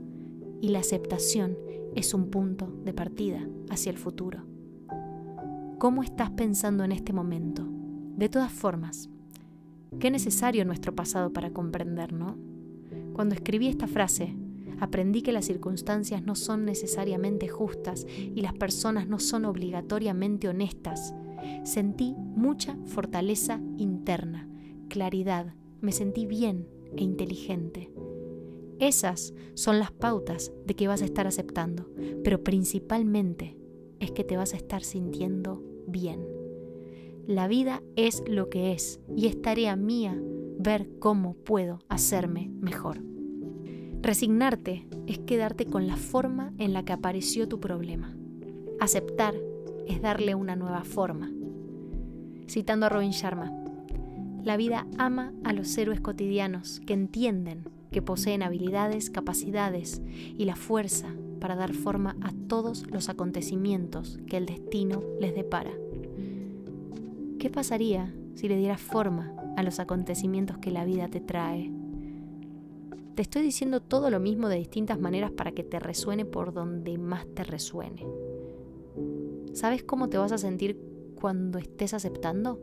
y 0.60 0.68
la 0.68 0.78
aceptación 0.78 1.56
es 1.96 2.14
un 2.14 2.30
punto 2.30 2.72
de 2.84 2.94
partida 2.94 3.48
hacia 3.68 3.90
el 3.90 3.98
futuro. 3.98 4.44
¿Cómo 5.78 6.04
estás 6.04 6.30
pensando 6.30 6.84
en 6.84 6.92
este 6.92 7.12
momento? 7.12 7.66
De 8.16 8.28
todas 8.28 8.52
formas, 8.52 9.08
qué 9.98 10.12
necesario 10.12 10.64
nuestro 10.64 10.94
pasado 10.94 11.32
para 11.32 11.50
comprender, 11.50 12.12
¿no? 12.12 12.36
Cuando 13.12 13.34
escribí 13.34 13.66
esta 13.66 13.88
frase, 13.88 14.36
aprendí 14.80 15.22
que 15.22 15.32
las 15.32 15.44
circunstancias 15.44 16.22
no 16.22 16.34
son 16.34 16.64
necesariamente 16.64 17.48
justas 17.48 18.06
y 18.18 18.40
las 18.40 18.54
personas 18.54 19.06
no 19.06 19.18
son 19.18 19.44
obligatoriamente 19.44 20.48
honestas. 20.48 21.14
Sentí 21.64 22.14
mucha 22.16 22.76
fortaleza 22.86 23.60
interna, 23.76 24.48
claridad, 24.88 25.54
me 25.80 25.92
sentí 25.92 26.26
bien 26.26 26.66
e 26.96 27.04
inteligente. 27.04 27.92
Esas 28.78 29.34
son 29.54 29.78
las 29.78 29.92
pautas 29.92 30.52
de 30.66 30.74
que 30.74 30.88
vas 30.88 31.02
a 31.02 31.04
estar 31.04 31.26
aceptando, 31.26 31.90
pero 32.24 32.42
principalmente 32.42 33.56
es 34.00 34.10
que 34.10 34.24
te 34.24 34.38
vas 34.38 34.54
a 34.54 34.56
estar 34.56 34.82
sintiendo 34.82 35.62
bien. 35.86 36.26
La 37.26 37.46
vida 37.46 37.82
es 37.96 38.22
lo 38.26 38.48
que 38.48 38.72
es 38.72 38.98
y 39.14 39.26
es 39.26 39.40
tarea 39.40 39.76
mía 39.76 40.20
ver 40.58 40.88
cómo 40.98 41.34
puedo 41.34 41.78
hacerme 41.88 42.50
mejor. 42.60 43.02
Resignarte 44.02 44.86
es 45.06 45.18
quedarte 45.18 45.66
con 45.66 45.86
la 45.86 45.96
forma 45.96 46.52
en 46.56 46.72
la 46.72 46.84
que 46.84 46.94
apareció 46.94 47.46
tu 47.48 47.60
problema. 47.60 48.14
Aceptar 48.80 49.34
es 49.86 50.00
darle 50.00 50.34
una 50.34 50.56
nueva 50.56 50.84
forma. 50.84 51.30
Citando 52.48 52.86
a 52.86 52.88
Robin 52.88 53.10
Sharma, 53.10 53.52
la 54.42 54.56
vida 54.56 54.86
ama 54.96 55.34
a 55.44 55.52
los 55.52 55.76
héroes 55.76 56.00
cotidianos 56.00 56.80
que 56.86 56.94
entienden 56.94 57.64
que 57.92 58.00
poseen 58.00 58.42
habilidades, 58.42 59.10
capacidades 59.10 60.00
y 60.08 60.46
la 60.46 60.56
fuerza 60.56 61.14
para 61.38 61.54
dar 61.54 61.74
forma 61.74 62.16
a 62.22 62.32
todos 62.48 62.90
los 62.90 63.10
acontecimientos 63.10 64.18
que 64.26 64.38
el 64.38 64.46
destino 64.46 65.02
les 65.20 65.34
depara. 65.34 65.72
¿Qué 67.38 67.50
pasaría 67.50 68.14
si 68.34 68.48
le 68.48 68.56
dieras 68.56 68.80
forma 68.80 69.34
a 69.58 69.62
los 69.62 69.78
acontecimientos 69.78 70.56
que 70.56 70.70
la 70.70 70.86
vida 70.86 71.08
te 71.08 71.20
trae? 71.20 71.70
Te 73.14 73.22
estoy 73.22 73.42
diciendo 73.42 73.80
todo 73.80 74.10
lo 74.10 74.20
mismo 74.20 74.48
de 74.48 74.56
distintas 74.56 74.98
maneras 74.98 75.30
para 75.32 75.52
que 75.52 75.64
te 75.64 75.78
resuene 75.78 76.24
por 76.24 76.52
donde 76.52 76.96
más 76.96 77.26
te 77.34 77.44
resuene. 77.44 78.06
¿Sabes 79.52 79.82
cómo 79.82 80.08
te 80.08 80.18
vas 80.18 80.32
a 80.32 80.38
sentir 80.38 80.78
cuando 81.20 81.58
estés 81.58 81.92
aceptando? 81.92 82.60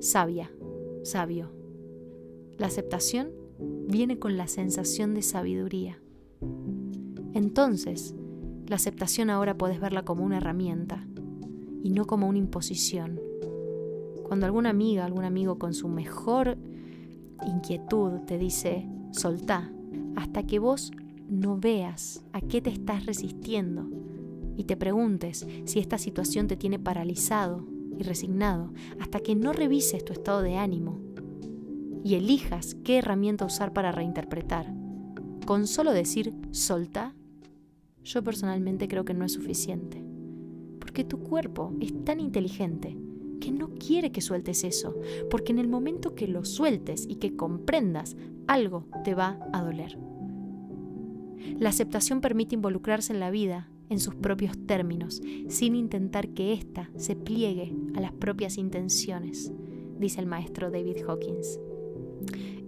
Sabia, 0.00 0.50
sabio. 1.02 1.52
La 2.56 2.66
aceptación 2.66 3.32
viene 3.86 4.18
con 4.18 4.36
la 4.36 4.48
sensación 4.48 5.14
de 5.14 5.22
sabiduría. 5.22 6.00
Entonces, 7.34 8.14
la 8.66 8.76
aceptación 8.76 9.30
ahora 9.30 9.56
puedes 9.56 9.80
verla 9.80 10.04
como 10.04 10.24
una 10.24 10.38
herramienta 10.38 11.06
y 11.82 11.90
no 11.90 12.06
como 12.06 12.28
una 12.28 12.38
imposición. 12.38 13.20
Cuando 14.24 14.46
alguna 14.46 14.70
amiga, 14.70 15.04
algún 15.04 15.24
amigo 15.24 15.58
con 15.58 15.74
su 15.74 15.88
mejor 15.88 16.56
inquietud 17.46 18.20
te 18.26 18.38
dice, 18.38 18.88
soltá, 19.10 19.70
hasta 20.16 20.44
que 20.44 20.58
vos 20.58 20.92
no 21.28 21.58
veas 21.58 22.22
a 22.32 22.40
qué 22.40 22.60
te 22.60 22.70
estás 22.70 23.06
resistiendo 23.06 23.88
y 24.56 24.64
te 24.64 24.76
preguntes 24.76 25.46
si 25.64 25.78
esta 25.78 25.98
situación 25.98 26.46
te 26.46 26.56
tiene 26.56 26.78
paralizado 26.78 27.66
y 27.98 28.02
resignado, 28.02 28.72
hasta 28.98 29.20
que 29.20 29.34
no 29.34 29.52
revises 29.52 30.04
tu 30.04 30.12
estado 30.12 30.42
de 30.42 30.56
ánimo 30.56 30.98
y 32.02 32.14
elijas 32.14 32.76
qué 32.84 32.98
herramienta 32.98 33.44
usar 33.44 33.72
para 33.72 33.92
reinterpretar. 33.92 34.72
Con 35.46 35.66
solo 35.66 35.92
decir 35.92 36.34
soltá, 36.50 37.14
yo 38.02 38.22
personalmente 38.24 38.88
creo 38.88 39.04
que 39.04 39.14
no 39.14 39.24
es 39.24 39.32
suficiente, 39.32 40.02
porque 40.78 41.04
tu 41.04 41.18
cuerpo 41.18 41.74
es 41.80 42.04
tan 42.04 42.20
inteligente 42.20 42.96
que 43.40 43.50
no 43.50 43.70
quiere 43.74 44.12
que 44.12 44.20
sueltes 44.20 44.64
eso, 44.64 44.94
porque 45.30 45.52
en 45.52 45.58
el 45.58 45.68
momento 45.68 46.14
que 46.14 46.28
lo 46.28 46.44
sueltes 46.44 47.06
y 47.08 47.16
que 47.16 47.36
comprendas, 47.36 48.16
algo 48.50 48.84
te 49.04 49.14
va 49.14 49.38
a 49.52 49.62
doler. 49.62 49.96
La 51.58 51.68
aceptación 51.68 52.20
permite 52.20 52.56
involucrarse 52.56 53.12
en 53.12 53.20
la 53.20 53.30
vida 53.30 53.70
en 53.88 54.00
sus 54.00 54.16
propios 54.16 54.58
términos, 54.66 55.22
sin 55.48 55.74
intentar 55.76 56.28
que 56.30 56.52
ésta 56.52 56.90
se 56.96 57.14
pliegue 57.14 57.74
a 57.94 58.00
las 58.00 58.12
propias 58.12 58.58
intenciones, 58.58 59.52
dice 59.98 60.20
el 60.20 60.26
maestro 60.26 60.70
David 60.70 60.98
Hawkins. 61.06 61.60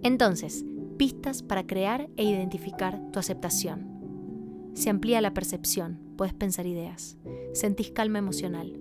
Entonces, 0.03 0.65
pistas 0.99 1.43
para 1.43 1.67
crear 1.67 2.09
e 2.17 2.25
identificar 2.25 3.01
tu 3.13 3.19
aceptación. 3.19 4.71
Se 4.75 4.89
amplía 4.89 5.21
la 5.21 5.35
percepción, 5.35 5.99
puedes 6.17 6.35
pensar 6.35 6.67
ideas, 6.67 7.17
sentís 7.55 7.91
calma 7.91 8.21
emocional, 8.21 8.79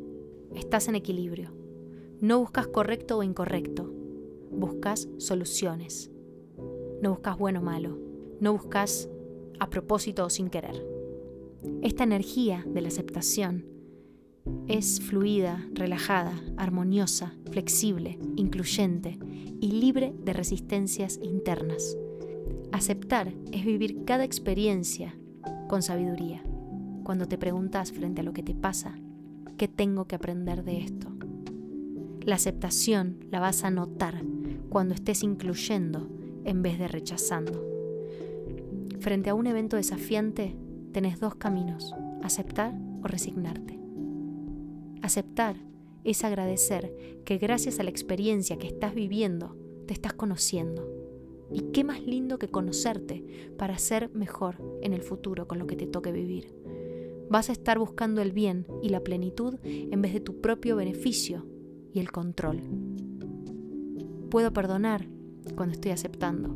estás 0.56 0.88
en 0.88 0.95
equilibrio, 0.95 1.52
no 2.22 2.39
buscas 2.39 2.68
correcto 2.68 3.18
o 3.18 3.24
incorrecto, 3.24 3.91
buscas 4.52 5.10
soluciones. 5.18 6.11
No 7.02 7.12
buscas 7.12 7.38
bueno 7.38 7.60
o 7.60 7.64
malo, 7.64 7.97
no 8.39 8.54
buscas 8.54 9.10
a 9.60 9.70
propósito 9.70 10.26
o 10.26 10.30
sin 10.30 10.49
querer. 10.49 10.86
Esta 11.82 12.04
energía 12.04 12.64
de 12.68 12.82
la 12.82 12.89
aceptación 12.89 13.66
es 14.68 14.99
fluida, 15.02 15.68
relajada, 15.74 16.39
armoniosa, 16.58 17.34
flexible, 17.52 18.20
incluyente 18.36 19.18
y 19.60 19.72
libre 19.72 20.14
de 20.24 20.34
resistencias 20.34 21.20
internas. 21.22 21.97
Aceptar 22.72 23.34
es 23.52 23.66
vivir 23.66 24.06
cada 24.06 24.24
experiencia 24.24 25.18
con 25.68 25.82
sabiduría. 25.82 26.43
Cuando 27.04 27.28
te 27.28 27.38
preguntas 27.38 27.91
frente 27.91 28.22
a 28.22 28.24
lo 28.24 28.34
que 28.34 28.43
te 28.43 28.56
pasa, 28.56 28.95
¿qué 29.58 29.68
tengo 29.68 30.06
que 30.06 30.16
aprender 30.16 30.64
de 30.64 30.82
esto? 30.82 31.08
La 32.24 32.36
aceptación 32.36 33.26
la 33.32 33.39
vas 33.39 33.64
a 33.64 33.72
notar 33.72 34.24
cuando 34.70 34.93
estés 34.93 35.24
incluyendo 35.24 36.08
en 36.46 36.62
vez 36.62 36.80
de 36.80 36.88
rechazando. 36.88 37.66
Frente 39.00 39.30
a 39.30 39.34
un 39.34 39.48
evento 39.48 39.78
desafiante, 39.78 40.56
tenés 40.92 41.20
dos 41.20 41.36
caminos, 41.36 41.94
aceptar 42.22 42.74
o 43.04 43.08
resignarte. 43.08 43.80
Aceptar 45.02 45.56
es 46.04 46.24
agradecer 46.24 47.22
que 47.26 47.38
gracias 47.38 47.80
a 47.80 47.84
la 47.84 47.89
experiencia 47.89 48.58
que 48.58 48.68
estás 48.68 48.94
viviendo, 48.94 49.56
te 49.88 49.94
estás 49.94 50.14
conociendo. 50.14 50.88
Y 51.52 51.72
qué 51.72 51.84
más 51.84 52.02
lindo 52.02 52.39
que 52.39 52.50
conocerte 52.50 53.26
para 53.58 53.78
ser 53.78 54.10
mejor 54.14 54.58
en 54.82 54.94
el 54.94 55.02
futuro 55.02 55.48
con 55.48 55.60
lo 55.60 55.68
que 55.68 55.76
te 55.76 55.88
toque 55.88 56.12
vivir. 56.12 56.54
Vas 57.30 57.50
a 57.50 57.54
estar 57.54 57.80
buscando 57.80 58.22
el 58.22 58.32
bien 58.32 58.68
y 58.82 58.89
la 58.89 59.02
plenitud 59.02 59.56
en 59.64 60.02
vez 60.02 60.14
de 60.14 60.20
tu 60.20 60.42
propio 60.42 60.76
beneficio 60.76 61.46
y 61.94 62.00
el 62.00 62.12
control. 62.12 62.62
Puedo 64.30 64.54
perdonar 64.54 65.08
cuando 65.56 65.74
estoy 65.74 65.92
aceptando, 65.92 66.56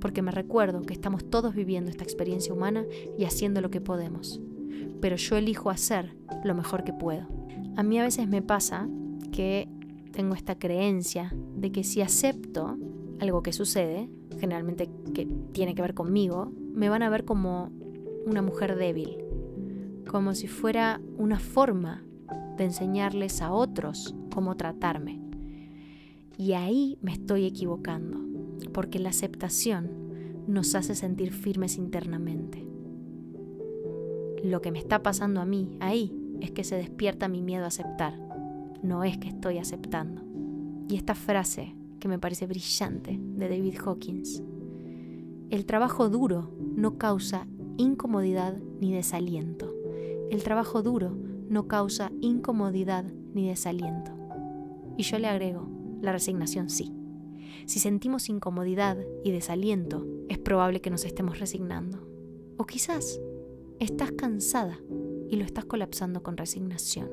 porque 0.00 0.22
me 0.22 0.30
recuerdo 0.30 0.82
que 0.82 0.94
estamos 0.94 1.28
todos 1.28 1.54
viviendo 1.54 1.90
esta 1.90 2.04
experiencia 2.04 2.52
humana 2.52 2.84
y 3.18 3.24
haciendo 3.24 3.60
lo 3.60 3.70
que 3.70 3.80
podemos. 3.80 4.40
Pero 5.00 5.16
yo 5.16 5.36
elijo 5.36 5.70
hacer 5.70 6.16
lo 6.44 6.54
mejor 6.54 6.84
que 6.84 6.92
puedo. 6.92 7.26
A 7.76 7.82
mí 7.82 7.98
a 7.98 8.04
veces 8.04 8.28
me 8.28 8.42
pasa 8.42 8.88
que 9.32 9.68
tengo 10.12 10.34
esta 10.34 10.58
creencia 10.58 11.34
de 11.56 11.72
que 11.72 11.84
si 11.84 12.00
acepto 12.00 12.78
algo 13.20 13.42
que 13.42 13.52
sucede, 13.52 14.10
generalmente 14.38 14.90
que 15.14 15.26
tiene 15.52 15.74
que 15.74 15.82
ver 15.82 15.94
conmigo, 15.94 16.52
me 16.72 16.88
van 16.88 17.02
a 17.02 17.10
ver 17.10 17.24
como 17.24 17.70
una 18.26 18.42
mujer 18.42 18.76
débil, 18.76 19.18
como 20.08 20.34
si 20.34 20.46
fuera 20.48 21.00
una 21.16 21.38
forma 21.38 22.02
de 22.56 22.64
enseñarles 22.64 23.42
a 23.42 23.52
otros 23.52 24.14
cómo 24.32 24.56
tratarme. 24.56 25.25
Y 26.38 26.52
ahí 26.52 26.98
me 27.00 27.12
estoy 27.12 27.44
equivocando, 27.46 28.20
porque 28.72 28.98
la 28.98 29.08
aceptación 29.08 30.06
nos 30.46 30.74
hace 30.74 30.94
sentir 30.94 31.32
firmes 31.32 31.76
internamente. 31.78 32.66
Lo 34.44 34.60
que 34.60 34.70
me 34.70 34.78
está 34.78 35.02
pasando 35.02 35.40
a 35.40 35.46
mí 35.46 35.76
ahí 35.80 36.14
es 36.40 36.50
que 36.50 36.62
se 36.62 36.76
despierta 36.76 37.28
mi 37.28 37.42
miedo 37.42 37.64
a 37.64 37.68
aceptar, 37.68 38.18
no 38.82 39.02
es 39.02 39.18
que 39.18 39.28
estoy 39.28 39.58
aceptando. 39.58 40.22
Y 40.88 40.96
esta 40.96 41.14
frase, 41.14 41.74
que 41.98 42.08
me 42.08 42.18
parece 42.18 42.46
brillante, 42.46 43.18
de 43.18 43.48
David 43.48 43.78
Hawkins, 43.84 44.42
el 45.50 45.64
trabajo 45.64 46.08
duro 46.08 46.52
no 46.60 46.98
causa 46.98 47.46
incomodidad 47.76 48.56
ni 48.80 48.92
desaliento. 48.92 49.72
El 50.30 50.42
trabajo 50.42 50.82
duro 50.82 51.16
no 51.48 51.66
causa 51.66 52.12
incomodidad 52.20 53.04
ni 53.32 53.48
desaliento. 53.48 54.12
Y 54.96 55.02
yo 55.04 55.18
le 55.18 55.28
agrego, 55.28 55.68
la 56.00 56.12
resignación 56.12 56.70
sí. 56.70 56.92
Si 57.66 57.80
sentimos 57.80 58.28
incomodidad 58.28 58.96
y 59.24 59.32
desaliento, 59.32 60.06
es 60.28 60.38
probable 60.38 60.80
que 60.80 60.90
nos 60.90 61.04
estemos 61.04 61.40
resignando. 61.40 62.06
O 62.56 62.64
quizás 62.64 63.20
estás 63.80 64.12
cansada 64.12 64.78
y 65.28 65.36
lo 65.36 65.44
estás 65.44 65.64
colapsando 65.64 66.22
con 66.22 66.36
resignación. 66.36 67.10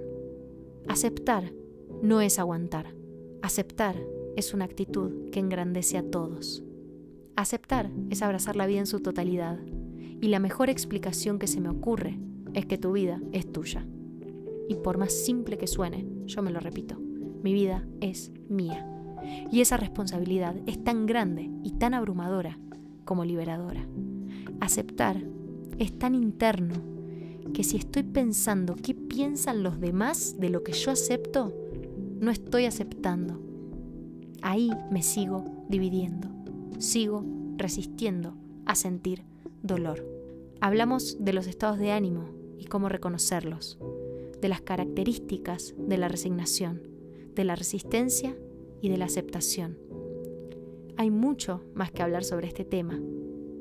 Aceptar 0.87 1.53
no 2.01 2.21
es 2.21 2.39
aguantar. 2.39 2.93
Aceptar 3.41 3.95
es 4.35 4.53
una 4.53 4.65
actitud 4.65 5.29
que 5.31 5.39
engrandece 5.39 5.97
a 5.97 6.03
todos. 6.03 6.63
Aceptar 7.35 7.89
es 8.09 8.21
abrazar 8.21 8.55
la 8.55 8.67
vida 8.67 8.79
en 8.79 8.87
su 8.87 8.99
totalidad. 8.99 9.59
Y 10.21 10.27
la 10.27 10.39
mejor 10.39 10.69
explicación 10.69 11.39
que 11.39 11.47
se 11.47 11.59
me 11.59 11.69
ocurre 11.69 12.19
es 12.53 12.65
que 12.65 12.77
tu 12.77 12.91
vida 12.91 13.21
es 13.31 13.51
tuya. 13.51 13.87
Y 14.69 14.75
por 14.75 14.97
más 14.97 15.11
simple 15.11 15.57
que 15.57 15.67
suene, 15.67 16.07
yo 16.25 16.41
me 16.41 16.51
lo 16.51 16.59
repito, 16.59 16.97
mi 17.43 17.53
vida 17.53 17.85
es 18.01 18.31
mía. 18.49 18.87
Y 19.51 19.61
esa 19.61 19.77
responsabilidad 19.77 20.55
es 20.65 20.83
tan 20.83 21.05
grande 21.05 21.49
y 21.63 21.71
tan 21.71 21.93
abrumadora 21.93 22.57
como 23.05 23.25
liberadora. 23.25 23.85
Aceptar 24.59 25.21
es 25.77 25.97
tan 25.97 26.15
interno 26.15 26.75
que 27.53 27.63
si 27.63 27.77
estoy 27.77 28.03
pensando 28.03 28.75
qué 28.75 28.93
piensan 28.93 29.63
los 29.63 29.79
demás 29.79 30.37
de 30.39 30.49
lo 30.49 30.63
que 30.63 30.71
yo 30.71 30.91
acepto, 30.91 31.53
no 32.19 32.31
estoy 32.31 32.65
aceptando. 32.65 33.41
Ahí 34.41 34.71
me 34.91 35.03
sigo 35.03 35.45
dividiendo, 35.69 36.29
sigo 36.79 37.25
resistiendo 37.57 38.35
a 38.65 38.75
sentir 38.75 39.23
dolor. 39.61 40.07
Hablamos 40.61 41.17
de 41.19 41.33
los 41.33 41.47
estados 41.47 41.79
de 41.79 41.91
ánimo 41.91 42.29
y 42.57 42.65
cómo 42.65 42.87
reconocerlos, 42.87 43.77
de 44.41 44.47
las 44.47 44.61
características 44.61 45.75
de 45.77 45.97
la 45.97 46.07
resignación, 46.07 46.92
de 47.35 47.43
la 47.43 47.55
resistencia 47.55 48.35
y 48.81 48.89
de 48.89 48.97
la 48.97 49.05
aceptación. 49.05 49.77
Hay 50.97 51.09
mucho 51.09 51.61
más 51.73 51.91
que 51.91 52.03
hablar 52.03 52.23
sobre 52.23 52.47
este 52.47 52.65
tema, 52.65 52.99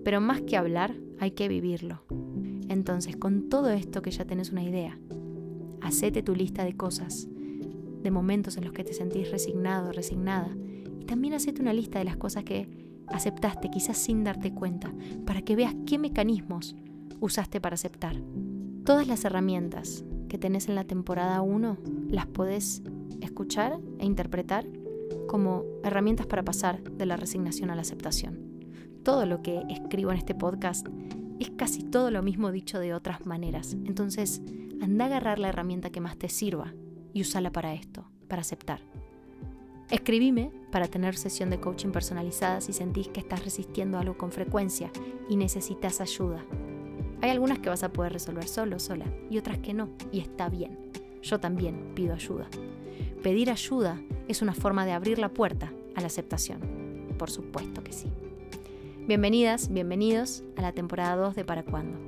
pero 0.04 0.20
más 0.20 0.42
que 0.42 0.56
hablar 0.56 0.94
hay 1.18 1.30
que 1.32 1.48
vivirlo. 1.48 2.02
Entonces, 2.68 3.16
con 3.16 3.48
todo 3.48 3.70
esto 3.70 4.02
que 4.02 4.10
ya 4.10 4.24
tenés 4.24 4.50
una 4.50 4.64
idea, 4.64 4.98
hacete 5.80 6.22
tu 6.22 6.34
lista 6.34 6.64
de 6.64 6.76
cosas, 6.76 7.28
de 8.02 8.10
momentos 8.10 8.56
en 8.56 8.64
los 8.64 8.72
que 8.72 8.84
te 8.84 8.92
sentís 8.92 9.30
resignado, 9.30 9.92
resignada, 9.92 10.56
y 11.00 11.04
también 11.04 11.34
hacete 11.34 11.62
una 11.62 11.72
lista 11.72 11.98
de 11.98 12.04
las 12.04 12.16
cosas 12.16 12.44
que 12.44 12.68
aceptaste, 13.08 13.70
quizás 13.70 13.98
sin 13.98 14.24
darte 14.24 14.52
cuenta, 14.52 14.92
para 15.26 15.42
que 15.42 15.56
veas 15.56 15.74
qué 15.86 15.98
mecanismos 15.98 16.74
usaste 17.20 17.60
para 17.60 17.74
aceptar. 17.74 18.16
Todas 18.84 19.06
las 19.06 19.24
herramientas 19.24 20.04
que 20.28 20.38
tenés 20.38 20.68
en 20.68 20.74
la 20.74 20.84
temporada 20.84 21.40
1 21.42 21.76
las 22.08 22.26
podés 22.26 22.82
escuchar 23.20 23.78
e 23.98 24.06
interpretar 24.06 24.66
como 25.28 25.64
herramientas 25.82 26.26
para 26.26 26.44
pasar 26.44 26.82
de 26.82 27.06
la 27.06 27.16
resignación 27.16 27.70
a 27.70 27.74
la 27.74 27.82
aceptación. 27.82 28.38
Todo 29.02 29.26
lo 29.26 29.42
que 29.42 29.62
escribo 29.68 30.10
en 30.12 30.18
este 30.18 30.34
podcast 30.34 30.86
es 31.38 31.50
casi 31.50 31.82
todo 31.82 32.10
lo 32.10 32.22
mismo 32.22 32.52
dicho 32.52 32.78
de 32.78 32.94
otras 32.94 33.26
maneras. 33.26 33.76
Entonces, 33.84 34.42
anda 34.80 35.04
a 35.04 35.08
agarrar 35.08 35.38
la 35.38 35.48
herramienta 35.48 35.90
que 35.90 36.00
más 36.00 36.16
te 36.16 36.28
sirva 36.28 36.72
y 37.12 37.22
usala 37.22 37.50
para 37.50 37.74
esto, 37.74 38.04
para 38.28 38.42
aceptar. 38.42 38.80
Escribime 39.90 40.50
para 40.70 40.88
tener 40.88 41.16
sesión 41.16 41.50
de 41.50 41.60
coaching 41.60 41.90
personalizada 41.90 42.60
si 42.60 42.72
sentís 42.72 43.08
que 43.08 43.20
estás 43.20 43.44
resistiendo 43.44 43.98
algo 43.98 44.16
con 44.16 44.32
frecuencia 44.32 44.90
y 45.28 45.36
necesitas 45.36 46.00
ayuda. 46.00 46.44
Hay 47.20 47.30
algunas 47.30 47.58
que 47.58 47.68
vas 47.68 47.82
a 47.82 47.92
poder 47.92 48.12
resolver 48.12 48.48
solo, 48.48 48.78
sola, 48.78 49.04
y 49.30 49.38
otras 49.38 49.58
que 49.58 49.74
no, 49.74 49.90
y 50.10 50.20
está 50.20 50.48
bien. 50.48 50.91
Yo 51.22 51.38
también 51.38 51.92
pido 51.94 52.14
ayuda. 52.14 52.48
Pedir 53.22 53.50
ayuda 53.50 54.00
es 54.26 54.42
una 54.42 54.54
forma 54.54 54.84
de 54.84 54.92
abrir 54.92 55.18
la 55.18 55.28
puerta 55.28 55.72
a 55.94 56.00
la 56.00 56.08
aceptación. 56.08 56.60
Por 57.16 57.30
supuesto 57.30 57.84
que 57.84 57.92
sí. 57.92 58.10
Bienvenidas, 59.06 59.72
bienvenidos 59.72 60.42
a 60.56 60.62
la 60.62 60.72
temporada 60.72 61.16
2 61.16 61.36
de 61.36 61.44
Para 61.44 61.64
Cuándo. 61.64 61.98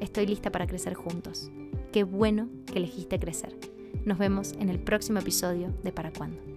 Estoy 0.00 0.26
lista 0.26 0.50
para 0.50 0.66
crecer 0.66 0.94
juntos. 0.94 1.50
Qué 1.92 2.02
bueno 2.02 2.48
que 2.66 2.78
elegiste 2.78 3.20
crecer. 3.20 3.56
Nos 4.04 4.18
vemos 4.18 4.52
en 4.58 4.68
el 4.68 4.80
próximo 4.80 5.20
episodio 5.20 5.72
de 5.84 5.92
Para 5.92 6.12
Cuándo. 6.12 6.53